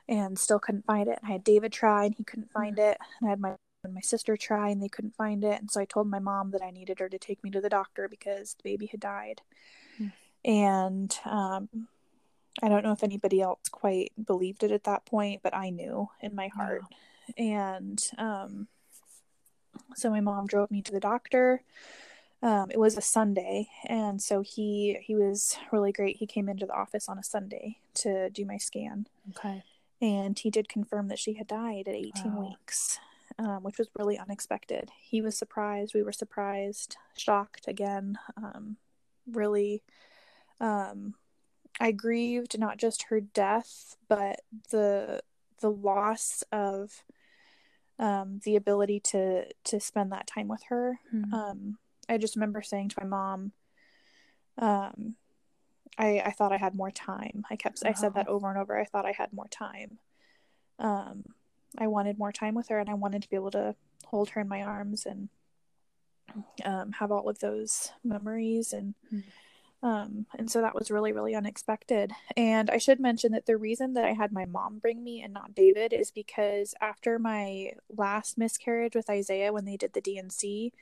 and 0.08 0.38
still 0.38 0.58
couldn't 0.58 0.86
find 0.86 1.08
it. 1.08 1.18
And 1.20 1.28
I 1.28 1.32
had 1.32 1.44
David 1.44 1.72
try 1.72 2.04
and 2.06 2.14
he 2.14 2.24
couldn't 2.24 2.52
find 2.52 2.76
mm. 2.76 2.90
it. 2.90 2.98
And 3.20 3.28
I 3.28 3.30
had 3.30 3.40
my 3.40 3.54
my 3.88 4.00
sister 4.00 4.36
try 4.36 4.70
and 4.70 4.82
they 4.82 4.88
couldn't 4.88 5.14
find 5.14 5.44
it. 5.44 5.60
And 5.60 5.70
so 5.70 5.80
I 5.80 5.84
told 5.84 6.08
my 6.08 6.18
mom 6.18 6.50
that 6.50 6.62
I 6.62 6.70
needed 6.70 6.98
her 6.98 7.08
to 7.08 7.18
take 7.18 7.42
me 7.44 7.50
to 7.50 7.60
the 7.60 7.68
doctor 7.68 8.08
because 8.08 8.54
the 8.54 8.64
baby 8.64 8.86
had 8.86 9.00
died. 9.00 9.40
Mm. 10.00 10.12
And 10.44 11.18
um, 11.24 11.68
I 12.62 12.68
don't 12.68 12.82
know 12.82 12.92
if 12.92 13.02
anybody 13.02 13.40
else 13.40 13.68
quite 13.70 14.12
believed 14.24 14.62
it 14.62 14.70
at 14.70 14.84
that 14.84 15.04
point, 15.06 15.42
but 15.42 15.54
I 15.54 15.70
knew 15.70 16.08
in 16.20 16.34
my 16.34 16.48
heart. 16.48 16.82
And 17.36 18.02
um, 18.16 18.68
so 19.94 20.10
my 20.10 20.20
mom 20.20 20.46
drove 20.46 20.70
me 20.70 20.82
to 20.82 20.92
the 20.92 21.00
doctor. 21.00 21.62
Um, 22.42 22.70
it 22.70 22.78
was 22.78 22.96
a 22.96 23.02
Sunday, 23.02 23.68
and 23.86 24.22
so 24.22 24.42
he 24.42 24.98
he 25.02 25.16
was 25.16 25.56
really 25.72 25.90
great. 25.90 26.16
He 26.18 26.26
came 26.26 26.48
into 26.48 26.66
the 26.66 26.72
office 26.72 27.08
on 27.08 27.18
a 27.18 27.24
Sunday 27.24 27.78
to 27.94 28.30
do 28.30 28.44
my 28.44 28.58
scan. 28.58 29.06
Okay. 29.30 29.64
And 30.00 30.38
he 30.38 30.48
did 30.48 30.68
confirm 30.68 31.08
that 31.08 31.18
she 31.18 31.34
had 31.34 31.48
died 31.48 31.88
at 31.88 31.96
18 31.96 32.12
wow. 32.36 32.48
weeks, 32.48 33.00
um, 33.40 33.64
which 33.64 33.78
was 33.78 33.88
really 33.98 34.16
unexpected. 34.16 34.90
He 35.00 35.20
was 35.20 35.36
surprised. 35.36 35.92
We 35.92 36.04
were 36.04 36.12
surprised, 36.12 36.96
shocked 37.16 37.66
again. 37.66 38.16
Um, 38.36 38.76
really, 39.26 39.82
um, 40.60 41.14
I 41.80 41.92
grieved 41.92 42.58
not 42.58 42.78
just 42.78 43.04
her 43.04 43.20
death, 43.20 43.96
but 44.08 44.40
the 44.70 45.20
the 45.60 45.70
loss 45.70 46.44
of 46.52 47.02
um, 47.98 48.40
the 48.44 48.56
ability 48.56 49.00
to 49.00 49.46
to 49.64 49.80
spend 49.80 50.12
that 50.12 50.26
time 50.26 50.48
with 50.48 50.62
her. 50.68 51.00
Mm-hmm. 51.14 51.34
Um, 51.34 51.78
I 52.08 52.18
just 52.18 52.36
remember 52.36 52.62
saying 52.62 52.90
to 52.90 52.96
my 53.00 53.06
mom, 53.06 53.52
um, 54.56 55.14
I 55.96 56.20
I 56.24 56.30
thought 56.32 56.52
I 56.52 56.58
had 56.58 56.74
more 56.74 56.90
time. 56.90 57.44
I 57.50 57.56
kept 57.56 57.84
I 57.84 57.92
said 57.92 58.14
that 58.14 58.28
uh-huh. 58.28 58.34
over 58.34 58.50
and 58.50 58.58
over. 58.58 58.78
I 58.78 58.84
thought 58.84 59.06
I 59.06 59.12
had 59.12 59.32
more 59.32 59.48
time. 59.48 59.98
Um, 60.78 61.24
I 61.76 61.86
wanted 61.86 62.18
more 62.18 62.32
time 62.32 62.54
with 62.54 62.68
her, 62.68 62.78
and 62.78 62.90
I 62.90 62.94
wanted 62.94 63.22
to 63.22 63.28
be 63.28 63.36
able 63.36 63.50
to 63.52 63.74
hold 64.06 64.30
her 64.30 64.40
in 64.40 64.48
my 64.48 64.62
arms 64.62 65.06
and 65.06 65.28
um, 66.64 66.92
have 66.92 67.12
all 67.12 67.28
of 67.28 67.38
those 67.38 67.92
memories 68.02 68.72
and. 68.72 68.94
Mm-hmm 69.12 69.28
um, 69.82 70.26
and 70.36 70.50
so 70.50 70.60
that 70.60 70.74
was 70.74 70.90
really, 70.90 71.12
really 71.12 71.34
unexpected. 71.34 72.12
And 72.36 72.68
I 72.68 72.78
should 72.78 72.98
mention 72.98 73.32
that 73.32 73.46
the 73.46 73.56
reason 73.56 73.92
that 73.94 74.04
I 74.04 74.12
had 74.12 74.32
my 74.32 74.44
mom 74.44 74.78
bring 74.78 75.04
me 75.04 75.22
and 75.22 75.32
not 75.32 75.54
David 75.54 75.92
is 75.92 76.10
because 76.10 76.74
after 76.80 77.18
my 77.18 77.72
last 77.88 78.36
miscarriage 78.38 78.96
with 78.96 79.08
Isaiah, 79.08 79.52
when 79.52 79.66
they 79.66 79.76
did 79.76 79.92
the 79.92 80.00
D&C, 80.00 80.72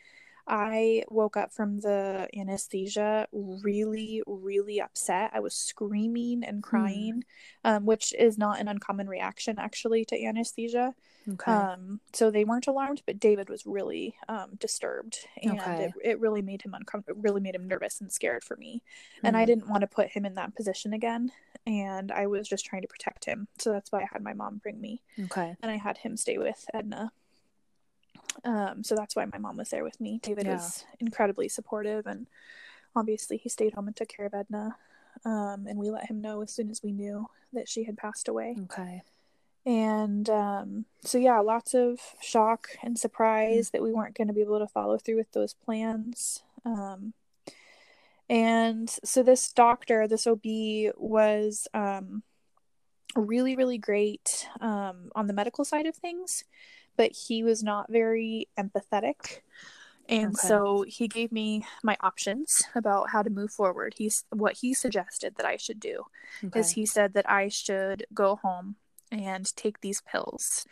I 0.47 1.03
woke 1.09 1.37
up 1.37 1.53
from 1.53 1.81
the 1.81 2.29
anesthesia 2.37 3.27
really, 3.33 4.23
really 4.27 4.81
upset. 4.81 5.33
I 5.35 5.41
was 5.41 5.55
screaming 5.55 6.45
and 6.45 6.59
hmm. 6.59 6.61
crying, 6.61 7.25
mm. 7.65 7.71
um, 7.71 7.87
which 7.87 8.15
is 8.17 8.39
not 8.39 8.61
an 8.61 8.69
uncommon 8.69 9.09
reaction 9.09 9.59
actually 9.59 10.05
to 10.07 10.25
anesthesia. 10.25 10.95
Okay. 11.29 11.51
Um, 11.51 12.01
so 12.13 12.31
they 12.31 12.45
weren't 12.45 12.69
alarmed, 12.69 13.03
but 13.07 13.19
David 13.19 13.51
was 13.51 13.67
really 13.67 14.15
um, 14.29 14.51
disturbed, 14.61 15.27
and 15.43 15.59
okay. 15.59 15.85
it, 15.87 16.11
it 16.11 16.21
really 16.21 16.43
made 16.43 16.63
him 16.63 16.75
uncomfortable. 16.75 17.21
Really 17.21 17.41
made 17.41 17.57
him 17.57 17.67
nervous 17.67 18.01
and 18.01 18.13
scared 18.13 18.45
for 18.45 18.57
me, 18.57 18.83
mm. 19.17 19.21
and 19.25 19.37
I 19.37 19.41
hmm. 19.41 19.47
didn't 19.47 19.69
want 19.69 19.81
to 19.81 19.89
put 19.89 20.11
him 20.11 20.25
in 20.25 20.35
that 20.35 20.55
position 20.55 20.93
again. 20.93 21.33
And 21.67 22.13
I 22.13 22.29
was 22.29 22.49
just 22.49 22.65
trying 22.65 22.83
to 22.83 22.89
protect 22.89 23.25
him, 23.25 23.49
so 23.59 23.73
that's 23.73 23.91
why 23.91 24.03
I 24.03 24.09
had 24.13 24.23
my 24.23 24.35
mom 24.35 24.59
bring 24.63 24.81
me. 24.81 25.03
Okay. 25.25 25.57
And 25.61 25.71
I 25.73 25.77
had 25.77 25.99
him 25.99 26.17
stay 26.17 26.39
with 26.39 26.65
Edna. 26.73 27.11
Um, 28.45 28.85
so 28.85 28.95
that's 28.95 29.17
why 29.17 29.25
my 29.25 29.39
mom 29.39 29.57
was 29.57 29.71
there 29.71 29.85
with 29.85 30.01
me. 30.01 30.19
David 30.23 30.47
yeah. 30.47 30.55
was 30.55 30.85
incredibly 31.01 31.49
supportive, 31.49 32.07
and 32.07 32.27
obviously 32.95 33.37
he 33.37 33.49
stayed 33.49 33.75
home 33.75 33.87
and 33.87 33.97
took 33.97 34.09
care 34.09 34.27
of 34.27 34.35
Edna. 34.35 34.77
Um, 35.25 35.67
and 35.67 35.79
we 35.79 35.91
let 35.91 36.07
him 36.07 36.21
know 36.21 36.43
as 36.43 36.53
soon 36.53 36.71
as 36.71 36.83
we 36.83 36.93
knew 36.93 37.27
that 37.53 37.69
she 37.69 37.85
had 37.85 37.97
passed 37.97 38.29
away. 38.29 38.57
Okay. 38.65 39.03
And 39.65 40.31
um, 40.31 40.85
so, 41.03 41.19
yeah, 41.19 41.41
lots 41.41 41.75
of 41.75 41.99
shock 42.21 42.69
and 42.83 42.99
surprise 42.99 43.69
mm-hmm. 43.69 43.77
that 43.77 43.83
we 43.83 43.93
weren't 43.93 44.17
going 44.17 44.29
to 44.29 44.35
be 44.35 44.43
able 44.43 44.61
to 44.61 44.69
follow 44.69 44.97
through 44.99 45.17
with 45.17 45.33
those 45.33 45.55
plans. 45.55 46.43
Um, 46.65 47.15
and 48.29 48.89
so, 48.89 49.23
this 49.23 49.53
doctor, 49.53 50.07
this 50.07 50.27
OB, 50.27 50.45
was 50.97 51.67
um, 51.75 52.23
really, 53.17 53.57
really 53.57 53.79
great 53.79 54.47
um, 54.61 55.11
on 55.17 55.27
the 55.27 55.33
medical 55.33 55.65
side 55.65 55.87
of 55.87 55.97
things 55.97 56.45
but 56.97 57.13
he 57.13 57.43
was 57.43 57.63
not 57.63 57.91
very 57.91 58.49
empathetic. 58.59 59.41
And 60.09 60.37
okay. 60.37 60.49
so 60.49 60.85
he 60.87 61.09
gave 61.09 61.33
me 61.33 61.67
my 61.83 61.97
options 62.01 62.63
about 62.75 63.11
how 63.11 63.23
to 63.23 63.31
move 63.31 63.51
forward. 63.51 63.95
He's 63.99 64.25
what 64.31 64.59
he 64.59 64.73
suggested 64.73 65.35
that 65.37 65.47
I 65.47 65.57
should 65.57 65.81
do 65.81 66.05
okay. 66.45 66.61
is 66.61 66.71
he 66.71 66.87
said 66.87 67.15
that 67.15 67.29
I 67.29 67.49
should 67.49 68.07
go 68.15 68.37
home 68.37 68.77
and 69.11 69.55
take 69.57 69.81
these 69.81 70.01
pills 70.01 70.67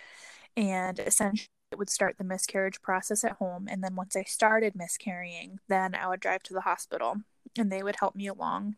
and 0.57 0.99
essentially 0.99 1.49
it 1.73 1.79
would 1.79 1.91
start 1.91 2.17
the 2.19 2.25
miscarriage 2.25 2.81
process 2.83 3.25
at 3.25 3.33
home 3.33 3.67
and 3.69 3.83
then 3.83 3.97
once 3.97 4.15
I 4.15 4.23
started 4.23 4.77
miscarrying, 4.77 5.59
then 5.69 5.95
I 5.95 6.09
would 6.09 6.21
drive 6.21 6.43
to 6.45 6.55
the 6.55 6.61
hospital 6.61 7.17
and 7.59 7.71
they 7.71 7.83
would 7.83 7.97
help 7.99 8.15
me 8.15 8.27
along 8.27 8.77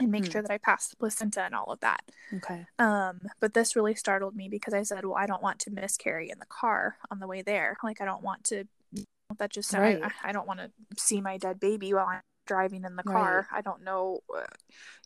and 0.00 0.10
make 0.10 0.24
mm. 0.24 0.32
sure 0.32 0.42
that 0.42 0.50
I 0.50 0.58
pass 0.58 0.88
the 0.88 0.96
placenta 0.96 1.42
and 1.42 1.54
all 1.54 1.72
of 1.72 1.80
that. 1.80 2.02
Okay. 2.34 2.66
Um, 2.78 3.20
but 3.40 3.54
this 3.54 3.76
really 3.76 3.94
startled 3.94 4.34
me 4.34 4.48
because 4.48 4.74
I 4.74 4.82
said, 4.82 5.04
well, 5.04 5.16
I 5.16 5.26
don't 5.26 5.42
want 5.42 5.58
to 5.60 5.70
miscarry 5.70 6.30
in 6.30 6.38
the 6.38 6.46
car 6.46 6.96
on 7.10 7.20
the 7.20 7.26
way 7.26 7.42
there. 7.42 7.76
Like, 7.82 8.00
I 8.00 8.04
don't 8.04 8.22
want 8.22 8.44
to. 8.44 8.64
That 9.38 9.50
just 9.50 9.72
right. 9.72 10.02
I, 10.02 10.30
I 10.30 10.32
don't 10.32 10.48
want 10.48 10.58
to 10.58 10.70
see 10.98 11.20
my 11.20 11.38
dead 11.38 11.60
baby 11.60 11.94
while 11.94 12.06
I'm 12.08 12.20
driving 12.46 12.84
in 12.84 12.96
the 12.96 13.04
car. 13.04 13.46
Right. 13.50 13.58
I 13.58 13.60
don't 13.62 13.84
know. 13.84 14.20
Uh, 14.36 14.42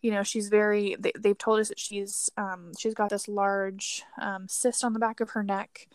you 0.00 0.10
know, 0.10 0.22
she's 0.22 0.48
very. 0.48 0.96
They, 0.98 1.12
they've 1.18 1.36
told 1.36 1.60
us 1.60 1.68
that 1.68 1.78
she's 1.78 2.30
um 2.38 2.72
she's 2.78 2.94
got 2.94 3.10
this 3.10 3.28
large 3.28 4.02
um 4.18 4.46
cyst 4.48 4.82
on 4.82 4.94
the 4.94 4.98
back 4.98 5.20
of 5.20 5.30
her 5.30 5.42
neck. 5.42 5.88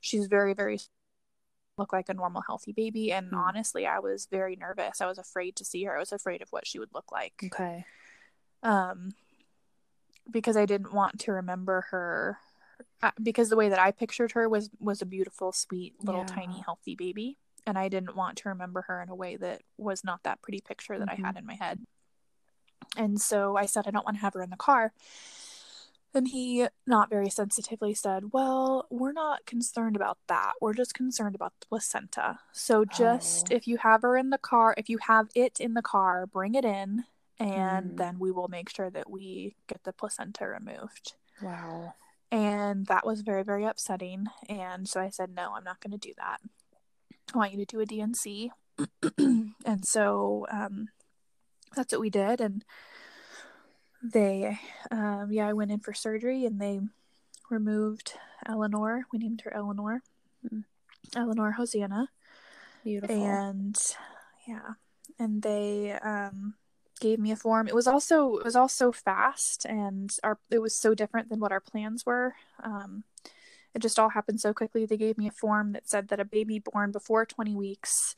She's 0.00 0.26
very 0.26 0.54
very 0.54 0.78
look 1.76 1.92
like 1.92 2.08
a 2.08 2.14
normal 2.14 2.42
healthy 2.46 2.72
baby 2.72 3.12
and 3.12 3.32
Mm. 3.32 3.36
honestly 3.38 3.86
i 3.86 3.98
was 3.98 4.28
very 4.30 4.56
nervous 4.56 5.00
i 5.00 5.06
was 5.06 5.18
afraid 5.18 5.56
to 5.56 5.64
see 5.64 5.84
her 5.84 5.96
i 5.96 5.98
was 5.98 6.12
afraid 6.12 6.42
of 6.42 6.48
what 6.50 6.66
she 6.66 6.78
would 6.78 6.94
look 6.94 7.10
like 7.10 7.34
Okay. 7.44 7.84
Um 8.64 9.14
because 10.30 10.56
i 10.56 10.66
didn't 10.66 10.92
want 10.92 11.18
to 11.20 11.32
remember 11.32 11.82
her 11.90 12.38
uh, 13.02 13.10
because 13.22 13.48
the 13.50 13.56
way 13.56 13.68
that 13.68 13.78
i 13.78 13.90
pictured 13.90 14.32
her 14.32 14.48
was 14.48 14.70
was 14.80 15.00
a 15.02 15.06
beautiful 15.06 15.52
sweet 15.52 15.94
little 16.02 16.24
Yeah. 16.26 16.34
tiny 16.34 16.60
healthy 16.60 16.94
baby 16.96 17.38
and 17.66 17.78
i 17.78 17.88
didn't 17.88 18.16
want 18.16 18.36
to 18.38 18.48
remember 18.48 18.82
her 18.88 19.00
in 19.02 19.08
a 19.08 19.14
way 19.14 19.36
that 19.36 19.62
was 19.76 20.02
not 20.02 20.22
that 20.24 20.40
pretty 20.42 20.60
picture 20.60 20.98
that 20.98 21.08
Mhm. 21.08 21.12
i 21.22 21.26
had 21.26 21.36
in 21.36 21.46
my 21.46 21.54
head 21.54 21.80
and 22.96 23.20
so 23.20 23.56
i 23.56 23.66
said 23.66 23.86
i 23.86 23.90
don't 23.90 24.04
want 24.04 24.16
to 24.16 24.20
have 24.22 24.34
her 24.34 24.42
in 24.42 24.50
the 24.50 24.56
car 24.56 24.92
and 26.16 26.28
he 26.28 26.68
not 26.86 27.10
very 27.10 27.28
sensitively 27.28 27.92
said 27.92 28.32
well 28.32 28.86
we're 28.90 29.12
not 29.12 29.44
concerned 29.46 29.96
about 29.96 30.18
that 30.28 30.52
we're 30.60 30.74
just 30.74 30.94
concerned 30.94 31.34
about 31.34 31.52
the 31.60 31.66
placenta 31.66 32.38
so 32.52 32.84
just 32.84 33.48
Oh. 33.50 33.56
if 33.56 33.66
you 33.66 33.78
have 33.78 34.02
her 34.02 34.16
in 34.16 34.30
the 34.30 34.38
car 34.38 34.74
if 34.78 34.88
you 34.88 34.98
have 34.98 35.28
it 35.34 35.58
in 35.60 35.74
the 35.74 35.82
car 35.82 36.26
bring 36.26 36.54
it 36.54 36.64
in 36.64 37.04
and 37.38 37.92
Mm. 37.92 37.96
then 37.96 38.18
we 38.18 38.30
will 38.30 38.48
make 38.48 38.68
sure 38.70 38.90
that 38.90 39.10
we 39.10 39.56
get 39.66 39.82
the 39.84 39.92
placenta 39.92 40.46
removed. 40.46 41.14
Wow. 41.42 41.94
and 42.30 42.86
that 42.86 43.04
was 43.06 43.20
very 43.22 43.42
very 43.44 43.64
upsetting. 43.64 44.26
And 44.48 44.88
so 44.88 45.00
i 45.00 45.08
said 45.10 45.30
no 45.34 45.52
i'm 45.54 45.64
not 45.64 45.80
going 45.80 45.92
to 45.98 46.08
do 46.08 46.14
that. 46.16 46.38
I 47.34 47.38
want 47.38 47.52
you 47.52 47.58
to 47.58 47.64
do 47.64 47.80
a 47.80 47.86
D&C 47.86 48.50
and 49.18 49.84
so 49.84 50.46
um, 50.50 50.88
that's 51.74 51.92
what 51.92 52.00
we 52.00 52.10
did. 52.10 52.40
And 52.40 52.64
they 54.02 54.58
um, 54.90 55.32
yeah 55.32 55.48
i 55.48 55.52
went 55.52 55.70
in 55.72 55.80
for 55.80 55.92
surgery 55.94 56.44
and 56.44 56.60
they 56.60 56.80
removed 57.50 58.12
eleanor. 58.46 59.06
We 59.12 59.18
named 59.18 59.40
her 59.42 59.54
eleanor. 59.54 60.02
Mm. 60.48 60.64
eleanor 61.16 61.52
hosanna 61.52 62.08
Beautiful. 62.82 63.16
and 63.24 63.76
yeah. 64.46 64.74
And 65.18 65.40
they 65.42 65.92
um 65.92 66.54
gave 67.00 67.18
me 67.18 67.32
a 67.32 67.36
form. 67.36 67.68
It 67.68 67.74
was 67.74 67.86
also 67.86 68.36
it 68.36 68.44
was 68.44 68.56
also 68.56 68.92
fast 68.92 69.64
and 69.64 70.14
our 70.22 70.38
it 70.50 70.60
was 70.60 70.76
so 70.76 70.94
different 70.94 71.28
than 71.28 71.40
what 71.40 71.52
our 71.52 71.60
plans 71.60 72.06
were. 72.06 72.34
Um 72.62 73.04
it 73.74 73.80
just 73.82 73.98
all 73.98 74.10
happened 74.10 74.40
so 74.40 74.54
quickly. 74.54 74.86
They 74.86 74.96
gave 74.96 75.18
me 75.18 75.26
a 75.26 75.32
form 75.32 75.72
that 75.72 75.88
said 75.88 76.08
that 76.08 76.20
a 76.20 76.24
baby 76.24 76.60
born 76.60 76.92
before 76.92 77.26
20 77.26 77.54
weeks 77.54 78.14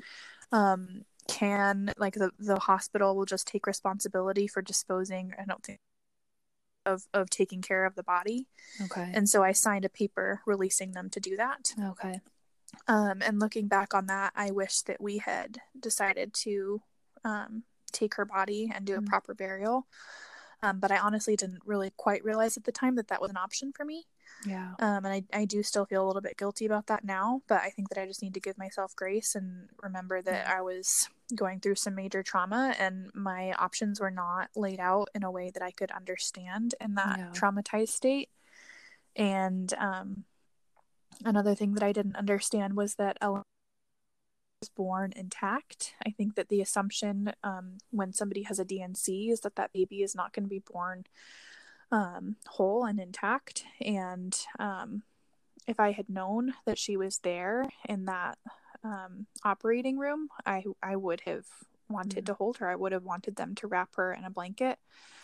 um 0.53 1.05
can 1.29 1.93
like 1.99 2.14
the, 2.14 2.31
the 2.39 2.59
hospital 2.59 3.16
will 3.16 3.24
just 3.24 3.49
take 3.49 3.66
responsibility 3.66 4.47
for 4.47 4.62
disposing 4.62 5.33
i 5.41 5.45
don't 5.45 5.64
think 5.64 5.81
of 6.85 7.07
of 7.12 7.29
taking 7.29 7.61
care 7.61 7.85
of 7.85 7.97
the 7.97 8.03
body. 8.03 8.47
Okay. 8.85 9.11
and 9.12 9.29
so 9.29 9.43
i 9.43 9.53
signed 9.53 9.85
a 9.85 9.89
paper 9.89 10.41
releasing 10.47 10.93
them 10.93 11.11
to 11.11 11.20
do 11.20 11.37
that. 11.37 11.74
Okay. 11.91 12.20
um, 12.87 13.22
and 13.22 13.41
looking 13.41 13.66
back 13.66 13.93
on 13.93 14.07
that, 14.07 14.33
I 14.37 14.51
wish 14.53 14.83
that 14.83 15.01
we 15.01 15.18
had 15.18 15.59
decided 15.79 16.33
to 16.45 16.81
um, 17.24 17.64
take 17.97 18.14
her 18.14 18.24
body 18.24 18.70
and 18.72 18.84
do 18.84 18.94
a 18.94 19.01
Mm. 19.01 19.07
proper 19.07 19.34
burial. 19.34 19.86
Um, 20.62 20.80
but 20.80 20.90
I 20.90 20.99
honestly 20.99 21.36
didn't 21.36 21.62
really 21.66 21.90
quite 21.97 22.24
realize 22.24 22.57
at 22.57 22.64
the 22.64 22.72
time 22.72 22.94
that 22.97 23.09
that 23.09 23.20
was 23.20 23.30
an 23.30 23.36
option 23.36 23.72
for 23.72 23.84
me. 23.84 24.07
Yeah. 24.44 24.74
Um, 24.78 25.05
and 25.05 25.09
I, 25.09 25.24
I 25.32 25.44
do 25.44 25.62
still 25.62 25.86
feel 25.86 26.05
a 26.05 26.07
little 26.07 26.22
bit 26.22 26.36
guilty 26.36 26.66
about 26.66 26.86
that 26.86 27.05
now, 27.05 27.42
but 27.47 27.61
I 27.62 27.70
think 27.70 27.88
that 27.90 27.99
I 28.01 28.07
just 28.07 28.22
need 28.22 28.34
to 28.34 28.40
give 28.40 28.59
myself 28.59 28.94
grace 28.97 29.34
and 29.34 29.68
remember 29.82 30.20
that 30.22 30.47
I 30.49 30.61
was 30.62 31.09
going 31.34 31.61
through 31.61 31.76
some 31.76 31.94
major 31.94 32.22
trauma 32.22 32.74
and 32.78 33.11
my 33.14 33.53
options 33.53 34.01
were 34.01 34.11
not 34.11 34.49
laid 34.57 34.80
out 34.80 35.09
in 35.14 35.22
a 35.22 35.30
way 35.30 35.51
that 35.51 35.62
I 35.62 35.70
could 35.70 35.90
understand 35.90 36.74
in 36.80 36.94
that 36.94 37.18
Yeah. 37.18 37.30
traumatized 37.32 37.88
state. 37.88 38.30
And 39.14 39.72
um, 39.74 40.24
another 41.24 41.55
thing 41.55 41.74
that 41.74 41.82
I 41.82 41.92
didn't 41.92 42.16
understand 42.16 42.76
was 42.76 42.94
that 42.97 43.16
Ellen 43.20 43.42
was 44.67 44.75
born 44.75 45.12
intact. 45.14 45.95
I 46.05 46.11
think 46.11 46.35
that 46.35 46.49
the 46.49 46.61
assumption 46.61 47.33
um, 47.45 47.79
when 47.91 48.12
somebody 48.12 48.43
has 48.43 48.59
a 48.59 48.64
D&C 48.64 49.31
is 49.31 49.41
that 49.41 49.57
that 49.57 49.73
baby 49.73 50.03
is 50.03 50.14
not 50.14 50.33
going 50.33 50.45
to 50.45 50.49
be 50.51 50.59
born 50.73 51.05
um, 51.93 52.37
whole 52.49 52.85
and 52.85 52.99
intact. 52.99 53.64
And 53.81 54.37
um, 54.59 55.03
if 55.69 55.79
I 55.79 55.93
had 55.93 56.09
known 56.09 56.55
that 56.64 56.79
she 56.79 56.97
was 56.97 57.19
there 57.19 57.69
in 57.89 58.07
that 58.07 58.39
um, 58.83 59.27
operating 59.45 59.99
room, 59.99 60.29
I 60.45 60.64
I 60.83 60.97
would 60.97 61.23
have 61.27 61.47
wanted 61.89 62.25
Mhm. 62.25 62.27
to 62.27 62.35
hold 62.35 62.57
her. 62.59 62.69
I 62.69 62.75
would 62.77 62.93
have 62.93 63.05
wanted 63.05 63.37
them 63.37 63.55
to 63.57 63.67
wrap 63.69 63.95
her 63.97 64.12
in 64.12 64.25
a 64.25 64.31
blanket 64.31 64.79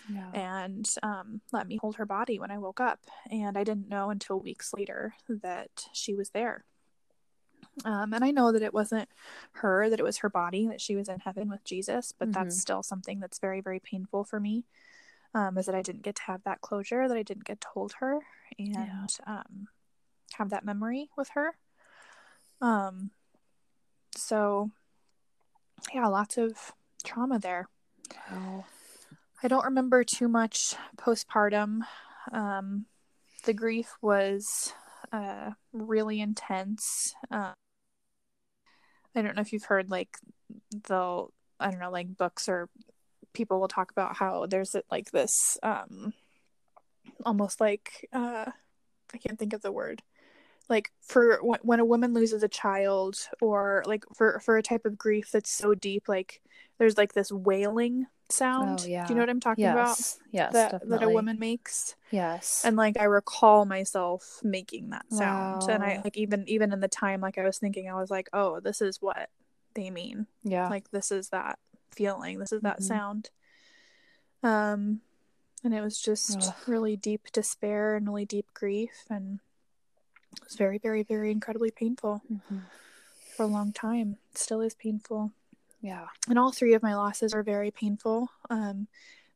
Yeah. 0.09 0.31
and 0.33 0.89
um, 1.03 1.41
let 1.53 1.67
me 1.67 1.77
hold 1.77 1.97
her 1.97 2.07
body 2.07 2.39
when 2.39 2.51
I 2.53 2.59
woke 2.59 2.81
up. 2.81 3.01
And 3.31 3.57
I 3.59 3.65
didn't 3.65 3.89
know 3.89 4.11
until 4.11 4.39
weeks 4.39 4.73
later 4.73 5.15
that 5.29 5.71
she 5.93 6.15
was 6.15 6.31
there. 6.31 6.65
Um, 7.85 8.13
and 8.13 8.23
I 8.25 8.31
know 8.31 8.53
that 8.53 8.63
it 8.63 8.75
wasn't 8.75 9.09
her, 9.53 9.89
that 9.89 9.99
it 9.99 10.05
was 10.05 10.19
her 10.19 10.29
body, 10.29 10.67
that 10.69 10.81
she 10.81 10.95
was 10.95 11.09
in 11.09 11.21
heaven 11.21 11.49
with 11.49 11.65
Jesus, 11.65 12.13
but 12.13 12.29
Mhm. 12.29 12.35
that's 12.35 12.61
still 12.61 12.83
something 12.83 13.19
that's 13.19 13.39
very, 13.39 13.61
very 13.61 13.81
painful 13.81 14.25
for 14.25 14.39
me. 14.39 14.67
Um, 15.35 15.57
is 15.57 15.67
that 15.67 15.75
I 15.75 15.81
didn't 15.83 16.03
get 16.03 16.17
to 16.17 16.23
have 16.23 16.43
that 16.45 16.61
closure, 16.61 17.09
that 17.09 17.17
I 17.17 17.23
didn't 17.23 17.45
get 17.47 17.61
to 17.63 17.69
hold 17.69 17.95
her 17.95 18.21
and 18.59 18.69
Yeah. 18.69 19.07
um, 19.27 19.69
have 20.35 20.51
that 20.51 20.65
memory 20.65 21.11
with 21.17 21.31
her. 21.31 21.57
Um, 22.61 23.11
so, 24.15 24.71
yeah, 25.95 26.07
lots 26.07 26.37
of 26.37 26.73
trauma 27.03 27.39
there. 27.39 27.69
Wow. 28.31 28.67
I 29.43 29.49
don't 29.49 29.65
remember 29.65 30.05
too 30.05 30.29
much 30.29 30.77
postpartum. 30.97 31.81
Um, 32.31 32.87
the 33.45 33.55
grief 33.55 33.97
was 34.01 34.73
uh, 35.13 35.51
really 35.73 36.21
intense. 36.21 37.15
Uh, 37.31 37.53
I 39.15 39.23
don't 39.23 39.37
know 39.37 39.43
if 39.43 39.53
you've 39.53 39.65
heard 39.65 39.91
like 39.91 40.17
the 40.71 41.27
I 41.61 41.71
don't 41.71 41.81
know 41.81 41.91
like 41.91 42.17
books 42.17 42.49
or 42.49 42.69
people 43.33 43.61
will 43.61 43.69
talk 43.69 43.91
about 43.91 44.17
how 44.17 44.47
there's 44.47 44.75
like 44.91 45.11
this 45.11 45.59
um, 45.63 46.13
almost 47.25 47.61
like 47.61 48.09
uh, 48.13 48.47
I 49.13 49.19
can't 49.19 49.39
think 49.39 49.53
of 49.53 49.63
the 49.63 49.73
word 49.73 50.03
like 50.69 50.91
for 51.03 51.39
when, 51.43 51.61
when 51.63 51.81
a 51.81 51.85
woman 51.85 52.15
loses 52.15 52.43
a 52.43 52.49
child 52.49 53.17
or 53.41 53.83
like 53.87 54.05
for 54.15 54.41
for 54.41 54.57
a 54.57 54.63
type 54.63 54.85
of 54.85 54.99
grief 54.99 55.31
that's 55.31 55.51
so 55.51 55.75
deep 55.75 56.09
like 56.09 56.41
there's 56.79 56.97
like 56.97 57.13
this 57.13 57.31
wailing 57.33 58.07
sound 58.33 58.81
Oh, 58.83 58.87
yeah. 58.87 59.07
do 59.07 59.13
you 59.13 59.15
know 59.17 59.23
what 59.23 59.31
i'm 59.31 59.41
talking 59.41 59.65
about 59.67 59.99
Yes. 59.99 60.19
Yes. 60.31 60.53
that 60.53 60.71
definitely. 60.73 60.99
that 60.99 61.05
a 61.05 61.11
woman 61.11 61.39
makes 61.39 61.95
Yes. 62.11 62.63
and 62.65 62.77
like 62.77 62.99
i 62.99 63.05
recall 63.05 63.65
myself 63.65 64.41
making 64.43 64.91
that 64.91 65.07
sound 65.13 65.63
and 65.69 65.83
i 65.85 66.01
like 66.05 66.17
even 66.17 66.45
even 66.49 66.73
in 66.73 66.81
the 66.81 66.89
time 66.89 67.21
like 67.21 67.39
i 67.39 67.45
was 67.45 67.59
thinking 67.59 67.89
i 67.89 67.95
was 67.95 68.11
like 68.11 68.29
oh 68.33 68.61
this 68.61 68.81
is 68.83 69.01
what 69.01 69.31
they 69.75 69.91
mean 69.91 70.27
yeah. 70.45 70.69
like 70.69 70.91
this 70.91 71.11
is 71.11 71.29
that 71.31 71.59
feeling 71.95 72.39
this 72.39 72.53
is 72.53 72.63
that 72.63 72.79
Mhm. 72.81 72.83
sound 72.85 73.31
um 74.43 75.01
and 75.65 75.73
it 75.75 75.81
was 75.81 76.01
just 76.01 76.37
Ugh. 76.49 76.55
really 76.67 76.97
deep 76.97 77.31
despair 77.33 77.95
and 77.95 78.07
really 78.07 78.25
deep 78.25 78.47
grief 78.55 79.05
and 79.09 79.41
it 80.33 80.45
was 80.45 80.57
very 80.57 80.79
very 80.79 81.03
very 81.03 81.31
incredibly 81.31 81.71
painful 81.71 82.23
Mhm. 82.31 82.63
for 83.37 83.45
a 83.45 83.47
long 83.47 83.73
time 83.73 84.19
it 84.33 84.39
still 84.39 84.61
is 84.61 84.75
painful 84.75 85.33
Yeah. 85.83 86.07
and 86.29 86.39
all 86.39 86.53
three 86.53 86.75
of 86.75 86.83
my 86.83 86.95
losses 86.95 87.35
are 87.35 87.43
very 87.43 87.71
painful 87.71 88.31
um 88.51 88.87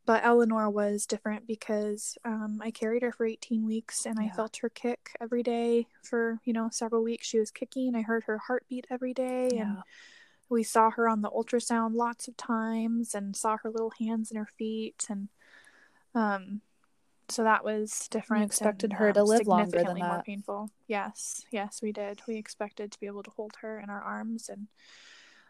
but 0.07 0.25
Eleanor 0.25 0.71
was 0.71 1.05
different 1.05 1.49
because 1.49 2.17
um, 2.25 2.61
I 2.63 2.71
carried 2.71 3.03
her 3.03 3.11
for 3.11 3.27
18 3.27 3.67
weeks 3.67 4.07
and 4.07 4.21
I 4.21 4.29
felt 4.29 4.59
her 4.59 4.69
kick 4.69 5.11
every 5.21 5.43
day 5.43 5.89
for, 6.05 6.39
you 6.45 6.53
know, 6.53 6.69
several 6.71 7.03
weeks. 7.03 7.27
She 7.27 7.41
was 7.41 7.51
kicking. 7.51 7.97
I 7.97 8.03
heard 8.03 8.23
her 8.29 8.39
heartbeat 8.39 8.87
every 8.89 9.13
day. 9.13 9.49
And 9.59 9.79
we 10.49 10.63
saw 10.63 10.91
her 10.91 11.09
on 11.09 11.23
the 11.23 11.31
ultrasound 11.31 11.95
lots 11.95 12.29
of 12.29 12.37
times 12.37 13.15
and 13.15 13.35
saw 13.35 13.57
her 13.59 13.71
little 13.71 13.93
hands 13.99 14.31
and 14.31 14.39
her 14.39 14.49
feet 14.59 15.07
and 15.09 15.29
um 16.15 16.61
so 17.29 17.43
that 17.43 17.65
was 17.65 18.07
different 18.09 18.43
We 18.43 18.47
expected 18.47 18.91
and, 18.93 18.99
her 19.01 19.13
to 19.13 19.21
um, 19.21 19.27
live 19.27 19.47
longer 19.49 19.65
than 19.65 19.71
significantly 19.71 20.03
more 20.03 20.17
that. 20.17 20.27
painful 20.27 20.71
yes 20.87 21.45
yes 21.51 21.81
we 21.83 21.93
did 21.93 22.21
we 22.29 22.37
expected 22.37 22.93
to 22.93 23.01
be 23.01 23.07
able 23.07 23.25
to 23.25 23.31
hold 23.31 23.55
her 23.61 23.81
in 23.81 23.91
our 23.91 24.01
arms 24.01 24.49
and 24.49 24.69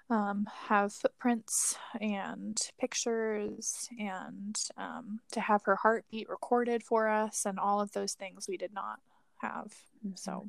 um, 0.09 0.47
have 0.69 0.93
footprints 0.93 1.77
and 2.01 2.61
pictures 2.79 3.89
and 3.99 4.57
um, 4.77 5.21
to 5.33 5.41
have 5.41 5.63
her 5.65 5.77
heartbeat 5.77 6.29
recorded 6.29 6.83
for 6.83 7.09
us 7.09 7.45
and 7.45 7.59
all 7.59 7.81
of 7.81 7.93
those 7.93 8.15
things 8.15 8.47
we 8.49 8.57
did 8.57 8.73
not 8.73 9.01
have 9.41 9.75
Mhm. 10.07 10.19
so 10.19 10.49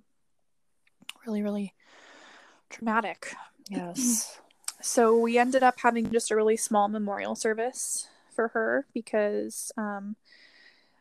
really 1.26 1.41
really 1.41 1.74
traumatic 2.70 3.34
Yes. 3.70 4.39
so 4.82 5.18
we 5.18 5.38
ended 5.38 5.64
up 5.64 5.80
having 5.80 6.12
just 6.12 6.32
a 6.32 6.36
really 6.36 6.55
small 6.58 6.88
memorial 6.88 7.36
service 7.36 8.08
for 8.34 8.49
her 8.49 8.86
because 8.93 9.72
um, 9.78 10.16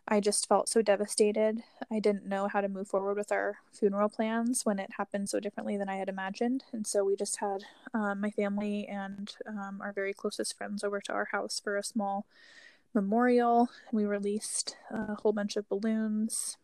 I 0.08 0.20
just 0.20 0.48
felt 0.48 0.68
so 0.68 0.82
devastated. 0.82 1.64
I 1.90 1.98
didn't 1.98 2.26
know 2.26 2.46
how 2.46 2.60
to 2.60 2.68
move 2.68 2.86
forward 2.86 3.16
with 3.16 3.32
our 3.32 3.58
funeral 3.72 4.08
plans 4.08 4.64
when 4.64 4.78
it 4.78 4.90
happened 4.98 5.28
so 5.28 5.40
differently 5.40 5.76
than 5.76 5.88
I 5.88 5.96
had 5.96 6.08
imagined. 6.08 6.62
And 6.72 6.86
so 6.86 7.04
we 7.04 7.16
just 7.16 7.38
had 7.38 7.64
um, 7.92 8.20
my 8.20 8.30
family 8.30 8.86
and 8.86 9.34
um, 9.46 9.80
our 9.82 9.92
very 9.92 10.12
closest 10.12 10.56
friends 10.56 10.84
over 10.84 11.00
to 11.00 11.12
our 11.12 11.28
house 11.32 11.60
for 11.62 11.76
a 11.76 11.82
small 11.82 12.24
memorial. 12.94 13.68
We 13.90 14.04
released 14.04 14.76
a 14.90 15.16
whole 15.16 15.32
bunch 15.32 15.56
of 15.56 15.68
balloons 15.68 16.56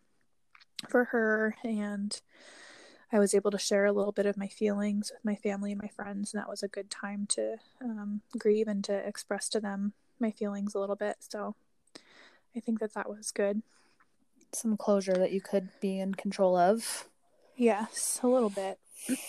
for 0.89 1.07
her 1.07 1.57
and 1.65 2.21
I 3.13 3.19
was 3.19 3.35
able 3.35 3.51
to 3.51 3.59
share 3.59 3.85
a 3.85 3.93
little 3.93 4.13
bit 4.13 4.25
of 4.25 4.39
my 4.39 4.49
feelings 4.49 5.13
with 5.13 5.25
my 5.25 5.35
family 5.35 5.73
and 5.73 5.83
my 5.83 5.89
friends, 5.89 6.33
and 6.33 6.41
that 6.41 6.49
was 6.49 6.63
a 6.63 6.69
good 6.69 6.91
time 6.91 7.27
to 7.31 7.57
um, 7.83 8.23
grieve 8.39 8.67
and 8.67 8.83
to 8.85 8.95
express 8.95 9.51
to 9.51 9.61
them 9.61 9.93
my 10.19 10.31
feelings 10.31 10.75
a 10.75 10.79
little 10.79 10.97
bit. 10.97 11.17
So 11.19 11.55
I 12.57 12.61
think 12.61 12.81
that 12.81 12.95
that 12.95 13.09
was 13.09 13.31
good. 13.31 13.63
Some 14.53 14.77
closure 14.77 15.15
that 15.15 15.33
you 15.33 15.41
could 15.41 15.69
be 15.81 15.99
in 15.99 16.15
control 16.15 16.57
of. 16.57 17.09
Yes, 17.57 18.21
a 18.23 18.27
little 18.27 18.51
bit. 18.51 18.79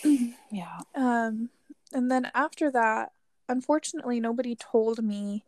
yeah. 0.50 0.78
Um, 0.94 1.50
and 1.92 2.10
then 2.10 2.30
after 2.34 2.70
that, 2.70 3.12
unfortunately, 3.48 4.20
nobody 4.20 4.56
told 4.56 5.02
me 5.02 5.44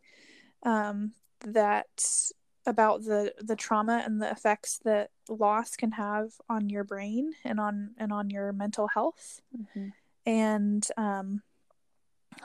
um, 0.63 1.13
that 1.41 2.31
about 2.67 3.05
the 3.05 3.33
the 3.41 3.55
trauma 3.55 4.03
and 4.05 4.21
the 4.21 4.29
effects 4.29 4.79
that 4.83 5.09
loss 5.29 5.75
can 5.75 5.91
have 5.93 6.33
on 6.49 6.69
your 6.69 6.83
brain 6.83 7.31
and 7.45 7.59
on 7.59 7.91
and 7.97 8.11
on 8.11 8.29
your 8.29 8.51
mental 8.51 8.87
health 8.87 9.41
mm-hmm. 9.57 9.87
and 10.25 10.87
um 10.97 11.41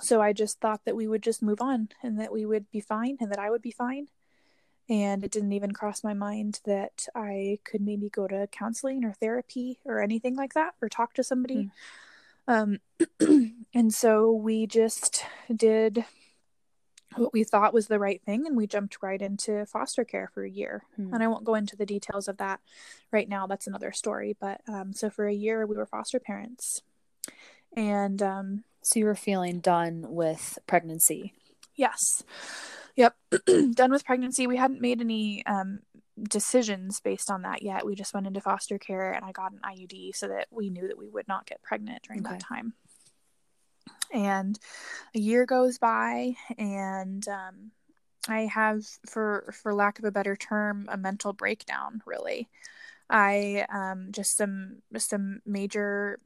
so 0.00 0.22
i 0.22 0.32
just 0.32 0.60
thought 0.60 0.80
that 0.84 0.94
we 0.94 1.08
would 1.08 1.22
just 1.22 1.42
move 1.42 1.60
on 1.60 1.88
and 2.04 2.20
that 2.20 2.32
we 2.32 2.46
would 2.46 2.70
be 2.70 2.80
fine 2.80 3.16
and 3.20 3.32
that 3.32 3.38
i 3.40 3.50
would 3.50 3.62
be 3.62 3.72
fine 3.72 4.06
and 4.88 5.24
it 5.24 5.30
didn't 5.30 5.52
even 5.52 5.72
cross 5.72 6.02
my 6.02 6.14
mind 6.14 6.60
that 6.64 7.06
i 7.14 7.58
could 7.64 7.80
maybe 7.80 8.08
go 8.08 8.26
to 8.26 8.46
counseling 8.48 9.04
or 9.04 9.12
therapy 9.12 9.78
or 9.84 10.00
anything 10.00 10.36
like 10.36 10.54
that 10.54 10.74
or 10.80 10.88
talk 10.88 11.14
to 11.14 11.22
somebody. 11.22 11.70
Mm. 12.48 12.78
um 13.20 13.54
and 13.74 13.94
so 13.94 14.32
we 14.32 14.66
just 14.66 15.24
did 15.54 16.04
what 17.16 17.32
we 17.34 17.44
thought 17.44 17.74
was 17.74 17.88
the 17.88 17.98
right 17.98 18.22
thing 18.24 18.46
and 18.46 18.56
we 18.56 18.66
jumped 18.66 18.96
right 19.02 19.20
into 19.20 19.66
foster 19.66 20.02
care 20.02 20.30
for 20.32 20.44
a 20.44 20.50
year. 20.50 20.82
Hmm. 20.96 21.12
and 21.14 21.22
i 21.22 21.28
won't 21.28 21.44
go 21.44 21.54
into 21.54 21.76
the 21.76 21.86
details 21.86 22.26
of 22.26 22.38
that 22.38 22.60
right 23.10 23.28
now 23.28 23.46
that's 23.46 23.66
another 23.66 23.92
story 23.92 24.36
but 24.40 24.60
um, 24.66 24.92
so 24.92 25.10
for 25.10 25.26
a 25.26 25.34
year 25.34 25.66
we 25.66 25.76
were 25.76 25.86
foster 25.86 26.18
parents. 26.18 26.82
And 27.74 28.20
um, 28.20 28.64
so 28.82 28.98
you 28.98 29.06
were 29.06 29.14
feeling 29.14 29.60
done 29.60 30.04
with 30.10 30.58
pregnancy? 30.66 31.32
Yes 31.74 32.22
yep. 32.96 33.14
Done 33.74 33.90
with 33.90 34.04
pregnancy. 34.04 34.46
We 34.46 34.56
hadn't 34.56 34.80
made 34.80 35.00
any 35.00 35.44
um, 35.46 35.80
decisions 36.20 37.00
based 37.00 37.30
on 37.30 37.42
that 37.42 37.62
yet. 37.62 37.86
We 37.86 37.94
just 37.94 38.14
went 38.14 38.26
into 38.26 38.40
foster 38.40 38.78
care 38.78 39.12
and 39.12 39.24
i 39.24 39.32
got 39.32 39.52
an 39.52 39.60
iud 39.64 40.14
so 40.14 40.28
that 40.28 40.48
we 40.50 40.70
knew 40.70 40.88
that 40.88 40.98
we 40.98 41.08
would 41.08 41.28
not 41.28 41.46
get 41.46 41.62
pregnant 41.62 42.02
during 42.02 42.24
okay. 42.24 42.34
that 42.34 42.40
time. 42.40 42.74
And 44.12 44.58
a 45.14 45.18
year 45.18 45.46
goes 45.46 45.78
by 45.78 46.34
and 46.58 47.26
um, 47.28 47.70
i 48.28 48.42
have 48.42 48.84
for 49.08 49.52
for 49.52 49.74
lack 49.74 49.98
of 49.98 50.04
a 50.04 50.12
better 50.12 50.36
term 50.36 50.88
a 50.90 50.96
mental 50.96 51.32
breakdown 51.32 52.02
really. 52.06 52.48
I 53.10 53.66
um, 53.72 54.08
just 54.10 54.36
some 54.36 54.82
some 54.96 55.40
major 55.44 56.18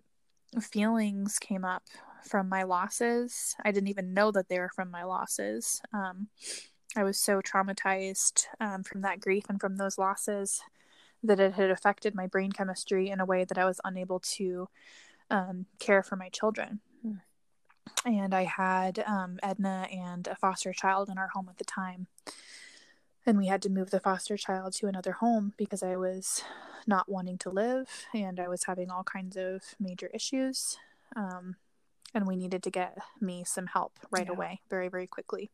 feelings 0.61 1.39
came 1.39 1.65
up 1.65 1.83
from 2.27 2.49
my 2.49 2.63
losses 2.63 3.57
i 3.65 3.71
didn't 3.73 3.89
even 3.89 4.15
know 4.15 4.31
that 4.31 4.49
they 4.49 4.59
were 4.59 4.71
from 4.75 4.91
my 4.91 5.05
losses 5.05 5.81
um, 5.93 6.29
i 6.97 7.03
was 7.03 7.19
so 7.19 7.41
traumatized 7.41 8.45
um, 8.61 8.83
from 8.83 9.01
that 9.01 9.21
grief 9.21 9.45
and 9.49 9.61
from 9.61 9.77
those 9.77 9.99
losses 9.99 10.63
that 11.23 11.41
it 11.41 11.55
had 11.55 11.71
affected 11.71 12.15
my 12.15 12.27
brain 12.27 12.53
chemistry 12.53 13.11
in 13.11 13.21
a 13.21 13.27
way 13.27 13.45
that 13.45 13.59
i 13.59 13.65
was 13.65 13.81
unable 13.85 14.21
to 14.21 14.69
um, 15.31 15.67
care 15.79 16.03
for 16.03 16.17
my 16.17 16.29
children 16.29 16.81
and 18.05 18.35
I 18.35 18.45
had 18.45 19.01
um, 19.07 19.39
Edna 19.43 19.89
and 19.91 20.27
a 20.27 20.37
foster 20.37 20.73
child 20.73 21.09
in 21.09 21.19
our 21.19 21.29
home 21.29 21.49
at 21.49 21.59
the 21.59 21.65
time. 21.65 22.07
And 23.25 23.39
we 23.39 23.49
had 23.49 23.63
to 23.63 23.71
move 23.71 23.91
the 23.91 24.01
foster 24.01 24.37
child 24.37 24.75
to 24.75 24.87
another 24.87 25.13
home 25.13 25.53
because 25.57 25.83
I 25.83 25.97
was 25.97 26.45
not 26.87 27.09
wanting 27.09 27.39
to 27.39 27.51
live 27.51 28.07
and 28.15 28.39
I 28.39 28.49
was 28.49 28.65
having 28.65 28.91
all 28.91 29.03
kinds 29.03 29.37
of 29.37 29.63
major 29.81 30.09
issues. 30.15 30.79
Um, 31.17 31.57
and 32.17 32.27
we 32.27 32.35
needed 32.35 32.63
to 32.63 32.71
get 32.71 32.97
me 33.21 33.45
some 33.45 33.67
help 33.67 33.99
right 34.11 34.27
yeah. 34.27 34.33
away, 34.33 34.61
very, 34.71 34.89
very 34.89 35.07
quickly. 35.07 35.51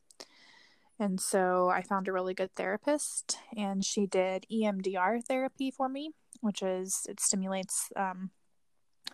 And 1.00 1.20
so 1.20 1.68
I 1.68 1.82
found 1.82 2.06
a 2.06 2.12
really 2.12 2.34
good 2.34 2.54
therapist, 2.54 3.36
and 3.56 3.84
she 3.84 4.06
did 4.06 4.46
EMDR 4.50 5.24
therapy 5.24 5.72
for 5.72 5.88
me, 5.88 6.12
which 6.40 6.62
is 6.62 7.04
it 7.08 7.18
stimulates 7.18 7.90
um, 7.96 8.30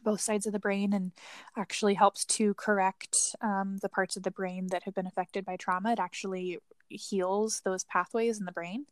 both 0.04 0.20
sides 0.20 0.46
of 0.46 0.52
the 0.52 0.58
brain 0.58 0.92
and 0.92 1.12
actually 1.56 1.94
helps 1.94 2.26
to 2.26 2.52
correct 2.52 3.16
um, 3.40 3.78
the 3.80 3.88
parts 3.88 4.18
of 4.18 4.24
the 4.24 4.30
brain 4.30 4.66
that 4.70 4.82
have 4.82 4.94
been 4.94 5.06
affected 5.06 5.46
by 5.46 5.56
trauma. 5.56 5.92
It 5.92 5.98
actually 5.98 6.58
heals 6.90 7.62
those 7.64 7.84
pathways 7.84 8.38
in 8.38 8.44
the 8.44 8.52
brain 8.52 8.84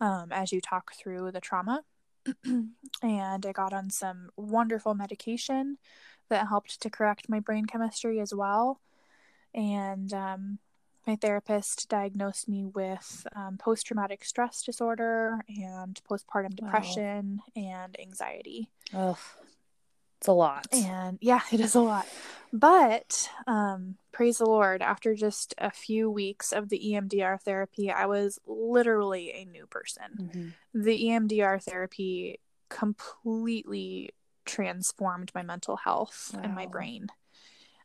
um, 0.00 0.28
as 0.30 0.52
you 0.52 0.60
talk 0.60 0.92
through 0.94 1.32
the 1.32 1.40
trauma. 1.40 1.82
and 2.44 3.46
I 3.46 3.52
got 3.52 3.72
on 3.72 3.90
some 3.90 4.28
wonderful 4.36 4.94
medication 4.94 5.78
that 6.30 6.48
helped 6.48 6.80
to 6.80 6.90
correct 6.90 7.28
my 7.28 7.40
brain 7.40 7.66
chemistry 7.66 8.20
as 8.20 8.34
well. 8.34 8.80
And 9.54 10.12
um, 10.14 10.58
my 11.06 11.16
therapist 11.16 11.88
diagnosed 11.88 12.48
me 12.48 12.64
with 12.64 13.26
um, 13.34 13.58
post 13.58 13.86
traumatic 13.86 14.24
stress 14.24 14.62
disorder 14.62 15.44
and 15.48 16.00
postpartum 16.08 16.54
depression 16.54 17.40
wow. 17.54 17.62
and 17.62 18.00
anxiety. 18.00 18.70
Ugh. 18.94 19.18
It's 20.18 20.28
a 20.28 20.32
lot. 20.32 20.66
And 20.72 21.18
yeah, 21.22 21.40
it 21.50 21.60
is 21.60 21.74
a 21.74 21.80
lot. 21.80 22.06
But 22.52 23.30
um, 23.46 23.96
praise 24.12 24.36
the 24.36 24.44
Lord, 24.44 24.82
after 24.82 25.14
just 25.14 25.54
a 25.56 25.70
few 25.70 26.10
weeks 26.10 26.52
of 26.52 26.68
the 26.68 26.78
EMDR 26.78 27.40
therapy, 27.40 27.90
I 27.90 28.04
was 28.04 28.38
literally 28.46 29.32
a 29.32 29.46
new 29.46 29.66
person. 29.66 30.04
Mm-hmm. 30.20 30.82
The 30.82 31.04
EMDR 31.04 31.62
therapy 31.62 32.38
completely 32.68 34.10
transformed 34.50 35.30
my 35.34 35.42
mental 35.42 35.76
health 35.76 36.32
wow. 36.34 36.40
and 36.42 36.54
my 36.54 36.66
brain 36.66 37.08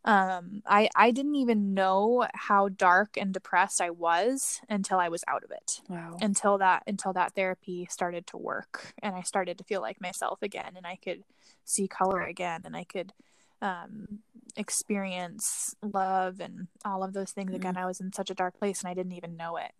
um 0.05 0.61
i 0.65 0.87
i 0.95 1.11
didn't 1.11 1.35
even 1.35 1.73
know 1.73 2.27
how 2.33 2.69
dark 2.69 3.17
and 3.17 3.33
depressed 3.33 3.81
i 3.81 3.89
was 3.89 4.61
until 4.69 4.99
i 4.99 5.09
was 5.09 5.23
out 5.27 5.43
of 5.43 5.51
it 5.51 5.81
wow 5.89 6.15
until 6.21 6.57
that 6.57 6.83
until 6.87 7.11
that 7.11 7.33
therapy 7.33 7.87
started 7.89 8.25
to 8.27 8.37
work 8.37 8.93
and 9.01 9.15
i 9.15 9.21
started 9.21 9.57
to 9.57 9.63
feel 9.63 9.81
like 9.81 9.99
myself 9.99 10.39
again 10.41 10.73
and 10.75 10.85
i 10.85 10.95
could 10.95 11.23
see 11.63 11.87
color 11.87 12.21
again 12.21 12.61
and 12.65 12.77
i 12.77 12.83
could 12.83 13.13
um 13.61 14.19
experience 14.55 15.75
love 15.81 16.39
and 16.39 16.67
all 16.83 17.03
of 17.03 17.13
those 17.13 17.31
things 17.31 17.49
mm-hmm. 17.49 17.55
again 17.57 17.77
i 17.77 17.85
was 17.85 17.99
in 17.99 18.13
such 18.13 18.29
a 18.29 18.35
dark 18.35 18.57
place 18.57 18.81
and 18.81 18.89
i 18.89 18.93
didn't 18.93 19.13
even 19.13 19.35
know 19.35 19.57
it 19.57 19.71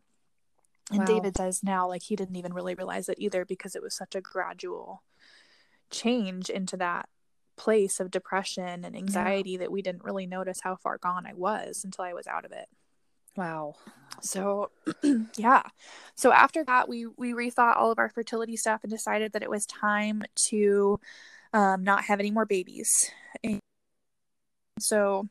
and 0.89 0.99
wow. 0.99 1.05
david 1.05 1.37
says 1.37 1.61
now 1.63 1.87
like 1.87 2.01
he 2.01 2.15
didn't 2.15 2.35
even 2.35 2.53
really 2.53 2.73
realize 2.73 3.07
it 3.09 3.19
either 3.19 3.45
because 3.45 3.75
it 3.75 3.81
was 3.83 3.93
such 3.93 4.15
a 4.15 4.21
gradual 4.21 5.03
change 5.89 6.49
into 6.49 6.77
that 6.77 7.07
place 7.57 7.99
of 7.99 8.11
depression 8.11 8.83
and 8.83 8.95
anxiety 8.95 9.51
yeah. 9.51 9.59
that 9.59 9.71
we 9.71 9.81
didn't 9.81 10.03
really 10.03 10.25
notice 10.25 10.59
how 10.61 10.75
far 10.75 10.97
gone 10.97 11.25
I 11.25 11.33
was 11.33 11.83
until 11.83 12.03
I 12.03 12.13
was 12.13 12.27
out 12.27 12.45
of 12.45 12.51
it. 12.51 12.67
Wow. 13.35 13.75
So, 14.21 14.71
yeah. 15.37 15.63
So 16.15 16.31
after 16.31 16.63
that, 16.63 16.87
we 16.87 17.05
we 17.05 17.33
rethought 17.33 17.77
all 17.77 17.91
of 17.91 17.99
our 17.99 18.09
fertility 18.09 18.55
stuff 18.55 18.81
and 18.83 18.91
decided 18.91 19.33
that 19.33 19.43
it 19.43 19.49
was 19.49 19.65
time 19.65 20.23
to 20.47 20.99
um, 21.53 21.83
not 21.83 22.05
have 22.05 22.19
any 22.19 22.31
more 22.31 22.45
babies. 22.45 23.11
And 23.43 23.59
so, 24.79 25.27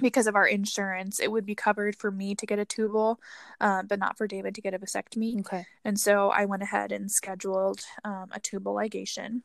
because 0.00 0.28
of 0.28 0.36
our 0.36 0.46
insurance, 0.46 1.18
it 1.18 1.32
would 1.32 1.46
be 1.46 1.56
covered 1.56 1.96
for 1.96 2.12
me 2.12 2.36
to 2.36 2.46
get 2.46 2.60
a 2.60 2.64
tubal, 2.64 3.18
uh, 3.60 3.82
but 3.82 3.98
not 3.98 4.16
for 4.16 4.28
David 4.28 4.54
to 4.54 4.60
get 4.60 4.74
a 4.74 4.78
vasectomy. 4.78 5.40
Okay. 5.40 5.66
And 5.84 5.98
so 5.98 6.30
I 6.30 6.44
went 6.44 6.62
ahead 6.62 6.92
and 6.92 7.10
scheduled 7.10 7.80
um, 8.04 8.26
a 8.32 8.38
tubal 8.38 8.74
ligation 8.74 9.42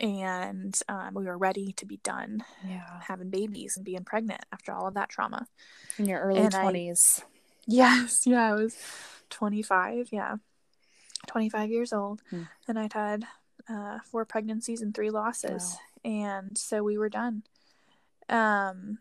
and 0.00 0.78
um, 0.88 1.14
we 1.14 1.24
were 1.24 1.38
ready 1.38 1.72
to 1.72 1.86
be 1.86 1.98
done 1.98 2.44
yeah. 2.66 3.00
having 3.06 3.30
babies 3.30 3.74
and 3.76 3.84
being 3.84 4.04
pregnant 4.04 4.44
after 4.52 4.72
all 4.72 4.88
of 4.88 4.94
that 4.94 5.08
trauma 5.08 5.46
in 5.98 6.06
your 6.06 6.20
early 6.20 6.40
and 6.40 6.52
20s 6.52 6.98
I, 7.18 7.22
yes 7.66 8.22
yeah 8.26 8.50
i 8.50 8.54
was 8.54 8.76
25 9.30 10.08
yeah 10.10 10.36
25 11.26 11.70
years 11.70 11.92
old 11.92 12.22
hmm. 12.30 12.42
and 12.68 12.78
i'd 12.78 12.92
had 12.92 13.24
uh, 13.68 13.98
four 14.10 14.24
pregnancies 14.24 14.82
and 14.82 14.94
three 14.94 15.10
losses 15.10 15.76
wow. 16.04 16.10
and 16.10 16.58
so 16.58 16.82
we 16.82 16.98
were 16.98 17.08
done 17.08 17.44
um 18.28 18.98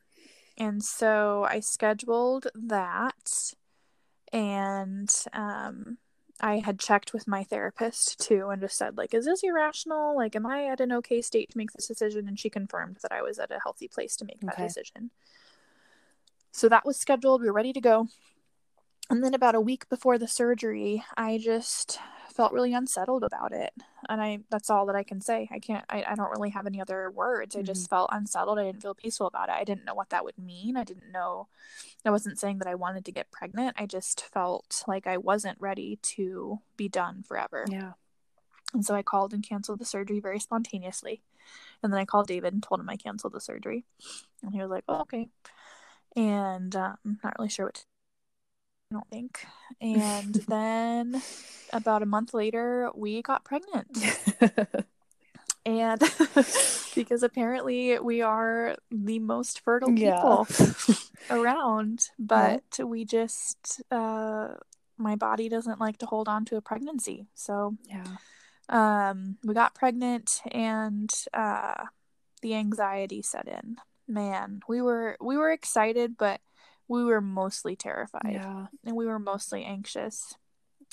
and 0.58 0.84
so 0.84 1.46
i 1.50 1.60
scheduled 1.60 2.48
that 2.54 3.54
and 4.32 5.26
um 5.34 5.98
I 6.44 6.60
had 6.60 6.78
checked 6.78 7.14
with 7.14 7.26
my 7.26 7.46
therapist 7.46 8.20
too 8.20 8.50
and 8.50 8.62
just 8.62 8.78
said, 8.78 8.98
like, 8.98 9.14
is 9.14 9.24
this 9.24 9.44
irrational? 9.44 10.14
Like, 10.14 10.36
am 10.36 10.46
I 10.46 10.66
at 10.66 10.82
an 10.82 10.92
okay 10.92 11.22
state 11.22 11.50
to 11.52 11.58
make 11.58 11.72
this 11.72 11.88
decision? 11.88 12.28
And 12.28 12.38
she 12.38 12.50
confirmed 12.50 12.98
that 13.02 13.14
I 13.14 13.22
was 13.22 13.40
at 13.40 13.50
a 13.50 13.62
healthy 13.64 13.88
place 13.88 14.18
to 14.18 14.26
make 14.26 14.42
that 14.42 14.56
okay. 14.56 14.68
decision. 14.68 15.12
So 16.52 16.68
that 16.68 16.86
was 16.86 17.00
scheduled. 17.00 17.40
We 17.40 17.48
were 17.48 17.54
ready 17.54 17.72
to 17.72 17.80
go. 17.80 18.10
And 19.10 19.24
then 19.24 19.34
about 19.34 19.56
a 19.56 19.62
week 19.62 19.88
before 19.88 20.18
the 20.18 20.28
surgery, 20.28 21.06
I 21.16 21.38
just 21.38 21.98
felt 22.34 22.52
really 22.52 22.74
unsettled 22.74 23.24
about 23.24 23.52
it 23.52 23.72
and 24.10 24.22
i 24.22 24.40
that's 24.50 24.70
all 24.70 24.86
that 24.86 24.96
i 24.96 25.04
can 25.04 25.22
say 25.22 25.48
i 25.52 25.60
can't 25.60 25.86
i, 25.90 26.04
I 26.08 26.16
don't 26.16 26.32
really 26.32 26.50
have 26.50 26.66
any 26.66 26.82
other 26.82 27.10
words 27.12 27.56
i 27.56 27.60
mm-hmm. 27.60 27.66
just 27.66 27.90
felt 27.90 28.10
unsettled 28.12 28.60
i 28.60 28.64
didn't 28.64 28.82
feel 28.82 28.96
peaceful 28.96 29.28
about 29.28 29.50
it 29.50 29.56
i 29.56 29.64
didn't 29.64 29.86
know 29.86 29.96
what 29.96 30.10
that 30.10 30.26
would 30.26 30.38
mean 30.38 30.76
i 30.78 30.84
didn't 30.84 31.12
know 31.12 31.48
i 32.06 32.10
wasn't 32.10 32.40
saying 32.40 32.60
that 32.60 32.68
i 32.68 32.76
wanted 32.76 33.06
to 33.06 33.12
get 33.12 33.32
pregnant 33.32 33.76
i 33.80 33.86
just 33.86 34.22
felt 34.22 34.84
like 34.88 35.08
i 35.08 35.18
wasn't 35.18 35.60
ready 35.60 35.98
to 36.02 36.60
be 36.76 36.90
done 36.90 37.24
forever 37.24 37.66
yeah 37.70 37.94
And 38.74 38.86
so 38.86 38.96
I 38.96 39.04
called 39.04 39.34
and 39.34 39.48
canceled 39.48 39.80
the 39.80 39.86
surgery 39.86 40.20
very 40.20 40.40
spontaneously. 40.40 41.22
And 41.82 41.94
then 41.94 42.00
I 42.00 42.06
called 42.06 42.28
David 42.28 42.54
and 42.54 42.64
told 42.64 42.80
him 42.80 42.90
I 42.90 42.96
canceled 42.96 43.34
the 43.34 43.40
surgery. 43.40 43.86
And 44.42 44.54
he 44.54 44.62
was 44.62 44.70
like, 44.70 44.84
oh, 44.88 45.02
okay. 45.02 45.30
And 46.16 46.76
um, 46.76 46.98
I'm 47.06 47.20
not 47.24 47.36
really 47.38 47.50
sure 47.50 47.68
what 47.68 47.76
to 47.76 47.86
I 48.94 48.98
don't 48.98 49.10
think. 49.10 49.46
And 49.82 50.36
then 50.48 51.22
about 51.72 52.04
a 52.04 52.06
month 52.06 52.34
later, 52.34 52.92
we 52.96 53.22
got 53.22 53.44
pregnant. 53.44 53.98
and 55.66 56.00
because 56.96 57.24
apparently 57.24 57.98
we 58.00 58.22
are 58.22 58.76
the 58.92 59.20
most 59.20 59.62
fertile 59.62 59.90
people 59.90 60.48
yeah. 60.60 60.96
around, 61.32 62.10
but 62.20 62.64
yeah. 62.78 62.86
we 62.86 63.06
just, 63.06 63.82
uh, 63.90 64.50
my 64.98 65.16
body 65.16 65.50
doesn't 65.50 65.80
like 65.80 65.98
to 65.98 66.06
hold 66.06 66.28
on 66.28 66.46
to 66.46 66.58
a 66.58 66.62
pregnancy. 66.62 67.28
So, 67.34 67.76
yeah 67.90 68.04
um, 68.70 69.38
we 69.44 69.54
got 69.54 69.76
pregnant 69.76 70.42
and 70.52 71.12
uh, 71.34 71.86
the 72.42 72.56
anxiety 72.56 73.22
set 73.22 73.48
in. 73.48 73.78
Man, 74.08 74.62
we 74.68 74.82
were 74.82 75.18
we 75.22 75.38
were 75.38 75.52
excited, 75.52 76.18
but 76.18 76.42
we 76.94 77.04
were 77.04 77.22
mostly 77.22 77.76
terrified. 77.76 78.34
Yeah. 78.34 78.68
And 78.86 78.96
we 78.96 79.06
were 79.06 79.20
mostly 79.20 79.64
anxious. 79.64 80.36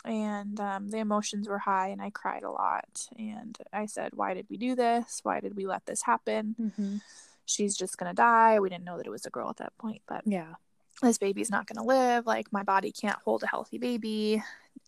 And 0.04 0.58
um, 0.58 0.88
the 0.88 0.98
emotions 0.98 1.46
were 1.46 1.58
high, 1.58 1.88
and 1.88 2.00
I 2.00 2.08
cried 2.08 2.42
a 2.42 2.50
lot. 2.50 3.06
And 3.18 3.56
I 3.72 3.86
said, 3.86 4.12
Why 4.14 4.32
did 4.32 4.46
we 4.48 4.56
do 4.56 4.74
this? 4.74 5.20
Why 5.22 5.40
did 5.40 5.56
we 5.56 5.66
let 5.66 5.84
this 5.84 6.02
happen? 6.02 6.56
Mm-hmm. 6.58 6.96
She's 7.44 7.76
just 7.76 7.98
going 7.98 8.10
to 8.10 8.16
die. 8.16 8.60
We 8.60 8.70
didn't 8.70 8.84
know 8.84 8.96
that 8.96 9.06
it 9.06 9.10
was 9.10 9.26
a 9.26 9.30
girl 9.30 9.50
at 9.50 9.58
that 9.58 9.76
point, 9.76 10.00
but 10.06 10.22
yeah, 10.24 10.54
this 11.02 11.18
baby's 11.18 11.50
not 11.50 11.66
going 11.66 11.76
to 11.76 11.82
live. 11.82 12.26
Like, 12.26 12.52
my 12.52 12.62
body 12.62 12.92
can't 12.92 13.18
hold 13.24 13.42
a 13.42 13.46
healthy 13.46 13.76
baby. 13.76 14.42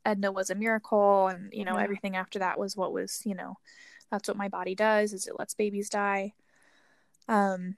Edna 0.05 0.33
was 0.33 0.51
a 0.51 0.55
miracle 0.55 1.29
and 1.29 1.53
you 1.53 1.65
know 1.65 1.77
yeah. 1.77 1.85
everything 1.85 2.17
after 2.17 2.41
that 2.41 2.59
was 2.59 2.77
what 2.77 2.93
was 2.93 3.23
you 3.25 3.35
know 3.35 3.57
that's 4.11 4.29
what 4.29 4.37
my 4.37 4.49
body 4.49 4.75
does 4.75 5.13
is 5.13 5.27
it 5.27 5.39
lets 5.39 5.55
babies 5.55 5.89
die 5.89 6.33
um 7.29 7.77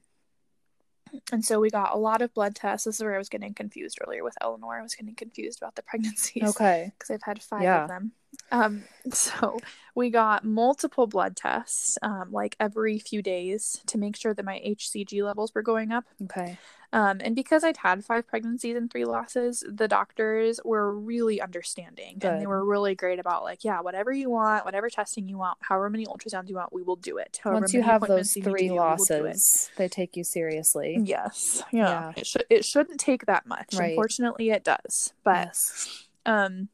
and 1.33 1.45
so 1.45 1.61
we 1.61 1.71
got 1.71 1.95
a 1.95 1.99
lot 1.99 2.23
of 2.23 2.33
blood 2.35 2.55
tests. 2.55 2.85
This 2.85 2.97
is 2.97 3.03
where 3.03 3.15
i 3.15 3.19
was 3.19 3.29
getting 3.29 3.55
confused 3.55 3.99
earlier 4.05 4.25
with 4.25 4.37
eleanor. 4.41 4.79
I 4.79 4.83
was 4.83 4.95
getting 4.95 5.15
confused 5.15 5.61
about 5.61 5.75
the 5.75 5.83
pregnancies 5.83 6.43
okay. 6.51 6.93
because 6.99 7.11
i've 7.11 7.23
had 7.23 7.43
five 7.43 7.63
yeah. 7.63 7.83
of 7.83 7.89
them. 7.89 8.13
Um 8.51 8.85
so 9.13 9.59
we 9.95 10.11
got 10.11 10.45
multiple 10.45 11.07
blood 11.07 11.37
tests 11.37 11.99
um 12.03 12.33
like 12.33 12.57
every 12.61 12.99
few 12.99 13.23
days 13.23 13.83
to 13.87 13.99
make 13.99 14.17
sure 14.17 14.35
that 14.35 14.45
my 14.45 14.61
hcg 14.67 15.23
levels 15.23 15.55
were 15.55 15.63
going 15.63 15.93
up. 15.93 16.05
Okay 16.25 16.59
um, 16.95 17.21
and 17.25 17.35
because 17.35 17.65
I'd 17.65 17.79
had 17.79 18.05
five 18.05 18.25
pregnancies 18.25 18.77
and 18.77 18.89
three 18.89 19.05
losses, 19.05 19.65
the 19.69 19.89
doctors 19.89 20.61
were 20.65 20.97
really 20.97 21.41
understanding 21.41 22.19
Good. 22.21 22.31
and 22.31 22.41
they 22.41 22.47
were 22.47 22.65
really 22.65 22.95
great 22.95 23.19
about 23.19 23.43
like, 23.43 23.65
yeah, 23.65 23.81
whatever 23.81 24.13
you 24.13 24.31
want, 24.31 24.65
whatever 24.65 24.89
testing 24.89 25.29
you 25.29 25.37
want, 25.37 25.59
however 25.61 25.91
many 25.91 26.07
ultrasounds 26.07 26.49
you 26.49 26.55
want, 26.55 26.73
we 26.73 26.85
will 26.85 26.95
do 26.95 27.19
it. 27.19 27.41
However 27.43 27.63
Once 27.63 27.75
you 27.75 27.83
have 27.83 28.03
those 28.03 28.33
three 28.33 28.69
do, 28.69 28.77
losses, 28.77 29.71
they 29.77 29.89
take 29.89 30.17
you 30.17 30.23
seriously. 30.23 31.01
Yes. 31.03 31.65
Yeah. 31.73 31.89
yeah. 31.89 32.13
It, 32.17 32.27
sh- 32.29 32.37
it 32.49 32.65
shouldn't 32.65 33.01
take 33.01 33.27
that 33.27 33.45
much. 33.45 33.75
Right. 33.75 33.91
Unfortunately, 33.91 34.51
it 34.51 34.63
does. 34.63 35.15
But, 35.25 35.47
yes. 35.47 36.05
um, 36.25 36.69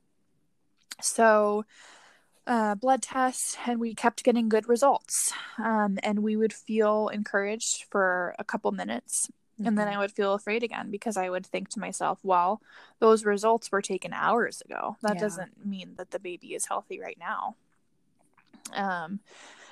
so 1.01 1.65
uh, 2.47 2.75
blood 2.75 3.01
tests 3.01 3.57
and 3.67 3.81
we 3.81 3.95
kept 3.95 4.23
getting 4.23 4.51
good 4.51 4.69
results. 4.69 5.33
Um, 5.57 5.99
and 6.03 6.19
we 6.19 6.37
would 6.37 6.53
feel 6.53 7.09
encouraged 7.09 7.87
for 7.89 8.35
a 8.39 8.45
couple 8.45 8.71
minutes 8.73 9.31
Mm-hmm. 9.61 9.69
And 9.69 9.79
then 9.79 9.89
mm-hmm. 9.89 9.97
I 9.97 10.01
would 10.01 10.13
feel 10.13 10.33
afraid 10.33 10.63
again 10.63 10.91
because 10.91 11.19
I 11.19 11.29
would 11.29 11.45
think 11.45 11.69
to 11.71 11.81
myself, 11.81 12.19
well, 12.23 12.63
those 12.99 13.27
results 13.27 13.71
were 13.71 13.83
taken 13.83 14.15
hours 14.15 14.63
ago. 14.63 14.97
That 15.03 15.17
yeah. 15.17 15.21
doesn't 15.21 15.67
mean 15.67 15.95
that 15.99 16.13
the 16.13 16.19
baby 16.19 16.55
is 16.55 16.67
healthy 16.67 16.99
right 16.99 17.19
now. 17.21 17.57
Um, 18.75 19.21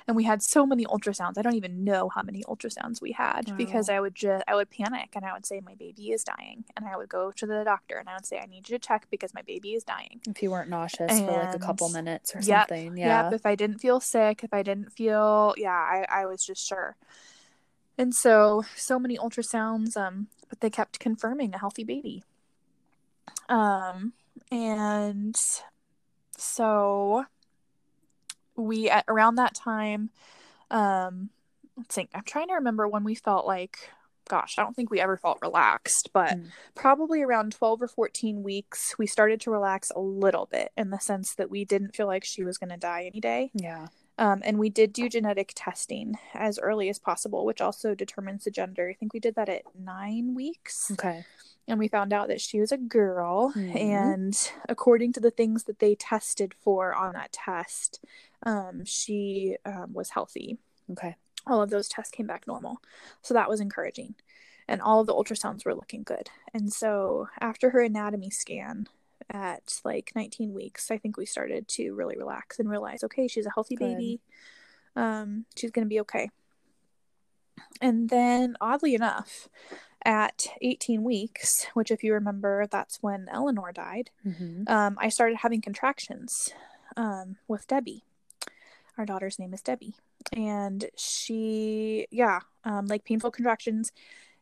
and 0.07 0.15
we 0.15 0.23
had 0.23 0.41
so 0.41 0.65
many 0.65 0.85
ultrasounds. 0.85 1.37
I 1.37 1.43
don't 1.43 1.55
even 1.55 1.83
know 1.83 2.09
how 2.09 2.23
many 2.23 2.43
ultrasounds 2.43 2.99
we 3.01 3.11
had 3.11 3.47
wow. 3.47 3.55
because 3.55 3.89
I 3.89 3.99
would 3.99 4.15
just 4.15 4.43
I 4.47 4.55
would 4.55 4.71
panic 4.71 5.09
and 5.15 5.23
I 5.23 5.33
would 5.33 5.45
say 5.45 5.61
my 5.63 5.75
baby 5.75 6.11
is 6.11 6.23
dying 6.23 6.65
and 6.75 6.87
I 6.87 6.97
would 6.97 7.09
go 7.09 7.31
to 7.31 7.45
the 7.45 7.63
doctor 7.63 7.97
and 7.97 8.09
I 8.09 8.15
would 8.15 8.25
say 8.25 8.39
I 8.39 8.47
need 8.47 8.67
you 8.69 8.77
to 8.77 8.79
check 8.79 9.05
because 9.11 9.35
my 9.35 9.43
baby 9.43 9.75
is 9.75 9.83
dying. 9.83 10.19
If 10.27 10.41
you 10.41 10.49
weren't 10.49 10.69
nauseous 10.69 11.11
and, 11.11 11.27
for 11.27 11.33
like 11.33 11.55
a 11.55 11.59
couple 11.59 11.89
minutes 11.89 12.35
or 12.35 12.39
yep, 12.39 12.69
something, 12.69 12.97
yeah. 12.97 13.25
Yep. 13.25 13.33
If 13.33 13.45
I 13.45 13.53
didn't 13.53 13.77
feel 13.77 13.99
sick, 13.99 14.43
if 14.43 14.51
I 14.51 14.63
didn't 14.63 14.91
feel, 14.91 15.53
yeah, 15.57 15.69
I 15.69 16.05
I 16.09 16.25
was 16.25 16.43
just 16.43 16.67
sure. 16.67 16.95
And 17.99 18.15
so, 18.15 18.63
so 18.77 18.97
many 18.97 19.17
ultrasounds, 19.17 19.97
um, 19.97 20.27
but 20.47 20.61
they 20.61 20.69
kept 20.69 21.01
confirming 21.01 21.53
a 21.53 21.59
healthy 21.59 21.83
baby. 21.83 22.23
Um, 23.49 24.13
and 24.49 25.37
so 26.37 27.25
we 28.55 28.89
at 28.89 29.03
around 29.09 29.35
that 29.35 29.53
time, 29.53 30.11
um, 30.71 31.29
let's 31.75 31.93
think. 31.93 32.11
I'm 32.15 32.23
trying 32.23 32.47
to 32.47 32.53
remember 32.53 32.87
when 32.87 33.03
we 33.03 33.15
felt 33.15 33.45
like, 33.45 33.91
gosh, 34.29 34.55
I 34.57 34.63
don't 34.63 34.77
think 34.77 34.89
we 34.89 35.01
ever 35.01 35.17
felt 35.17 35.39
relaxed, 35.41 36.11
but 36.13 36.37
mm. 36.37 36.45
probably 36.75 37.21
around 37.21 37.51
12 37.51 37.81
or 37.81 37.87
14 37.89 38.43
weeks, 38.43 38.95
we 38.97 39.07
started 39.07 39.41
to 39.41 39.51
relax 39.51 39.91
a 39.93 39.99
little 39.99 40.45
bit 40.45 40.71
in 40.77 40.89
the 40.89 40.99
sense 40.99 41.35
that 41.35 41.49
we 41.49 41.65
didn't 41.65 41.97
feel 41.97 42.07
like 42.07 42.23
she 42.23 42.45
was 42.45 42.57
going 42.57 42.69
to 42.69 42.77
die 42.77 43.03
any 43.05 43.19
day. 43.19 43.51
Yeah. 43.53 43.87
Um, 44.19 44.41
and 44.43 44.59
we 44.59 44.69
did 44.69 44.91
do 44.91 45.07
genetic 45.07 45.53
testing 45.55 46.15
as 46.33 46.59
early 46.59 46.89
as 46.89 46.99
possible, 46.99 47.45
which 47.45 47.61
also 47.61 47.95
determines 47.95 48.43
the 48.43 48.51
gender. 48.51 48.89
I 48.89 48.93
think 48.93 49.13
we 49.13 49.21
did 49.21 49.35
that 49.35 49.47
at 49.47 49.63
nine 49.79 50.35
weeks. 50.35 50.91
Okay. 50.91 51.23
And 51.69 51.79
we 51.79 51.87
found 51.87 52.11
out 52.11 52.27
that 52.27 52.41
she 52.41 52.59
was 52.59 52.73
a 52.73 52.77
girl. 52.77 53.53
Mm-hmm. 53.55 53.77
And 53.77 54.51
according 54.67 55.13
to 55.13 55.21
the 55.21 55.31
things 55.31 55.63
that 55.63 55.79
they 55.79 55.95
tested 55.95 56.53
for 56.53 56.93
on 56.93 57.13
that 57.13 57.31
test, 57.31 58.03
um, 58.43 58.83
she 58.83 59.55
um, 59.65 59.93
was 59.93 60.09
healthy. 60.09 60.57
Okay. 60.91 61.15
All 61.47 61.61
of 61.61 61.69
those 61.69 61.87
tests 61.87 62.11
came 62.11 62.27
back 62.27 62.45
normal. 62.45 62.81
So 63.21 63.33
that 63.33 63.49
was 63.49 63.61
encouraging. 63.61 64.15
And 64.67 64.81
all 64.81 64.99
of 64.99 65.07
the 65.07 65.13
ultrasounds 65.13 65.63
were 65.65 65.73
looking 65.73 66.03
good. 66.03 66.29
And 66.53 66.73
so 66.73 67.29
after 67.39 67.69
her 67.69 67.81
anatomy 67.81 68.31
scan, 68.31 68.87
at 69.29 69.79
like 69.83 70.11
19 70.15 70.53
weeks, 70.53 70.91
I 70.91 70.97
think 70.97 71.17
we 71.17 71.25
started 71.25 71.67
to 71.69 71.91
really 71.93 72.17
relax 72.17 72.59
and 72.59 72.69
realize, 72.69 73.03
okay, 73.03 73.27
she's 73.27 73.45
a 73.45 73.51
healthy 73.53 73.75
Good. 73.75 73.95
baby. 73.95 74.21
Um, 74.95 75.45
she's 75.55 75.71
going 75.71 75.85
to 75.85 75.89
be 75.89 75.99
okay. 76.01 76.29
And 77.81 78.09
then, 78.09 78.55
oddly 78.59 78.95
enough, 78.95 79.47
at 80.03 80.47
18 80.61 81.03
weeks, 81.03 81.67
which, 81.73 81.91
if 81.91 82.03
you 82.03 82.13
remember, 82.13 82.67
that's 82.67 82.97
when 83.01 83.27
Eleanor 83.29 83.71
died, 83.71 84.09
mm-hmm. 84.25 84.63
um, 84.67 84.97
I 84.99 85.09
started 85.09 85.37
having 85.37 85.61
contractions 85.61 86.53
um, 86.97 87.37
with 87.47 87.67
Debbie. 87.67 88.03
Our 88.97 89.05
daughter's 89.05 89.39
name 89.39 89.53
is 89.53 89.61
Debbie. 89.61 89.95
And 90.33 90.85
she, 90.97 92.07
yeah, 92.11 92.39
um, 92.65 92.87
like 92.87 93.05
painful 93.05 93.31
contractions 93.31 93.91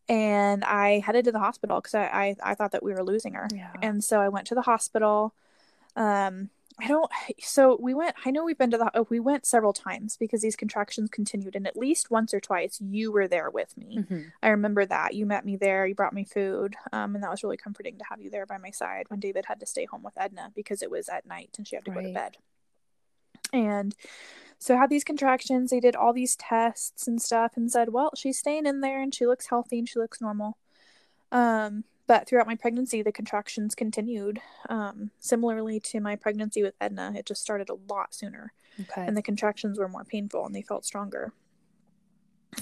and 0.09 0.63
I 0.63 0.99
headed 0.99 1.25
to 1.25 1.31
the 1.31 1.39
hospital 1.39 1.81
because 1.81 1.95
I, 1.95 2.05
I, 2.05 2.51
I 2.51 2.55
thought 2.55 2.71
that 2.71 2.83
we 2.83 2.93
were 2.93 3.03
losing 3.03 3.33
her. 3.33 3.47
Yeah. 3.53 3.73
And 3.81 4.03
so 4.03 4.19
I 4.19 4.29
went 4.29 4.47
to 4.47 4.55
the 4.55 4.61
hospital. 4.61 5.33
Um, 5.95 6.49
I 6.79 6.87
don't. 6.87 7.11
So 7.41 7.75
we 7.81 7.95
went. 7.95 8.15
I 8.23 8.29
know 8.29 8.45
we've 8.45 8.57
been 8.57 8.69
to 8.69 8.77
the. 8.77 8.91
Oh, 8.93 9.07
we 9.09 9.19
went 9.19 9.47
several 9.47 9.73
times 9.73 10.15
because 10.15 10.41
these 10.41 10.55
contractions 10.55 11.09
continued, 11.09 11.55
and 11.55 11.65
at 11.65 11.75
least 11.75 12.11
once 12.11 12.35
or 12.35 12.39
twice 12.39 12.79
you 12.79 13.11
were 13.11 13.27
there 13.27 13.49
with 13.49 13.75
me. 13.75 13.97
Mm-hmm. 13.97 14.21
I 14.43 14.49
remember 14.49 14.85
that 14.85 15.15
you 15.15 15.25
met 15.25 15.43
me 15.43 15.55
there. 15.55 15.87
You 15.87 15.95
brought 15.95 16.13
me 16.13 16.23
food, 16.23 16.75
um, 16.93 17.15
and 17.15 17.23
that 17.23 17.31
was 17.31 17.43
really 17.43 17.57
comforting 17.57 17.97
to 17.97 18.05
have 18.07 18.21
you 18.21 18.29
there 18.29 18.45
by 18.45 18.59
my 18.59 18.69
side 18.69 19.05
when 19.07 19.19
David 19.19 19.45
had 19.45 19.59
to 19.61 19.65
stay 19.65 19.85
home 19.85 20.03
with 20.03 20.13
Edna 20.17 20.51
because 20.55 20.83
it 20.83 20.91
was 20.91 21.09
at 21.09 21.25
night 21.25 21.55
and 21.57 21.67
she 21.67 21.75
had 21.75 21.85
to 21.85 21.91
right. 21.91 22.01
go 22.01 22.07
to 22.07 22.13
bed. 22.13 22.37
And 23.51 23.95
so 24.59 24.75
I 24.75 24.79
had 24.79 24.89
these 24.89 25.03
contractions. 25.03 25.69
They 25.69 25.79
did 25.79 25.95
all 25.95 26.13
these 26.13 26.35
tests 26.35 27.07
and 27.07 27.21
stuff 27.21 27.53
and 27.55 27.71
said, 27.71 27.93
well, 27.93 28.11
she's 28.15 28.39
staying 28.39 28.65
in 28.65 28.81
there 28.81 29.01
and 29.01 29.13
she 29.13 29.25
looks 29.25 29.47
healthy 29.47 29.79
and 29.79 29.87
she 29.87 29.99
looks 29.99 30.21
normal. 30.21 30.57
Um, 31.31 31.83
but 32.07 32.27
throughout 32.27 32.47
my 32.47 32.55
pregnancy, 32.55 33.01
the 33.01 33.11
contractions 33.11 33.75
continued. 33.75 34.39
Um, 34.69 35.11
similarly 35.19 35.79
to 35.81 35.99
my 35.99 36.15
pregnancy 36.15 36.63
with 36.63 36.73
Edna, 36.79 37.13
it 37.15 37.25
just 37.25 37.41
started 37.41 37.69
a 37.69 37.77
lot 37.89 38.13
sooner. 38.13 38.53
Okay. 38.79 39.05
And 39.05 39.15
the 39.15 39.21
contractions 39.21 39.77
were 39.77 39.89
more 39.89 40.05
painful 40.05 40.45
and 40.45 40.55
they 40.55 40.61
felt 40.61 40.85
stronger. 40.85 41.33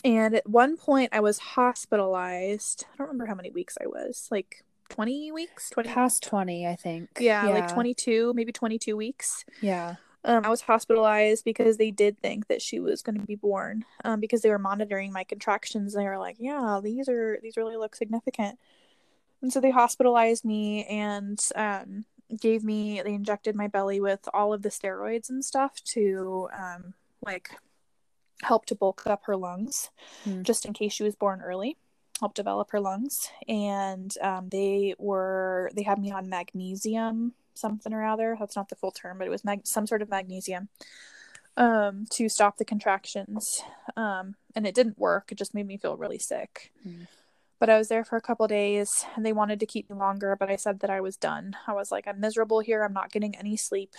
And 0.03 0.35
at 0.35 0.49
one 0.49 0.77
point, 0.77 1.11
I 1.13 1.19
was 1.19 1.37
hospitalized. 1.37 2.85
I 2.93 2.97
don't 2.97 3.07
remember 3.07 3.27
how 3.27 3.35
many 3.35 3.51
weeks 3.51 3.77
I 3.81 3.87
was, 3.87 4.27
like 4.31 4.63
20 4.89 5.31
weeks? 5.31 5.69
20 5.69 5.89
Past 5.89 6.23
20, 6.23 6.67
I 6.67 6.75
think. 6.75 7.09
Yeah, 7.19 7.47
yeah, 7.47 7.53
like 7.53 7.71
22, 7.71 8.33
maybe 8.35 8.51
22 8.51 8.97
weeks. 8.97 9.45
Yeah. 9.61 9.95
Um, 10.25 10.43
I 10.43 10.49
was 10.49 10.61
hospitalized 10.61 11.45
because 11.45 11.77
they 11.77 11.91
did 11.91 12.19
think 12.19 12.47
that 12.47 12.61
she 12.61 12.79
was 12.79 13.03
going 13.03 13.19
to 13.19 13.25
be 13.25 13.35
born 13.35 13.85
um, 14.03 14.19
because 14.19 14.41
they 14.41 14.49
were 14.49 14.59
monitoring 14.59 15.13
my 15.13 15.23
contractions. 15.23 15.93
They 15.93 16.03
were 16.03 16.17
like, 16.17 16.37
"Yeah, 16.39 16.79
these 16.83 17.07
are 17.07 17.39
these 17.41 17.57
really 17.57 17.77
look 17.77 17.95
significant," 17.95 18.57
and 19.41 19.53
so 19.53 19.59
they 19.61 19.71
hospitalized 19.71 20.43
me 20.43 20.83
and 20.85 21.39
um, 21.55 22.05
gave 22.39 22.63
me. 22.63 23.01
They 23.03 23.13
injected 23.13 23.55
my 23.55 23.67
belly 23.67 24.01
with 24.01 24.27
all 24.33 24.51
of 24.51 24.63
the 24.63 24.69
steroids 24.69 25.29
and 25.29 25.45
stuff 25.45 25.75
to 25.93 26.49
um, 26.57 26.95
like 27.23 27.51
help 28.41 28.65
to 28.65 28.75
bulk 28.75 29.03
up 29.05 29.25
her 29.25 29.37
lungs, 29.37 29.91
mm. 30.27 30.41
just 30.41 30.65
in 30.65 30.73
case 30.73 30.93
she 30.93 31.03
was 31.03 31.15
born 31.15 31.41
early. 31.41 31.77
Help 32.19 32.33
develop 32.33 32.71
her 32.71 32.79
lungs, 32.79 33.29
and 33.47 34.17
um, 34.21 34.49
they 34.49 34.95
were 34.97 35.69
they 35.75 35.83
had 35.83 35.99
me 35.99 36.11
on 36.11 36.29
magnesium 36.29 37.33
something 37.57 37.93
or 37.93 38.05
other. 38.05 38.35
That's 38.39 38.55
not 38.55 38.69
the 38.69 38.75
full 38.75 38.91
term, 38.91 39.17
but 39.17 39.27
it 39.27 39.31
was 39.31 39.43
mag- 39.43 39.65
some 39.67 39.87
sort 39.87 40.01
of 40.01 40.09
magnesium. 40.09 40.69
um, 41.57 42.05
to 42.11 42.27
stop 42.29 42.57
the 42.57 42.65
contractions. 42.65 43.63
Um, 43.95 44.35
and 44.55 44.67
it 44.67 44.75
didn't 44.75 44.99
work. 44.99 45.31
It 45.31 45.37
just 45.37 45.53
made 45.53 45.67
me 45.67 45.77
feel 45.77 45.97
really 45.97 46.19
sick. 46.19 46.71
Mm. 46.87 47.07
But 47.59 47.69
I 47.69 47.77
was 47.77 47.87
there 47.87 48.03
for 48.03 48.17
a 48.17 48.21
couple 48.21 48.45
days 48.47 49.05
and 49.15 49.25
they 49.25 49.31
wanted 49.31 49.59
to 49.61 49.65
keep 49.65 49.89
me 49.89 49.95
longer, 49.95 50.35
but 50.37 50.49
I 50.49 50.57
said 50.57 50.81
that 50.81 50.89
I 50.89 50.99
was 50.99 51.15
done. 51.15 51.55
I 51.67 51.73
was 51.73 51.91
like, 51.91 52.07
I'm 52.07 52.19
miserable 52.19 52.59
here. 52.59 52.83
I'm 52.83 52.93
not 52.93 53.11
getting 53.11 53.35
any 53.35 53.55
sleep. 53.55 53.93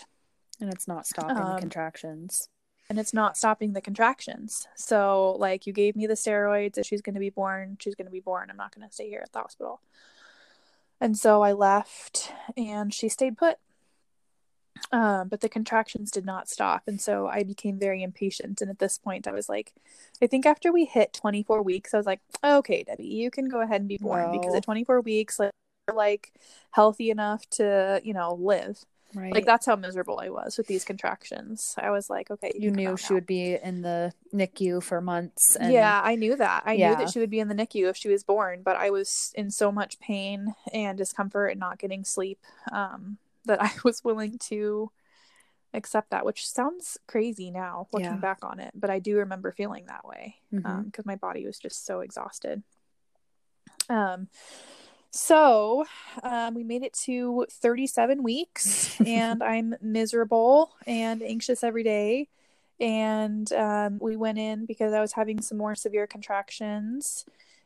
And 0.60 0.70
it's 0.70 0.86
not 0.86 1.06
stopping 1.06 1.36
the 1.36 1.42
Um, 1.42 1.58
contractions. 1.58 2.50
And 2.88 2.98
it's 2.98 3.14
not 3.14 3.36
stopping 3.36 3.72
the 3.72 3.80
contractions. 3.80 4.68
So, 4.76 5.36
like, 5.40 5.66
you 5.66 5.72
gave 5.72 5.96
me 5.96 6.06
the 6.06 6.14
steroids. 6.14 6.78
If 6.78 6.86
she's 6.86 7.00
going 7.02 7.14
to 7.14 7.20
be 7.20 7.30
born, 7.30 7.78
she's 7.80 7.94
going 7.96 8.06
to 8.06 8.12
be 8.12 8.20
born. 8.20 8.48
I'm 8.48 8.56
not 8.56 8.74
going 8.74 8.86
to 8.86 8.92
stay 8.94 9.08
here 9.08 9.22
at 9.24 9.32
the 9.32 9.40
hospital. 9.40 9.80
And 11.00 11.16
so 11.18 11.42
I 11.42 11.52
left 11.52 12.32
and 12.56 12.92
she 12.92 13.08
stayed 13.08 13.36
put. 13.36 13.58
Um, 14.92 15.28
but 15.28 15.40
the 15.40 15.48
contractions 15.48 16.10
did 16.10 16.24
not 16.24 16.48
stop. 16.48 16.82
And 16.86 17.00
so 17.00 17.26
I 17.26 17.42
became 17.42 17.78
very 17.78 18.02
impatient. 18.02 18.60
And 18.60 18.70
at 18.70 18.78
this 18.78 18.98
point, 18.98 19.26
I 19.26 19.32
was 19.32 19.48
like, 19.48 19.72
I 20.22 20.26
think 20.26 20.46
after 20.46 20.72
we 20.72 20.84
hit 20.84 21.12
24 21.12 21.62
weeks, 21.62 21.92
I 21.92 21.96
was 21.96 22.06
like, 22.06 22.20
okay, 22.44 22.84
Debbie, 22.84 23.04
you 23.04 23.30
can 23.30 23.48
go 23.48 23.60
ahead 23.60 23.80
and 23.80 23.88
be 23.88 23.98
born 23.98 24.30
because 24.32 24.54
at 24.54 24.64
24 24.64 25.00
weeks, 25.00 25.38
like, 25.38 25.50
like 25.92 26.32
healthy 26.72 27.10
enough 27.10 27.48
to, 27.50 28.00
you 28.04 28.12
know, 28.14 28.34
live. 28.34 28.84
Right. 29.16 29.32
Like, 29.32 29.46
that's 29.46 29.64
how 29.64 29.76
miserable 29.76 30.20
I 30.20 30.28
was 30.28 30.58
with 30.58 30.66
these 30.66 30.84
contractions. 30.84 31.74
I 31.78 31.90
was 31.90 32.10
like, 32.10 32.30
okay, 32.30 32.52
you 32.54 32.68
come 32.68 32.76
knew 32.76 32.96
she 32.98 33.14
now. 33.14 33.14
would 33.14 33.26
be 33.26 33.54
in 33.54 33.80
the 33.80 34.12
NICU 34.34 34.82
for 34.82 35.00
months. 35.00 35.56
And 35.56 35.72
yeah, 35.72 36.00
I 36.04 36.16
knew 36.16 36.36
that. 36.36 36.64
I 36.66 36.74
Yeah. 36.74 36.90
knew 36.90 36.96
that 36.96 37.08
she 37.10 37.18
would 37.18 37.30
be 37.30 37.40
in 37.40 37.48
the 37.48 37.54
NICU 37.54 37.88
if 37.88 37.96
she 37.96 38.10
was 38.10 38.22
born, 38.24 38.60
but 38.62 38.76
I 38.76 38.90
was 38.90 39.32
in 39.34 39.50
so 39.50 39.72
much 39.72 39.98
pain 40.00 40.54
and 40.70 40.98
discomfort 40.98 41.50
and 41.52 41.58
not 41.58 41.78
getting 41.78 42.04
sleep 42.04 42.38
um, 42.70 43.16
that 43.46 43.62
I 43.62 43.72
was 43.84 44.04
willing 44.04 44.38
to 44.50 44.90
accept 45.72 46.10
that, 46.10 46.26
which 46.26 46.46
sounds 46.46 46.98
crazy 47.06 47.50
now 47.50 47.88
looking 47.92 48.12
Yeah. 48.12 48.16
back 48.18 48.38
on 48.42 48.60
it, 48.60 48.72
but 48.74 48.90
I 48.90 48.98
do 48.98 49.16
remember 49.16 49.50
feeling 49.50 49.86
that 49.86 50.04
way 50.06 50.36
because 50.50 50.84
Mhm. 51.04 51.06
my 51.06 51.16
body 51.16 51.46
was 51.46 51.58
just 51.58 51.86
so 51.86 52.00
exhausted. 52.00 52.62
Um, 53.88 54.28
so 55.16 55.84
um, 56.22 56.54
we 56.54 56.64
made 56.64 56.82
it 56.82 56.92
to 57.04 57.46
37 57.50 58.22
weeks, 58.22 59.00
and 59.06 59.42
I'm 59.42 59.74
miserable 59.80 60.72
and 60.86 61.22
anxious 61.22 61.64
every 61.64 61.82
day. 61.82 62.28
And 62.78 63.50
um, 63.54 63.98
we 64.00 64.16
went 64.16 64.38
in 64.38 64.66
because 64.66 64.92
I 64.92 65.00
was 65.00 65.12
having 65.12 65.40
some 65.40 65.56
more 65.58 65.74
severe 65.74 66.06
contractions, 66.06 67.24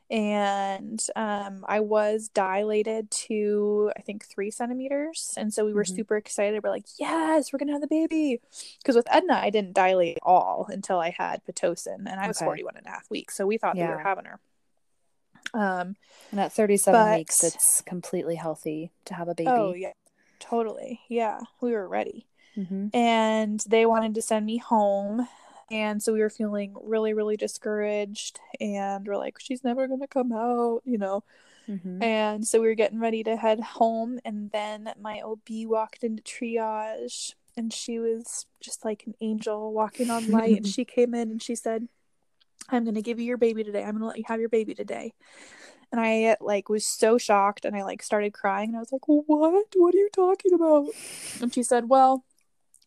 and 0.09 1.05
um, 1.17 1.65
I 1.69 1.81
was 1.81 2.29
dilated 2.29 3.11
to 3.29 3.93
I 3.97 4.03
think 4.03 4.25
three 4.25 4.51
centimeters, 4.53 5.35
and 5.37 5.53
so 5.53 5.65
we 5.65 5.73
were 5.73 5.85
Mhm. 5.85 5.95
super 5.97 6.17
excited. 6.17 6.63
We're 6.63 6.71
like, 6.71 6.87
"Yes, 6.99 7.53
we're 7.53 7.59
gonna 7.59 7.73
have 7.73 7.81
the 7.81 7.89
baby!" 7.89 8.41
Because 8.79 8.97
with 8.97 9.07
Edna, 9.11 9.35
I 9.35 9.51
didn't 9.51 9.75
dilate 9.75 10.17
at 10.19 10.23
all 10.23 10.67
until 10.71 10.99
I 11.01 11.11
had 11.11 11.45
pitocin, 11.45 12.07
and 12.07 12.21
I 12.21 12.29
was 12.29 12.39
Okay. 12.39 12.45
41 12.47 12.77
and 12.77 12.87
a 12.87 12.91
half 12.91 13.11
weeks, 13.11 13.37
so 13.37 13.47
we 13.47 13.59
thought 13.59 13.79
that 13.79 13.87
we 13.89 13.95
were 13.95 13.99
having 13.99 14.25
her. 14.27 14.41
Um, 15.55 15.97
And 16.31 16.41
at 16.41 16.53
37 16.53 17.01
But- 17.01 17.19
weeks, 17.19 17.43
it's 17.45 17.81
completely 17.83 18.37
healthy 18.37 18.93
to 19.07 19.15
have 19.15 19.29
a 19.29 19.35
baby. 19.35 19.51
Oh 19.51 19.73
yeah, 19.75 19.93
totally. 20.39 21.01
Yeah, 21.09 21.41
we 21.61 21.73
were 21.73 21.89
ready, 21.89 22.27
hmm 22.55 22.89
and 22.93 23.61
they 23.69 23.87
wanted 23.87 24.15
to 24.15 24.23
send 24.23 24.47
me 24.47 24.59
home, 24.59 25.27
and 25.71 26.03
so 26.03 26.13
we 26.13 26.21
were 26.21 26.31
feeling 26.31 26.75
really, 26.83 27.13
really 27.15 27.37
discouraged, 27.37 28.41
and 28.61 29.07
we're 29.07 29.17
like, 29.17 29.39
she's 29.41 29.63
never 29.65 29.87
gonna 29.89 30.07
come 30.09 30.33
out, 30.33 30.83
you 30.85 30.99
know. 30.99 31.23
hmm 31.67 32.03
And 32.03 32.47
so 32.47 32.61
we 32.61 32.67
were 32.69 32.75
getting 32.75 33.01
ready 33.01 33.23
to 33.25 33.37
head 33.37 33.61
home, 33.61 34.19
and 34.25 34.51
then 34.53 34.93
my 35.01 35.21
OB 35.21 35.67
walked 35.67 36.03
into 36.05 36.23
triage, 36.23 37.35
and 37.57 37.73
she 37.73 37.99
was 37.99 38.47
just 38.61 38.85
like 38.85 39.05
an 39.07 39.15
angel 39.21 39.73
walking 39.73 40.11
on 40.11 40.31
light. 40.31 40.57
and 40.59 40.67
she 40.75 40.85
came 40.85 41.15
in 41.15 41.31
and 41.31 41.43
she 41.43 41.55
said, 41.55 41.89
"I'm 42.69 42.85
gonna 42.85 43.03
give 43.03 43.19
you 43.19 43.27
your 43.27 43.39
baby 43.39 43.65
today. 43.65 43.85
I'm 43.85 43.93
gonna 43.93 44.07
let 44.07 44.19
you 44.19 44.25
have 44.29 44.41
your 44.41 44.49
baby 44.49 44.75
today." 44.75 45.13
And 45.93 46.01
I 46.01 46.37
like 46.41 46.69
was 46.69 46.87
so 46.87 47.19
shocked, 47.19 47.65
and 47.65 47.77
I 47.77 47.83
like 47.85 48.03
started 48.03 48.33
crying, 48.33 48.71
and 48.71 48.77
I 48.77 48.81
was 48.81 48.93
like, 48.93 49.09
"What? 49.09 49.65
What 49.77 49.95
are 49.95 49.99
you 49.99 50.11
talking 50.13 50.53
about?" 50.55 50.89
And 51.41 51.53
she 51.55 51.63
said, 51.63 51.89
"Well." 51.89 52.25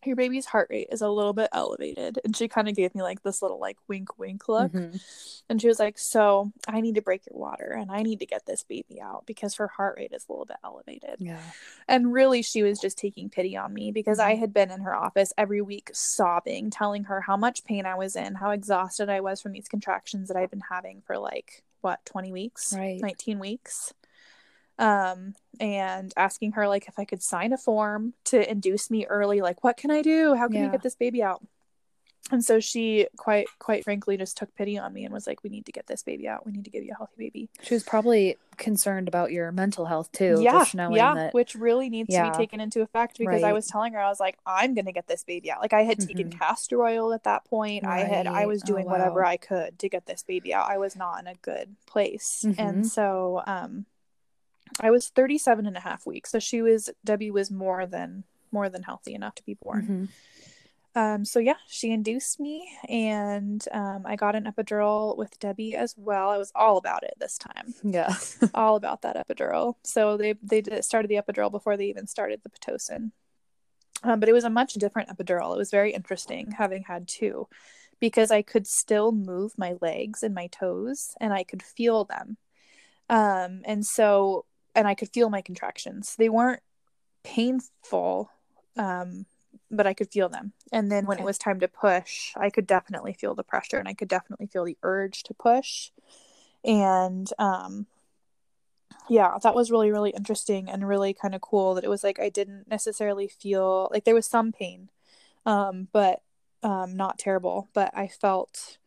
Your 0.06 0.16
baby's 0.16 0.46
heart 0.46 0.68
rate 0.70 0.88
is 0.90 1.00
a 1.00 1.08
little 1.08 1.32
bit 1.32 1.48
elevated. 1.52 2.18
And 2.24 2.36
she 2.36 2.48
kind 2.48 2.68
of 2.68 2.74
gave 2.76 2.94
me 2.94 3.02
like 3.02 3.22
this 3.22 3.42
little 3.42 3.58
like 3.58 3.76
wink 3.88 4.18
wink 4.18 4.48
look. 4.48 4.72
Mhm. 4.72 5.00
And 5.48 5.60
she 5.60 5.68
was 5.68 5.78
like, 5.78 5.98
So 5.98 6.52
I 6.66 6.80
need 6.80 6.94
to 6.96 7.02
break 7.02 7.22
your 7.30 7.38
water 7.38 7.70
and 7.72 7.90
I 7.90 8.02
need 8.02 8.20
to 8.20 8.26
get 8.26 8.46
this 8.46 8.62
baby 8.64 9.00
out 9.00 9.26
because 9.26 9.54
her 9.54 9.68
heart 9.68 9.96
rate 9.98 10.12
is 10.12 10.24
a 10.28 10.32
little 10.32 10.46
bit 10.46 10.56
elevated. 10.64 11.16
Yeah. 11.18 11.40
And 11.88 12.12
really, 12.12 12.42
she 12.42 12.62
was 12.62 12.78
just 12.80 12.96
taking 12.98 13.28
pity 13.28 13.56
on 13.56 13.72
me 13.74 13.92
because 13.92 14.18
I 14.18 14.34
Mhm. 14.34 14.38
had 14.38 14.54
been 14.54 14.70
in 14.70 14.80
her 14.80 14.94
office 14.94 15.32
every 15.36 15.60
week 15.62 15.90
sobbing, 15.92 16.70
telling 16.70 17.04
her 17.04 17.20
how 17.22 17.36
much 17.36 17.64
pain 17.64 17.86
I 17.86 17.94
was 17.94 18.16
in, 18.16 18.34
how 18.36 18.50
exhausted 18.50 19.08
I 19.08 19.20
was 19.20 19.40
from 19.40 19.52
these 19.52 19.68
contractions 19.68 20.28
that 20.28 20.36
I've 20.36 20.50
been 20.50 20.62
having 20.70 21.02
for 21.02 21.18
like, 21.18 21.62
what, 21.80 22.04
20 22.06 22.32
weeks? 22.32 22.72
Right. 22.74 23.00
19 23.00 23.38
weeks. 23.38 23.92
Um, 24.78 25.34
and 25.60 26.12
asking 26.16 26.52
her 26.52 26.66
like 26.66 26.88
if 26.88 26.98
I 26.98 27.04
could 27.04 27.22
sign 27.22 27.52
a 27.52 27.58
form 27.58 28.14
to 28.24 28.50
induce 28.50 28.90
me 28.90 29.06
early, 29.06 29.40
like 29.40 29.62
what 29.62 29.76
can 29.76 29.90
I 29.90 30.02
do? 30.02 30.34
How 30.34 30.46
can 30.48 30.56
Yeah. 30.56 30.62
we 30.66 30.68
get 30.70 30.82
this 30.82 30.96
baby 30.96 31.22
out? 31.22 31.42
And 32.32 32.42
so 32.42 32.58
she 32.58 33.06
quite 33.18 33.46
quite 33.58 33.84
frankly 33.84 34.16
just 34.16 34.38
took 34.38 34.52
pity 34.54 34.78
on 34.78 34.94
me 34.94 35.04
and 35.04 35.12
was 35.12 35.26
like, 35.26 35.44
We 35.44 35.50
need 35.50 35.66
to 35.66 35.72
get 35.72 35.86
this 35.86 36.02
baby 36.02 36.26
out. 36.26 36.46
We 36.46 36.52
need 36.52 36.64
to 36.64 36.70
give 36.70 36.82
you 36.82 36.92
a 36.92 36.96
healthy 36.96 37.14
baby. 37.18 37.50
She 37.62 37.74
was 37.74 37.84
probably 37.84 38.36
concerned 38.56 39.08
about 39.08 39.30
your 39.30 39.52
mental 39.52 39.84
health 39.84 40.10
too. 40.10 40.38
yeah, 40.40 40.52
Just 40.52 40.74
knowing 40.74 40.96
yeah, 40.96 41.14
that. 41.14 41.34
which 41.34 41.54
really 41.54 41.90
needs 41.90 42.14
to 42.14 42.22
be 42.22 42.30
taken 42.30 42.60
into 42.60 42.80
effect 42.80 43.18
because 43.18 43.42
I 43.42 43.52
was 43.52 43.66
telling 43.66 43.92
her 43.92 44.00
I 44.00 44.08
was 44.08 44.20
like, 44.20 44.38
I'm 44.46 44.74
gonna 44.74 44.90
get 44.92 45.06
this 45.06 45.22
baby 45.22 45.50
out. 45.52 45.60
Like 45.60 45.74
I 45.74 45.82
had 45.82 46.00
taken 46.00 46.30
Mhm. 46.30 46.38
castor 46.38 46.82
oil 46.82 47.12
at 47.12 47.24
that 47.24 47.44
point. 47.44 47.84
I 47.84 48.00
had 48.00 48.26
I 48.26 48.30
Right. 48.30 48.48
was 48.48 48.62
Oh, 48.64 48.66
doing 48.68 48.86
whatever. 48.86 49.22
I 49.24 49.36
could 49.36 49.78
to 49.80 49.88
get 49.90 50.06
this 50.06 50.22
baby 50.22 50.54
out. 50.54 50.68
I 50.70 50.78
was 50.78 50.96
not 50.96 51.20
in 51.20 51.26
a 51.26 51.34
good 51.34 51.76
place. 51.86 52.42
Mhm. 52.48 52.58
And 52.58 52.86
so 52.86 53.42
um 53.46 53.84
I 54.80 54.90
was 54.90 55.08
37 55.08 55.66
and 55.66 55.76
a 55.76 55.80
half 55.80 56.06
weeks. 56.06 56.30
So 56.30 56.38
she 56.38 56.62
was 56.62 56.90
Debbie 57.04 57.30
was 57.30 57.50
more 57.50 57.86
than 57.86 58.24
more 58.50 58.68
than 58.68 58.82
healthy 58.82 59.14
enough 59.14 59.34
to 59.36 59.42
be 59.44 59.54
born. 59.54 59.86
Mhm. 59.86 60.08
Um, 60.96 61.24
so 61.24 61.40
yeah, 61.40 61.56
she 61.66 61.90
induced 61.90 62.38
me, 62.38 62.68
and 62.88 63.66
um, 63.72 64.04
I 64.06 64.14
got 64.14 64.36
an 64.36 64.44
epidural 64.44 65.16
with 65.16 65.36
Debbie 65.40 65.74
as 65.74 65.92
well. 65.98 66.30
I 66.30 66.38
was 66.38 66.52
all 66.54 66.76
about 66.76 67.02
it 67.02 67.14
this 67.18 67.36
time, 67.36 67.74
Yeah. 67.82 68.14
all 68.54 68.76
about 68.76 69.02
that 69.02 69.16
epidural. 69.16 69.74
So 69.82 70.16
they 70.16 70.34
they 70.40 70.62
started 70.82 71.08
the 71.08 71.16
epidural 71.16 71.50
before 71.50 71.76
they 71.76 71.86
even 71.86 72.06
started 72.06 72.42
the 72.44 72.50
pitocin. 72.50 73.10
Um, 74.04 74.20
but 74.20 74.28
it 74.28 74.32
was 74.34 74.44
a 74.44 74.50
much 74.50 74.74
different 74.74 75.08
epidural. 75.08 75.52
It 75.54 75.58
was 75.58 75.70
very 75.72 75.92
interesting 75.92 76.52
having 76.52 76.84
had 76.84 77.08
two, 77.08 77.48
because 77.98 78.30
I 78.30 78.42
could 78.42 78.66
still 78.68 79.10
move 79.10 79.58
my 79.58 79.74
legs 79.80 80.22
and 80.22 80.32
my 80.34 80.46
toes, 80.46 81.16
and 81.20 81.32
I 81.32 81.42
could 81.42 81.62
feel 81.62 82.04
them. 82.04 82.36
Um, 83.10 83.62
and 83.64 83.84
so, 83.84 84.44
and 84.74 84.86
I 84.88 84.94
could 84.94 85.12
feel 85.12 85.30
my 85.30 85.40
contractions. 85.42 86.16
They 86.16 86.28
weren't 86.28 86.62
painful, 87.22 88.30
um, 88.76 89.26
but 89.70 89.86
I 89.86 89.94
could 89.94 90.10
feel 90.10 90.28
them. 90.28 90.52
And 90.72 90.90
then 90.90 91.06
when 91.06 91.18
it 91.18 91.24
was 91.24 91.38
time 91.38 91.60
to 91.60 91.68
push, 91.68 92.32
I 92.36 92.50
could 92.50 92.66
definitely 92.66 93.12
feel 93.12 93.34
the 93.34 93.42
pressure 93.42 93.78
and 93.78 93.88
I 93.88 93.94
could 93.94 94.08
definitely 94.08 94.46
feel 94.46 94.64
the 94.64 94.78
urge 94.82 95.22
to 95.24 95.34
push. 95.34 95.90
And 96.64 97.30
um 97.38 97.86
yeah, 99.08 99.36
that 99.42 99.54
was 99.54 99.70
really 99.70 99.90
really 99.90 100.10
interesting 100.10 100.68
and 100.70 100.88
really 100.88 101.12
kind 101.14 101.34
of 101.34 101.40
cool 101.40 101.74
that 101.74 101.84
it 101.84 101.90
was 101.90 102.02
like 102.02 102.18
I 102.18 102.28
didn't 102.30 102.68
necessarily 102.68 103.28
feel 103.28 103.88
like 103.92 104.04
there 104.04 104.14
was 104.14 104.26
some 104.26 104.52
pain. 104.52 104.88
Um 105.46 105.88
but 105.92 106.22
um 106.62 106.96
not 106.96 107.18
terrible, 107.18 107.68
but 107.74 107.90
I 107.96 108.08
felt 108.08 108.78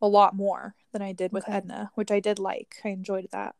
a 0.00 0.06
lot 0.08 0.34
more 0.34 0.74
than 0.92 1.02
I 1.02 1.12
did 1.12 1.32
with 1.32 1.44
Okay. 1.44 1.56
Edna, 1.58 1.90
which 1.94 2.10
I 2.10 2.20
did 2.20 2.38
like. 2.38 2.76
I 2.84 2.88
enjoyed 2.90 3.28
that. 3.32 3.56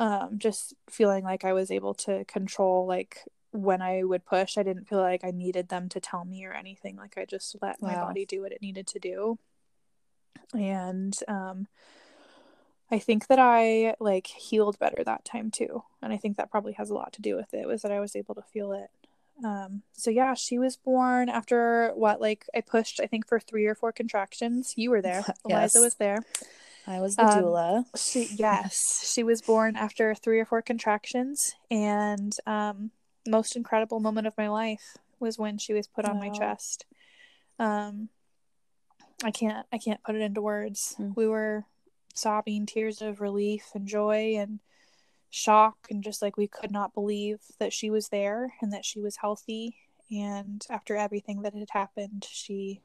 Um 0.00 0.38
just 0.38 0.74
feeling 0.88 1.24
like 1.24 1.44
I 1.44 1.52
was 1.52 1.70
able 1.70 1.92
to 1.94 2.24
control 2.24 2.86
like 2.86 3.22
when 3.52 3.82
I 3.82 4.02
would 4.04 4.24
push, 4.24 4.56
I 4.56 4.62
didn't 4.62 4.88
feel 4.88 5.00
like 5.00 5.24
I 5.24 5.30
needed 5.30 5.68
them 5.68 5.88
to 5.90 6.00
tell 6.00 6.24
me 6.24 6.44
or 6.46 6.52
anything. 6.52 6.96
Like 6.96 7.18
I 7.18 7.24
just 7.26 7.56
let 7.60 7.82
my 7.82 7.94
body 8.06 8.24
do 8.24 8.40
what 8.40 8.52
it 8.52 8.62
needed 8.62 8.86
to 8.88 8.98
do. 8.98 9.38
And 10.54 11.16
um 11.28 11.66
I 12.90 12.98
think 12.98 13.26
that 13.28 13.38
I 13.38 13.94
like 14.00 14.26
healed 14.26 14.78
better 14.78 15.04
that 15.04 15.24
time 15.24 15.50
too. 15.50 15.84
And 16.02 16.12
I 16.12 16.16
think 16.16 16.36
that 16.36 16.50
probably 16.50 16.72
has 16.72 16.90
a 16.90 16.94
lot 16.94 17.12
to 17.14 17.22
do 17.22 17.36
with 17.36 17.52
it 17.54 17.66
was 17.68 17.82
that 17.82 17.92
I 17.92 18.00
was 18.00 18.16
able 18.16 18.34
to 18.36 18.42
feel 18.42 18.72
it. 18.72 18.90
Um 19.44 19.82
so 19.92 20.10
yeah, 20.10 20.34
she 20.34 20.58
was 20.58 20.76
born 20.76 21.28
after 21.28 21.92
what 21.94 22.20
like 22.20 22.46
I 22.54 22.62
pushed 22.62 23.00
I 23.00 23.06
think 23.06 23.28
for 23.28 23.38
3 23.38 23.66
or 23.66 23.74
4 23.74 23.92
contractions. 23.92 24.74
You 24.76 24.90
were 24.90 25.02
there. 25.02 25.24
Yes. 25.48 25.74
Eliza 25.74 25.80
was 25.80 25.94
there. 25.96 26.18
I 26.90 27.00
was 27.00 27.16
the 27.16 27.26
Um, 27.26 27.42
doula. 27.44 27.84
She 27.96 28.24
yes, 28.36 29.10
she 29.12 29.22
was 29.22 29.42
born 29.42 29.76
after 29.76 30.14
three 30.14 30.40
or 30.40 30.44
four 30.44 30.62
contractions, 30.62 31.54
and 31.70 32.34
um, 32.46 32.90
most 33.26 33.56
incredible 33.56 34.00
moment 34.00 34.26
of 34.26 34.36
my 34.36 34.48
life 34.48 34.96
was 35.18 35.38
when 35.38 35.58
she 35.58 35.72
was 35.72 35.86
put 35.86 36.04
on 36.04 36.18
my 36.18 36.30
chest. 36.30 36.86
Um, 37.58 38.08
I 39.22 39.30
can't 39.30 39.66
I 39.72 39.78
can't 39.78 40.02
put 40.02 40.14
it 40.14 40.22
into 40.22 40.40
words. 40.40 40.96
Mm. 40.98 41.14
We 41.16 41.26
were 41.26 41.66
sobbing 42.14 42.66
tears 42.66 43.02
of 43.02 43.20
relief 43.20 43.70
and 43.74 43.86
joy 43.86 44.36
and 44.36 44.60
shock, 45.30 45.76
and 45.90 46.02
just 46.02 46.22
like 46.22 46.36
we 46.36 46.48
could 46.48 46.72
not 46.72 46.94
believe 46.94 47.40
that 47.58 47.72
she 47.72 47.90
was 47.90 48.08
there 48.08 48.54
and 48.60 48.72
that 48.72 48.84
she 48.84 49.00
was 49.00 49.16
healthy. 49.16 49.76
And 50.10 50.66
after 50.68 50.96
everything 50.96 51.42
that 51.42 51.54
had 51.54 51.68
happened, 51.70 52.26
she 52.28 52.80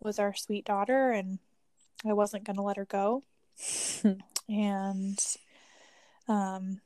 was 0.00 0.18
our 0.18 0.34
sweet 0.34 0.64
daughter 0.64 1.10
and 1.10 1.38
I 2.06 2.12
wasn't 2.12 2.44
going 2.44 2.56
to 2.56 2.62
let 2.62 2.76
her 2.76 2.84
go. 2.84 3.22
and 4.48 5.18
um 6.28 6.80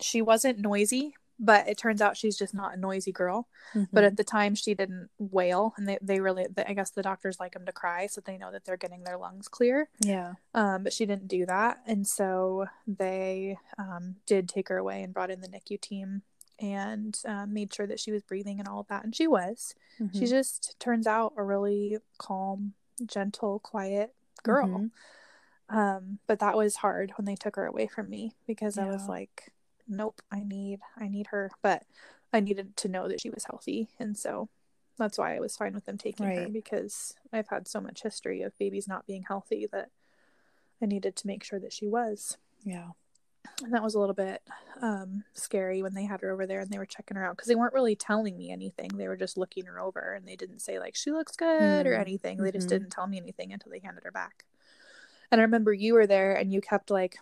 she 0.00 0.20
wasn't 0.20 0.58
noisy, 0.58 1.14
but 1.38 1.68
it 1.68 1.78
turns 1.78 2.00
out 2.00 2.16
she's 2.16 2.36
just 2.36 2.54
not 2.54 2.74
a 2.74 2.80
noisy 2.80 3.12
girl. 3.12 3.48
Mm-hmm. 3.74 3.84
But 3.92 4.04
at 4.04 4.16
the 4.16 4.24
time, 4.24 4.54
she 4.54 4.74
didn't 4.74 5.10
wail, 5.18 5.74
and 5.76 5.88
they, 5.88 5.98
they 6.00 6.20
really, 6.20 6.46
they, 6.52 6.64
I 6.64 6.74
guess 6.74 6.90
the 6.90 7.02
doctors 7.02 7.40
like 7.40 7.52
them 7.52 7.66
to 7.66 7.72
cry 7.72 8.06
so 8.06 8.20
they 8.20 8.38
know 8.38 8.52
that 8.52 8.64
they're 8.64 8.76
getting 8.76 9.04
their 9.04 9.16
lungs 9.16 9.48
clear. 9.48 9.88
Yeah. 10.00 10.34
Um, 10.54 10.84
but 10.84 10.92
she 10.92 11.06
didn't 11.06 11.28
do 11.28 11.46
that, 11.46 11.80
and 11.86 12.06
so 12.06 12.66
they 12.86 13.58
um, 13.78 14.16
did 14.26 14.48
take 14.48 14.68
her 14.68 14.78
away 14.78 15.02
and 15.02 15.14
brought 15.14 15.30
in 15.30 15.40
the 15.40 15.48
NICU 15.48 15.80
team 15.80 16.22
and 16.60 17.18
um, 17.26 17.52
made 17.52 17.74
sure 17.74 17.86
that 17.86 17.98
she 17.98 18.12
was 18.12 18.22
breathing 18.22 18.60
and 18.60 18.68
all 18.68 18.80
of 18.80 18.88
that, 18.88 19.04
and 19.04 19.14
she 19.14 19.26
was. 19.26 19.74
Mm-hmm. 20.00 20.18
She 20.18 20.26
just 20.26 20.78
turns 20.78 21.06
out 21.06 21.34
a 21.36 21.42
really 21.42 21.98
calm, 22.18 22.74
gentle, 23.06 23.58
quiet 23.58 24.14
girl. 24.44 24.68
Mm-hmm. 24.68 25.76
Um, 25.76 26.18
but 26.26 26.38
that 26.38 26.56
was 26.56 26.76
hard 26.76 27.12
when 27.16 27.24
they 27.24 27.34
took 27.34 27.56
her 27.56 27.66
away 27.66 27.86
from 27.86 28.08
me 28.08 28.32
because 28.46 28.76
yeah. 28.76 28.84
I 28.84 28.86
was 28.86 29.08
like, 29.08 29.52
nope, 29.88 30.20
I 30.30 30.42
need 30.44 30.80
I 30.96 31.08
need 31.08 31.28
her. 31.28 31.50
But 31.62 31.84
I 32.32 32.40
needed 32.40 32.76
to 32.78 32.88
know 32.88 33.08
that 33.08 33.20
she 33.20 33.30
was 33.30 33.44
healthy. 33.44 33.88
And 33.98 34.16
so 34.16 34.48
that's 34.98 35.18
why 35.18 35.36
I 35.36 35.40
was 35.40 35.56
fine 35.56 35.74
with 35.74 35.86
them 35.86 35.98
taking 35.98 36.26
right. 36.26 36.38
her 36.38 36.48
because 36.48 37.14
I've 37.32 37.48
had 37.48 37.66
so 37.66 37.80
much 37.80 38.02
history 38.02 38.42
of 38.42 38.56
babies 38.58 38.86
not 38.86 39.06
being 39.06 39.24
healthy 39.26 39.66
that 39.72 39.90
I 40.82 40.86
needed 40.86 41.16
to 41.16 41.26
make 41.26 41.42
sure 41.44 41.58
that 41.58 41.72
she 41.72 41.86
was. 41.86 42.36
Yeah. 42.64 42.90
And 43.62 43.72
that 43.72 43.82
was 43.82 43.94
a 43.94 44.00
little 44.00 44.14
bit 44.14 44.42
um, 44.82 45.24
scary 45.32 45.82
when 45.82 45.94
they 45.94 46.04
had 46.04 46.20
her 46.20 46.30
over 46.30 46.46
there 46.46 46.60
and 46.60 46.70
they 46.70 46.78
were 46.78 46.86
checking 46.86 47.16
her 47.16 47.24
out 47.24 47.36
because 47.36 47.48
they 47.48 47.54
weren't 47.54 47.74
really 47.74 47.94
telling 47.94 48.36
me 48.36 48.50
anything. 48.50 48.90
They 48.94 49.08
were 49.08 49.16
just 49.16 49.38
looking 49.38 49.66
her 49.66 49.78
over 49.78 50.14
and 50.14 50.26
they 50.26 50.36
didn't 50.36 50.60
say, 50.60 50.78
like, 50.78 50.96
she 50.96 51.12
looks 51.12 51.36
good 51.36 51.86
mm. 51.86 51.88
or 51.88 51.94
anything. 51.94 52.38
They 52.38 52.48
mm-hmm. 52.48 52.56
just 52.56 52.68
didn't 52.68 52.90
tell 52.90 53.06
me 53.06 53.18
anything 53.18 53.52
until 53.52 53.70
they 53.70 53.78
handed 53.78 54.04
her 54.04 54.10
back. 54.10 54.44
And 55.30 55.40
I 55.40 55.44
remember 55.44 55.72
you 55.72 55.94
were 55.94 56.06
there 56.06 56.34
and 56.34 56.52
you 56.52 56.60
kept 56.60 56.90
like 56.90 57.16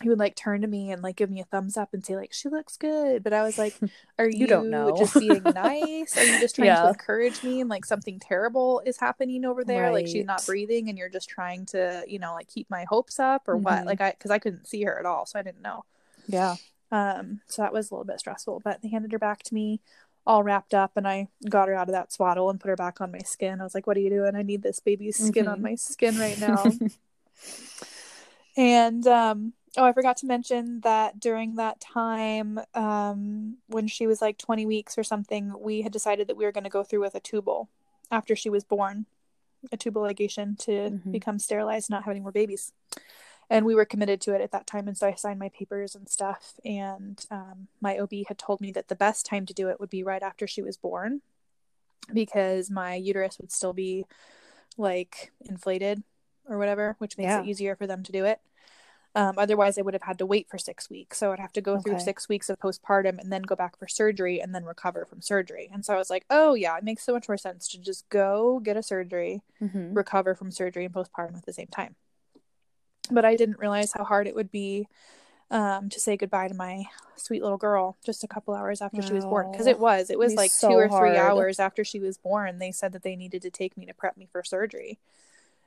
he 0.00 0.08
would 0.08 0.18
like 0.18 0.34
turn 0.34 0.62
to 0.62 0.66
me 0.66 0.90
and 0.90 1.02
like 1.02 1.16
give 1.16 1.30
me 1.30 1.40
a 1.40 1.44
thumbs 1.44 1.76
up 1.76 1.92
and 1.92 2.04
say 2.04 2.16
like 2.16 2.32
she 2.32 2.48
looks 2.48 2.76
good 2.76 3.22
but 3.22 3.32
i 3.32 3.42
was 3.42 3.58
like 3.58 3.76
are 4.18 4.28
you, 4.28 4.40
you 4.40 4.46
don't 4.46 4.70
know 4.70 4.96
just 4.96 5.14
being 5.14 5.42
nice 5.54 6.16
are 6.16 6.24
you 6.24 6.40
just 6.40 6.54
trying 6.56 6.66
yeah. 6.66 6.82
to 6.82 6.88
encourage 6.88 7.42
me 7.42 7.60
and 7.60 7.68
like 7.68 7.84
something 7.84 8.18
terrible 8.18 8.82
is 8.86 8.98
happening 8.98 9.44
over 9.44 9.64
there 9.64 9.84
right. 9.84 9.94
like 9.94 10.06
she's 10.06 10.24
not 10.24 10.44
breathing 10.46 10.88
and 10.88 10.98
you're 10.98 11.08
just 11.08 11.28
trying 11.28 11.66
to 11.66 12.02
you 12.08 12.18
know 12.18 12.32
like 12.34 12.48
keep 12.48 12.68
my 12.70 12.84
hopes 12.88 13.20
up 13.20 13.46
or 13.46 13.54
mm-hmm. 13.54 13.64
what 13.64 13.86
like 13.86 14.00
i 14.00 14.10
because 14.10 14.30
i 14.30 14.38
couldn't 14.38 14.66
see 14.66 14.82
her 14.82 14.98
at 14.98 15.06
all 15.06 15.26
so 15.26 15.38
i 15.38 15.42
didn't 15.42 15.62
know 15.62 15.84
yeah 16.26 16.56
um 16.90 17.40
so 17.46 17.62
that 17.62 17.72
was 17.72 17.90
a 17.90 17.94
little 17.94 18.04
bit 18.04 18.18
stressful 18.18 18.60
but 18.64 18.80
they 18.82 18.88
handed 18.88 19.12
her 19.12 19.18
back 19.18 19.42
to 19.42 19.54
me 19.54 19.80
all 20.24 20.44
wrapped 20.44 20.72
up 20.72 20.92
and 20.96 21.08
I 21.08 21.26
got 21.48 21.66
her 21.66 21.74
out 21.74 21.88
of 21.88 21.94
that 21.94 22.12
swaddle 22.12 22.48
and 22.48 22.60
put 22.60 22.68
her 22.68 22.76
back 22.76 23.00
on 23.00 23.10
my 23.10 23.18
skin. 23.24 23.60
I 23.60 23.64
was 23.64 23.74
like, 23.74 23.88
What 23.88 23.96
are 23.96 24.00
you 24.00 24.08
doing? 24.08 24.36
I 24.36 24.42
need 24.42 24.62
this 24.62 24.78
baby's 24.78 25.16
skin 25.16 25.46
mm-hmm. 25.46 25.52
on 25.52 25.62
my 25.62 25.74
skin 25.74 26.16
right 26.16 26.38
now. 26.38 26.64
and 28.56 29.04
um 29.06 29.52
Oh, 29.76 29.84
I 29.84 29.92
forgot 29.92 30.18
to 30.18 30.26
mention 30.26 30.80
that 30.80 31.18
during 31.18 31.54
that 31.54 31.80
time, 31.80 32.60
um, 32.74 33.56
when 33.68 33.88
she 33.88 34.06
was 34.06 34.20
like 34.20 34.36
20 34.36 34.66
weeks 34.66 34.98
or 34.98 35.02
something, 35.02 35.54
we 35.58 35.80
had 35.80 35.92
decided 35.92 36.28
that 36.28 36.36
we 36.36 36.44
were 36.44 36.52
going 36.52 36.64
to 36.64 36.70
go 36.70 36.82
through 36.82 37.00
with 37.00 37.14
a 37.14 37.20
tubal 37.20 37.70
after 38.10 38.36
she 38.36 38.50
was 38.50 38.64
born, 38.64 39.06
a 39.70 39.78
tubal 39.78 40.02
ligation 40.02 40.58
to 40.58 40.70
mm-hmm. 40.70 41.10
become 41.10 41.38
sterilized, 41.38 41.88
not 41.88 42.04
have 42.04 42.10
any 42.10 42.20
more 42.20 42.32
babies. 42.32 42.72
And 43.48 43.64
we 43.64 43.74
were 43.74 43.86
committed 43.86 44.20
to 44.22 44.34
it 44.34 44.42
at 44.42 44.52
that 44.52 44.66
time. 44.66 44.88
And 44.88 44.96
so 44.96 45.06
I 45.06 45.14
signed 45.14 45.38
my 45.38 45.48
papers 45.48 45.94
and 45.94 46.08
stuff. 46.08 46.54
And 46.64 47.24
um, 47.30 47.68
my 47.80 47.98
OB 47.98 48.12
had 48.28 48.38
told 48.38 48.60
me 48.60 48.72
that 48.72 48.88
the 48.88 48.94
best 48.94 49.24
time 49.24 49.46
to 49.46 49.54
do 49.54 49.68
it 49.68 49.80
would 49.80 49.90
be 49.90 50.02
right 50.02 50.22
after 50.22 50.46
she 50.46 50.62
was 50.62 50.76
born 50.76 51.22
because 52.12 52.70
my 52.70 52.94
uterus 52.94 53.38
would 53.38 53.52
still 53.52 53.72
be 53.72 54.04
like 54.76 55.32
inflated 55.40 56.02
or 56.48 56.58
whatever, 56.58 56.96
which 56.98 57.16
makes 57.16 57.28
yeah. 57.28 57.42
it 57.42 57.46
easier 57.46 57.76
for 57.76 57.86
them 57.86 58.02
to 58.02 58.12
do 58.12 58.24
it. 58.24 58.40
Um, 59.14 59.34
otherwise, 59.36 59.76
I 59.76 59.82
would 59.82 59.92
have 59.92 60.02
had 60.02 60.18
to 60.18 60.26
wait 60.26 60.48
for 60.48 60.56
six 60.56 60.88
weeks. 60.88 61.18
So 61.18 61.32
I'd 61.32 61.38
have 61.38 61.52
to 61.52 61.60
go 61.60 61.74
okay. 61.74 61.82
through 61.82 61.98
six 62.00 62.28
weeks 62.28 62.48
of 62.48 62.58
postpartum 62.58 63.18
and 63.18 63.30
then 63.30 63.42
go 63.42 63.54
back 63.54 63.78
for 63.78 63.86
surgery 63.86 64.40
and 64.40 64.54
then 64.54 64.64
recover 64.64 65.04
from 65.04 65.20
surgery. 65.20 65.68
And 65.72 65.84
so 65.84 65.94
I 65.94 65.98
was 65.98 66.08
like, 66.08 66.24
oh, 66.30 66.54
yeah, 66.54 66.76
it 66.78 66.84
makes 66.84 67.04
so 67.04 67.12
much 67.12 67.28
more 67.28 67.36
sense 67.36 67.68
to 67.68 67.78
just 67.78 68.08
go 68.08 68.58
get 68.60 68.78
a 68.78 68.82
surgery, 68.82 69.42
mm-hmm. 69.60 69.92
recover 69.92 70.34
from 70.34 70.50
surgery 70.50 70.86
and 70.86 70.94
postpartum 70.94 71.36
at 71.36 71.44
the 71.44 71.52
same 71.52 71.66
time. 71.66 71.94
But 73.10 73.26
I 73.26 73.36
didn't 73.36 73.58
realize 73.58 73.92
how 73.92 74.04
hard 74.04 74.26
it 74.26 74.34
would 74.34 74.50
be 74.50 74.88
um, 75.50 75.90
to 75.90 76.00
say 76.00 76.16
goodbye 76.16 76.48
to 76.48 76.54
my 76.54 76.84
sweet 77.16 77.42
little 77.42 77.58
girl 77.58 77.98
just 78.06 78.24
a 78.24 78.28
couple 78.28 78.54
hours 78.54 78.80
after 78.80 79.02
wow. 79.02 79.06
she 79.06 79.12
was 79.12 79.26
born. 79.26 79.52
Because 79.52 79.66
it 79.66 79.78
was, 79.78 80.08
it 80.08 80.18
was 80.18 80.34
like 80.34 80.50
so 80.50 80.70
two 80.70 80.74
or 80.74 80.88
three 80.88 81.16
hard. 81.16 81.16
hours 81.16 81.60
after 81.60 81.84
she 81.84 82.00
was 82.00 82.16
born. 82.16 82.58
They 82.58 82.72
said 82.72 82.92
that 82.92 83.02
they 83.02 83.16
needed 83.16 83.42
to 83.42 83.50
take 83.50 83.76
me 83.76 83.84
to 83.84 83.92
prep 83.92 84.16
me 84.16 84.26
for 84.32 84.42
surgery. 84.42 84.98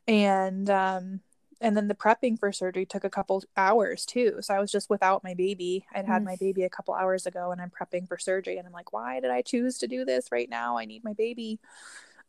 And 0.07 0.67
um, 0.69 1.19
and 1.61 1.75
then 1.75 1.87
the 1.87 1.95
prepping 1.95 2.37
for 2.37 2.51
surgery 2.51 2.85
took 2.85 3.03
a 3.03 3.09
couple 3.09 3.43
hours 3.55 4.05
too. 4.05 4.37
So 4.41 4.53
i 4.53 4.59
was 4.59 4.71
just 4.71 4.89
without 4.89 5.23
my 5.23 5.33
baby. 5.33 5.85
I'd 5.93 6.05
had 6.05 6.21
mm. 6.21 6.25
my 6.25 6.35
baby 6.35 6.63
a 6.63 6.69
couple 6.69 6.93
hours 6.93 7.25
ago 7.25 7.51
and 7.51 7.61
i'm 7.61 7.71
prepping 7.71 8.07
for 8.07 8.17
surgery 8.17 8.57
and 8.57 8.67
i'm 8.67 8.73
like 8.73 8.93
why 8.93 9.19
did 9.19 9.31
i 9.31 9.41
choose 9.41 9.77
to 9.79 9.87
do 9.87 10.05
this 10.05 10.31
right 10.31 10.49
now? 10.49 10.77
I 10.77 10.85
need 10.85 11.03
my 11.03 11.13
baby. 11.13 11.59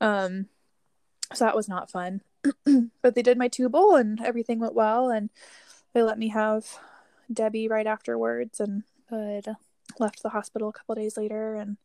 Um 0.00 0.46
so 1.34 1.44
that 1.44 1.56
was 1.56 1.68
not 1.68 1.90
fun. 1.90 2.22
But 3.02 3.14
they 3.14 3.22
did 3.22 3.38
my 3.38 3.48
tubal 3.48 3.96
and 3.96 4.20
everything 4.20 4.60
went 4.60 4.74
well 4.74 5.10
and 5.10 5.30
they 5.92 6.02
let 6.02 6.18
me 6.18 6.28
have 6.28 6.78
debbie 7.32 7.68
right 7.68 7.86
afterwards 7.86 8.60
and 8.60 8.84
good 9.08 9.56
left 9.98 10.22
the 10.22 10.28
hospital 10.30 10.68
a 10.68 10.72
couple 10.72 10.94
days 10.94 11.16
later 11.16 11.54
and 11.56 11.76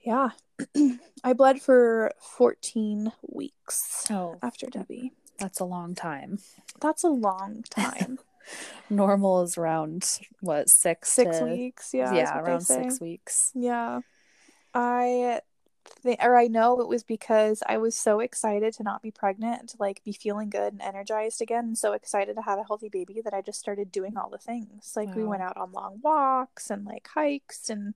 yeah. 0.00 0.30
I 1.24 1.32
bled 1.32 1.60
for 1.60 2.12
14 2.20 3.12
weeks 3.28 4.06
oh. 4.10 4.38
after 4.42 4.66
debbie 4.66 5.12
that's 5.38 5.60
a 5.60 5.64
long 5.64 5.94
time. 5.94 6.38
That's 6.80 7.04
a 7.04 7.08
long 7.08 7.64
time. 7.70 8.18
Normal 8.90 9.42
is 9.42 9.58
around 9.58 10.20
what 10.40 10.68
six 10.68 11.12
six 11.12 11.38
to, 11.38 11.44
weeks. 11.44 11.92
Yeah, 11.92 12.12
yeah, 12.14 12.38
around 12.38 12.60
six 12.62 13.00
weeks. 13.00 13.50
Yeah, 13.54 14.00
I 14.72 15.40
think, 15.88 16.20
or 16.22 16.36
I 16.36 16.46
know 16.46 16.80
it 16.80 16.88
was 16.88 17.02
because 17.02 17.62
I 17.66 17.78
was 17.78 17.96
so 17.96 18.20
excited 18.20 18.74
to 18.74 18.82
not 18.82 19.02
be 19.02 19.10
pregnant, 19.10 19.70
to 19.70 19.76
like 19.78 20.02
be 20.04 20.12
feeling 20.12 20.50
good 20.50 20.72
and 20.72 20.82
energized 20.82 21.42
again, 21.42 21.64
and 21.64 21.78
so 21.78 21.92
excited 21.92 22.36
to 22.36 22.42
have 22.42 22.58
a 22.58 22.64
healthy 22.64 22.88
baby 22.88 23.20
that 23.24 23.34
I 23.34 23.42
just 23.42 23.58
started 23.58 23.92
doing 23.92 24.16
all 24.16 24.30
the 24.30 24.38
things. 24.38 24.92
Like 24.94 25.08
wow. 25.08 25.14
we 25.16 25.24
went 25.24 25.42
out 25.42 25.56
on 25.56 25.72
long 25.72 26.00
walks 26.02 26.70
and 26.70 26.84
like 26.84 27.08
hikes, 27.08 27.68
and 27.68 27.94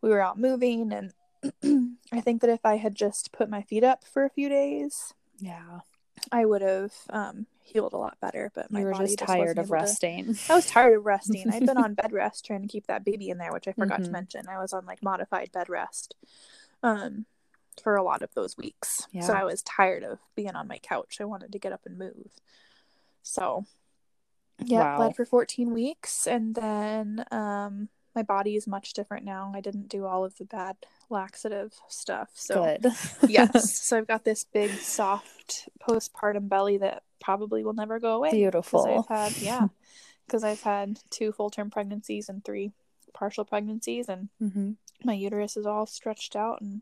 we 0.00 0.10
were 0.10 0.20
out 0.20 0.38
moving. 0.38 0.92
And 0.92 1.98
I 2.12 2.20
think 2.20 2.40
that 2.40 2.50
if 2.50 2.64
I 2.64 2.76
had 2.76 2.94
just 2.94 3.32
put 3.32 3.50
my 3.50 3.62
feet 3.62 3.84
up 3.84 4.04
for 4.04 4.24
a 4.24 4.30
few 4.30 4.48
days, 4.48 5.12
yeah, 5.38 5.80
I 6.30 6.44
would 6.44 6.62
have 6.62 6.92
um, 7.10 7.46
healed 7.62 7.92
a 7.92 7.96
lot 7.96 8.18
better. 8.20 8.50
But 8.54 8.70
my 8.70 8.80
you 8.80 8.86
were 8.86 8.92
just, 8.92 9.18
just 9.18 9.30
tired 9.30 9.58
of 9.58 9.70
resting. 9.70 10.34
To... 10.34 10.52
I 10.52 10.56
was 10.56 10.66
tired 10.66 10.96
of 10.96 11.06
resting. 11.06 11.50
I'd 11.50 11.66
been 11.66 11.78
on 11.78 11.94
bed 12.02 12.12
rest 12.12 12.44
trying 12.44 12.62
to 12.62 12.68
keep 12.68 12.86
that 12.86 13.04
baby 13.04 13.30
in 13.30 13.38
there, 13.38 13.52
which 13.52 13.68
I 13.68 13.72
forgot 13.72 13.98
mm-hmm. 13.98 14.06
to 14.06 14.12
mention. 14.12 14.48
I 14.48 14.58
was 14.58 14.72
on 14.72 14.86
like 14.86 15.02
modified 15.02 15.52
bed 15.52 15.68
rest 15.68 16.14
um, 16.82 17.26
for 17.82 17.96
a 17.96 18.02
lot 18.02 18.22
of 18.22 18.34
those 18.34 18.56
weeks. 18.56 19.06
Yeah. 19.12 19.22
So 19.22 19.32
I 19.32 19.44
was 19.44 19.62
tired 19.62 20.04
of 20.04 20.18
being 20.36 20.54
on 20.54 20.68
my 20.68 20.78
couch. 20.78 21.18
I 21.20 21.24
wanted 21.24 21.52
to 21.52 21.58
get 21.58 21.72
up 21.72 21.86
and 21.86 21.98
move. 21.98 22.30
So 23.22 23.66
yeah, 24.58 24.80
wow. 24.80 24.96
bled 24.98 25.16
for 25.16 25.24
14 25.24 25.72
weeks, 25.72 26.26
and 26.26 26.54
then 26.54 27.24
um, 27.30 27.88
my 28.14 28.22
body 28.22 28.56
is 28.56 28.66
much 28.66 28.92
different 28.92 29.24
now. 29.24 29.52
I 29.54 29.60
didn't 29.60 29.88
do 29.88 30.06
all 30.06 30.24
of 30.24 30.36
the 30.36 30.44
bad 30.44 30.76
laxative 31.10 31.74
stuff. 31.88 32.30
So 32.34 32.76
Good. 32.80 32.92
yes. 33.28 33.80
So 33.92 33.98
I've 33.98 34.06
got 34.06 34.24
this 34.24 34.44
big 34.44 34.70
soft 34.70 35.68
postpartum 35.80 36.48
belly 36.48 36.78
that 36.78 37.02
probably 37.20 37.64
will 37.64 37.72
never 37.72 37.98
go 38.00 38.16
away. 38.16 38.30
Beautiful. 38.30 38.86
I've 38.86 39.08
had 39.08 39.36
yeah. 39.42 39.68
Because 40.26 40.44
I've 40.44 40.62
had 40.62 41.00
two 41.10 41.32
full 41.32 41.50
term 41.50 41.70
pregnancies 41.70 42.28
and 42.28 42.44
three 42.44 42.72
partial 43.12 43.44
pregnancies 43.44 44.08
and 44.08 44.28
mm-hmm. 44.42 44.72
my 45.04 45.12
uterus 45.12 45.56
is 45.56 45.66
all 45.66 45.86
stretched 45.86 46.34
out 46.34 46.60
and 46.60 46.80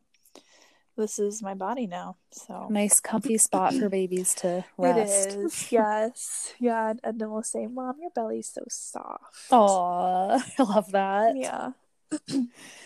this 0.97 1.18
is 1.18 1.43
my 1.43 1.55
body 1.55 1.86
now. 1.86 2.16
So 2.30 2.68
nice 2.70 3.01
comfy 3.01 3.38
spot 3.38 3.74
for 3.74 3.88
babies 3.88 4.34
to 4.36 4.64
rest. 4.78 5.30
It 5.30 5.38
is, 5.38 5.72
yes. 5.72 6.55
Yeah. 6.59 6.95
And 7.03 7.20
then 7.20 7.30
we'll 7.30 7.43
say, 7.43 7.66
Mom, 7.66 7.97
your 8.01 8.11
belly's 8.11 8.49
so 8.49 8.62
soft. 8.68 9.47
Oh, 9.51 10.43
I 10.59 10.62
love 10.62 10.93
that. 10.93 11.36
Yeah. 11.36 11.72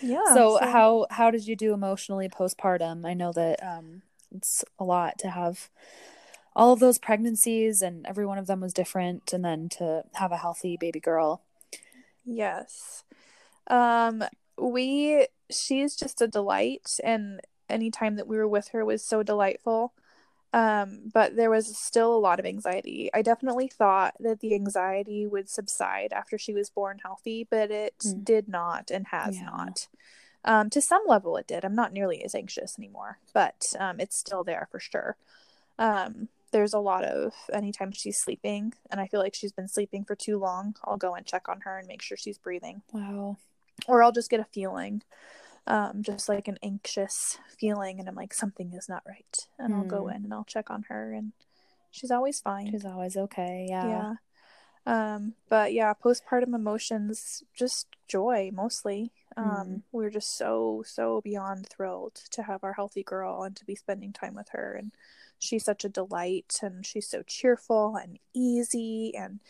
yeah. 0.02 0.34
So, 0.34 0.58
so, 0.58 0.66
how 0.66 1.06
how 1.10 1.30
did 1.30 1.46
you 1.46 1.56
do 1.56 1.72
emotionally 1.72 2.28
postpartum? 2.28 3.06
I 3.06 3.14
know 3.14 3.32
that 3.32 3.62
um 3.62 4.02
it's 4.34 4.64
a 4.78 4.84
lot 4.84 5.18
to 5.20 5.30
have 5.30 5.70
all 6.56 6.72
of 6.72 6.80
those 6.80 6.98
pregnancies 6.98 7.82
and 7.82 8.06
every 8.06 8.26
one 8.26 8.38
of 8.38 8.46
them 8.46 8.60
was 8.60 8.72
different 8.72 9.32
and 9.32 9.44
then 9.44 9.68
to 9.68 10.04
have 10.14 10.30
a 10.30 10.36
healthy 10.36 10.76
baby 10.76 11.00
girl. 11.00 11.42
Yes. 12.24 13.04
Um 13.68 14.24
we 14.58 15.26
she's 15.50 15.96
just 15.96 16.22
a 16.22 16.28
delight 16.28 16.98
and 17.02 17.40
any 17.68 17.90
time 17.90 18.16
that 18.16 18.26
we 18.26 18.36
were 18.36 18.48
with 18.48 18.68
her 18.68 18.84
was 18.84 19.02
so 19.02 19.22
delightful. 19.22 19.92
Um, 20.52 21.10
but 21.12 21.34
there 21.34 21.50
was 21.50 21.76
still 21.76 22.14
a 22.14 22.18
lot 22.18 22.38
of 22.38 22.46
anxiety. 22.46 23.10
I 23.12 23.22
definitely 23.22 23.66
thought 23.66 24.14
that 24.20 24.38
the 24.38 24.54
anxiety 24.54 25.26
would 25.26 25.50
subside 25.50 26.12
after 26.12 26.38
she 26.38 26.54
was 26.54 26.70
born 26.70 27.00
healthy, 27.02 27.44
but 27.50 27.72
it 27.72 27.98
mm. 27.98 28.24
did 28.24 28.48
not 28.48 28.92
and 28.92 29.08
has 29.08 29.36
yeah. 29.36 29.46
not. 29.46 29.88
Um, 30.44 30.70
to 30.70 30.80
some 30.80 31.02
level, 31.08 31.36
it 31.36 31.48
did. 31.48 31.64
I'm 31.64 31.74
not 31.74 31.92
nearly 31.92 32.22
as 32.22 32.36
anxious 32.36 32.78
anymore, 32.78 33.18
but 33.32 33.72
um, 33.80 33.98
it's 33.98 34.16
still 34.16 34.44
there 34.44 34.68
for 34.70 34.78
sure. 34.78 35.16
Um, 35.76 36.28
there's 36.52 36.72
a 36.72 36.78
lot 36.78 37.02
of 37.02 37.32
anytime 37.52 37.90
she's 37.90 38.18
sleeping, 38.18 38.74
and 38.90 39.00
I 39.00 39.08
feel 39.08 39.18
like 39.18 39.34
she's 39.34 39.52
been 39.52 39.66
sleeping 39.66 40.04
for 40.04 40.14
too 40.14 40.38
long, 40.38 40.76
I'll 40.84 40.96
go 40.96 41.14
and 41.16 41.26
check 41.26 41.48
on 41.48 41.62
her 41.62 41.78
and 41.78 41.88
make 41.88 42.00
sure 42.00 42.16
she's 42.16 42.38
breathing. 42.38 42.82
Wow. 42.92 43.38
Or 43.88 44.04
I'll 44.04 44.12
just 44.12 44.30
get 44.30 44.38
a 44.38 44.44
feeling, 44.44 45.02
um, 45.66 46.02
just 46.02 46.28
like 46.28 46.48
an 46.48 46.58
anxious 46.62 47.38
feeling, 47.58 47.98
and 48.00 48.08
I'm 48.08 48.14
like, 48.14 48.34
something 48.34 48.72
is 48.74 48.88
not 48.88 49.02
right. 49.06 49.48
And 49.58 49.74
I'll 49.74 49.84
go 49.84 50.08
in 50.08 50.24
and 50.24 50.32
I'll 50.34 50.44
check 50.44 50.70
on 50.70 50.84
her, 50.88 51.12
and 51.12 51.32
she's 51.90 52.10
always 52.10 52.40
fine. 52.40 52.70
She's 52.70 52.84
always 52.84 53.16
okay. 53.16 53.66
Yeah. 53.68 53.88
Yeah. 53.88 54.14
Um, 54.86 55.34
but 55.48 55.72
yeah, 55.72 55.94
postpartum 55.94 56.54
emotions, 56.54 57.42
just 57.54 57.88
joy 58.08 58.50
mostly. 58.52 59.12
Um, 59.36 59.44
Mm. 59.44 59.82
we're 59.92 60.10
just 60.10 60.36
so, 60.36 60.82
so 60.86 61.20
beyond 61.22 61.68
thrilled 61.68 62.14
to 62.32 62.42
have 62.42 62.62
our 62.62 62.74
healthy 62.74 63.02
girl 63.02 63.42
and 63.42 63.56
to 63.56 63.64
be 63.64 63.74
spending 63.74 64.12
time 64.12 64.34
with 64.34 64.50
her. 64.50 64.74
And 64.74 64.92
she's 65.38 65.64
such 65.64 65.84
a 65.84 65.88
delight 65.88 66.58
and 66.62 66.84
she's 66.86 67.08
so 67.08 67.22
cheerful 67.22 67.96
and 67.96 68.18
easy 68.34 69.14
and 69.16 69.40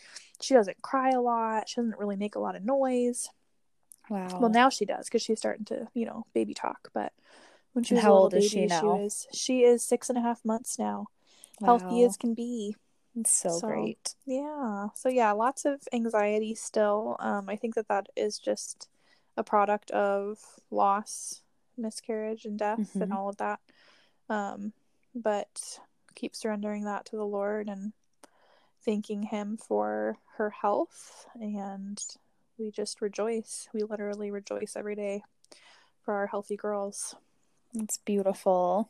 she 0.41 0.53
doesn't 0.53 0.81
cry 0.81 1.09
a 1.11 1.21
lot. 1.21 1.69
She 1.69 1.75
doesn't 1.81 1.99
really 1.99 2.15
make 2.15 2.35
a 2.35 2.39
lot 2.39 2.55
of 2.55 2.63
noise. 2.65 3.29
Wow. 4.09 4.37
Well, 4.39 4.49
now 4.49 4.69
she 4.69 4.85
does 4.85 5.05
because 5.05 5.21
she's 5.21 5.39
starting 5.39 5.65
to, 5.65 5.87
you 5.93 6.05
know, 6.05 6.25
baby 6.33 6.53
talk. 6.53 6.89
But 6.93 7.13
when 7.73 7.83
she 7.83 7.93
And 7.93 7.97
was 7.97 8.03
how 8.03 8.09
a 8.09 8.13
little 8.13 8.23
old 8.25 8.33
is 8.33 8.43
baby, 8.43 8.49
she 8.49 8.67
now? 8.67 8.81
she 8.81 8.85
was 8.87 9.27
she 9.33 9.63
is 9.63 9.83
six 9.83 10.09
and 10.09 10.17
a 10.17 10.21
half 10.21 10.43
months 10.45 10.77
now, 10.79 11.07
healthy 11.63 12.03
as 12.03 12.17
can 12.17 12.33
be. 12.33 12.75
It's 13.15 13.33
so, 13.33 13.59
So, 13.59 13.67
great. 13.67 14.15
Yeah. 14.25 14.87
So 14.95 15.09
yeah, 15.09 15.31
lots 15.31 15.65
of 15.65 15.81
anxiety 15.93 16.55
still. 16.55 17.15
Um, 17.19 17.49
I 17.49 17.55
think 17.55 17.75
that 17.75 17.87
that 17.87 18.07
is 18.15 18.39
just 18.39 18.89
a 19.37 19.43
product 19.43 19.91
of 19.91 20.39
loss, 20.71 21.41
miscarriage, 21.77 22.45
and 22.45 22.57
death, 22.57 22.95
and 23.01 23.11
Mhm. 23.11 23.15
all 23.15 23.29
of 23.29 23.37
that. 23.37 23.59
Um, 24.29 24.73
but 25.13 25.79
keep 26.15 26.35
surrendering 26.35 26.85
that 26.85 27.05
to 27.07 27.15
the 27.15 27.25
Lord 27.25 27.67
and 27.69 27.93
thanking 28.83 29.23
Him 29.23 29.57
for 29.57 30.17
her 30.37 30.49
health, 30.49 31.25
and 31.39 31.99
we 32.57 32.71
just 32.71 33.01
rejoice. 33.01 33.67
We 33.73 33.83
literally 33.83 34.31
rejoice 34.31 34.73
every 34.75 34.95
day 34.95 35.23
for 36.03 36.13
our 36.13 36.27
healthy 36.27 36.55
girls. 36.55 37.15
It's 37.73 37.97
beautiful. 37.97 38.89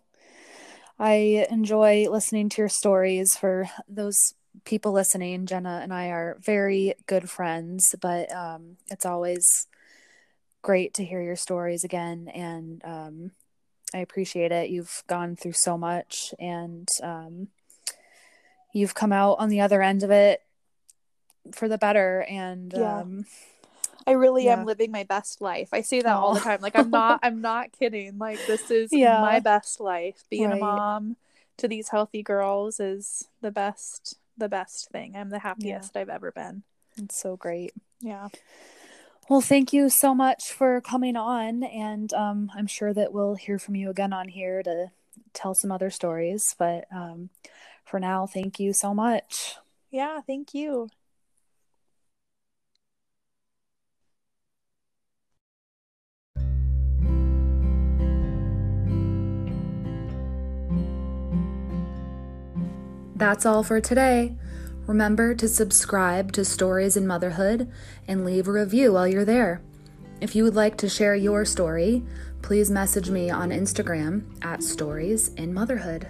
I 0.99 1.47
enjoy 1.49 2.07
listening 2.09 2.49
to 2.49 2.61
your 2.61 2.69
stories 2.69 3.35
for 3.35 3.67
those 3.87 4.33
people 4.63 4.91
listening. 4.91 5.45
Jenna 5.45 5.81
and 5.83 5.93
I 5.93 6.07
are 6.07 6.37
very 6.39 6.93
good 7.07 7.29
friends, 7.29 7.93
but 7.99 8.31
um, 8.33 8.77
it's 8.89 9.05
always 9.05 9.67
great 10.61 10.93
to 10.95 11.05
hear 11.05 11.21
your 11.21 11.35
stories 11.35 11.83
again. 11.83 12.29
And 12.33 12.81
um, 12.85 13.31
I 13.93 13.99
appreciate 13.99 14.51
it. 14.51 14.69
You've 14.69 15.03
gone 15.07 15.35
through 15.35 15.53
so 15.53 15.77
much 15.77 16.33
and 16.39 16.87
um, 17.03 17.49
you've 18.73 18.95
come 18.95 19.11
out 19.11 19.37
on 19.39 19.49
the 19.49 19.61
other 19.61 19.81
end 19.81 20.03
of 20.03 20.11
it 20.11 20.41
for 21.53 21.67
the 21.67 21.77
better. 21.77 22.25
And 22.29 22.73
Yeah. 22.73 23.03
I 24.07 24.11
really 24.11 24.45
Yeah. 24.45 24.53
am 24.59 24.65
living 24.65 24.91
my 24.91 25.03
best 25.03 25.41
life. 25.41 25.69
I 25.73 25.81
say 25.81 26.01
that 26.01 26.15
all 26.15 26.33
the 26.33 26.39
time. 26.41 26.59
Like 26.61 26.75
I'm 26.75 26.89
not 26.91 27.19
I'm 27.23 27.41
not 27.41 27.71
kidding. 27.71 28.17
Like 28.17 28.45
this 28.45 28.69
is 28.71 28.91
Yeah. 28.91 29.21
my 29.21 29.39
best 29.39 29.79
life. 29.79 30.23
Being 30.29 30.45
Right. 30.45 30.61
a 30.61 30.65
mom 30.65 31.17
to 31.57 31.67
these 31.67 31.89
healthy 31.89 32.21
girls 32.21 32.79
is 32.79 33.27
the 33.41 33.51
best 33.51 34.17
the 34.37 34.49
best 34.49 34.89
thing. 34.91 35.15
I'm 35.15 35.29
the 35.29 35.39
happiest 35.39 35.95
I've 35.95 36.09
ever 36.09 36.31
been. 36.31 36.63
it's 36.97 37.19
so 37.19 37.35
great. 37.37 37.73
Yeah. 38.01 38.27
Well, 39.29 39.41
thank 39.41 39.73
you 39.73 39.89
so 39.89 40.13
much 40.13 40.51
for 40.51 40.81
coming 40.81 41.15
on. 41.15 41.63
And 41.63 42.13
um, 42.13 42.51
I'm 42.53 42.67
sure 42.67 42.93
that 42.93 43.11
we'll 43.11 43.35
hear 43.35 43.57
from 43.57 43.75
you 43.75 43.89
again 43.89 44.13
on 44.13 44.27
here 44.27 44.61
to 44.61 44.91
tell 45.33 45.55
some 45.55 45.71
other 45.71 45.89
stories. 45.89 46.53
But 46.59 46.85
um, 46.93 47.29
for 47.83 47.99
now, 47.99 48.27
thank 48.27 48.59
you 48.59 48.71
so 48.73 48.93
much. 48.93 49.55
Yeah, 49.89 50.21
thank 50.21 50.53
you. 50.53 50.89
That's 63.15 63.45
all 63.45 63.63
for 63.63 63.79
today. 63.79 64.35
Remember 64.87 65.33
to 65.33 65.47
subscribe 65.47 66.31
to 66.33 66.43
Stories 66.43 66.97
in 66.97 67.07
Motherhood 67.07 67.71
and 68.07 68.25
leave 68.25 68.47
a 68.47 68.51
review 68.51 68.93
while 68.93 69.07
you're 69.07 69.25
there. 69.25 69.61
If 70.21 70.35
you 70.35 70.43
would 70.43 70.55
like 70.55 70.77
to 70.77 70.89
share 70.89 71.15
your 71.15 71.45
story, 71.45 72.03
please 72.41 72.69
message 72.69 73.09
me 73.09 73.29
on 73.29 73.49
Instagram 73.49 74.25
at 74.43 74.63
Stories 74.63 75.29
in 75.29 75.53
Motherhood. 75.53 76.07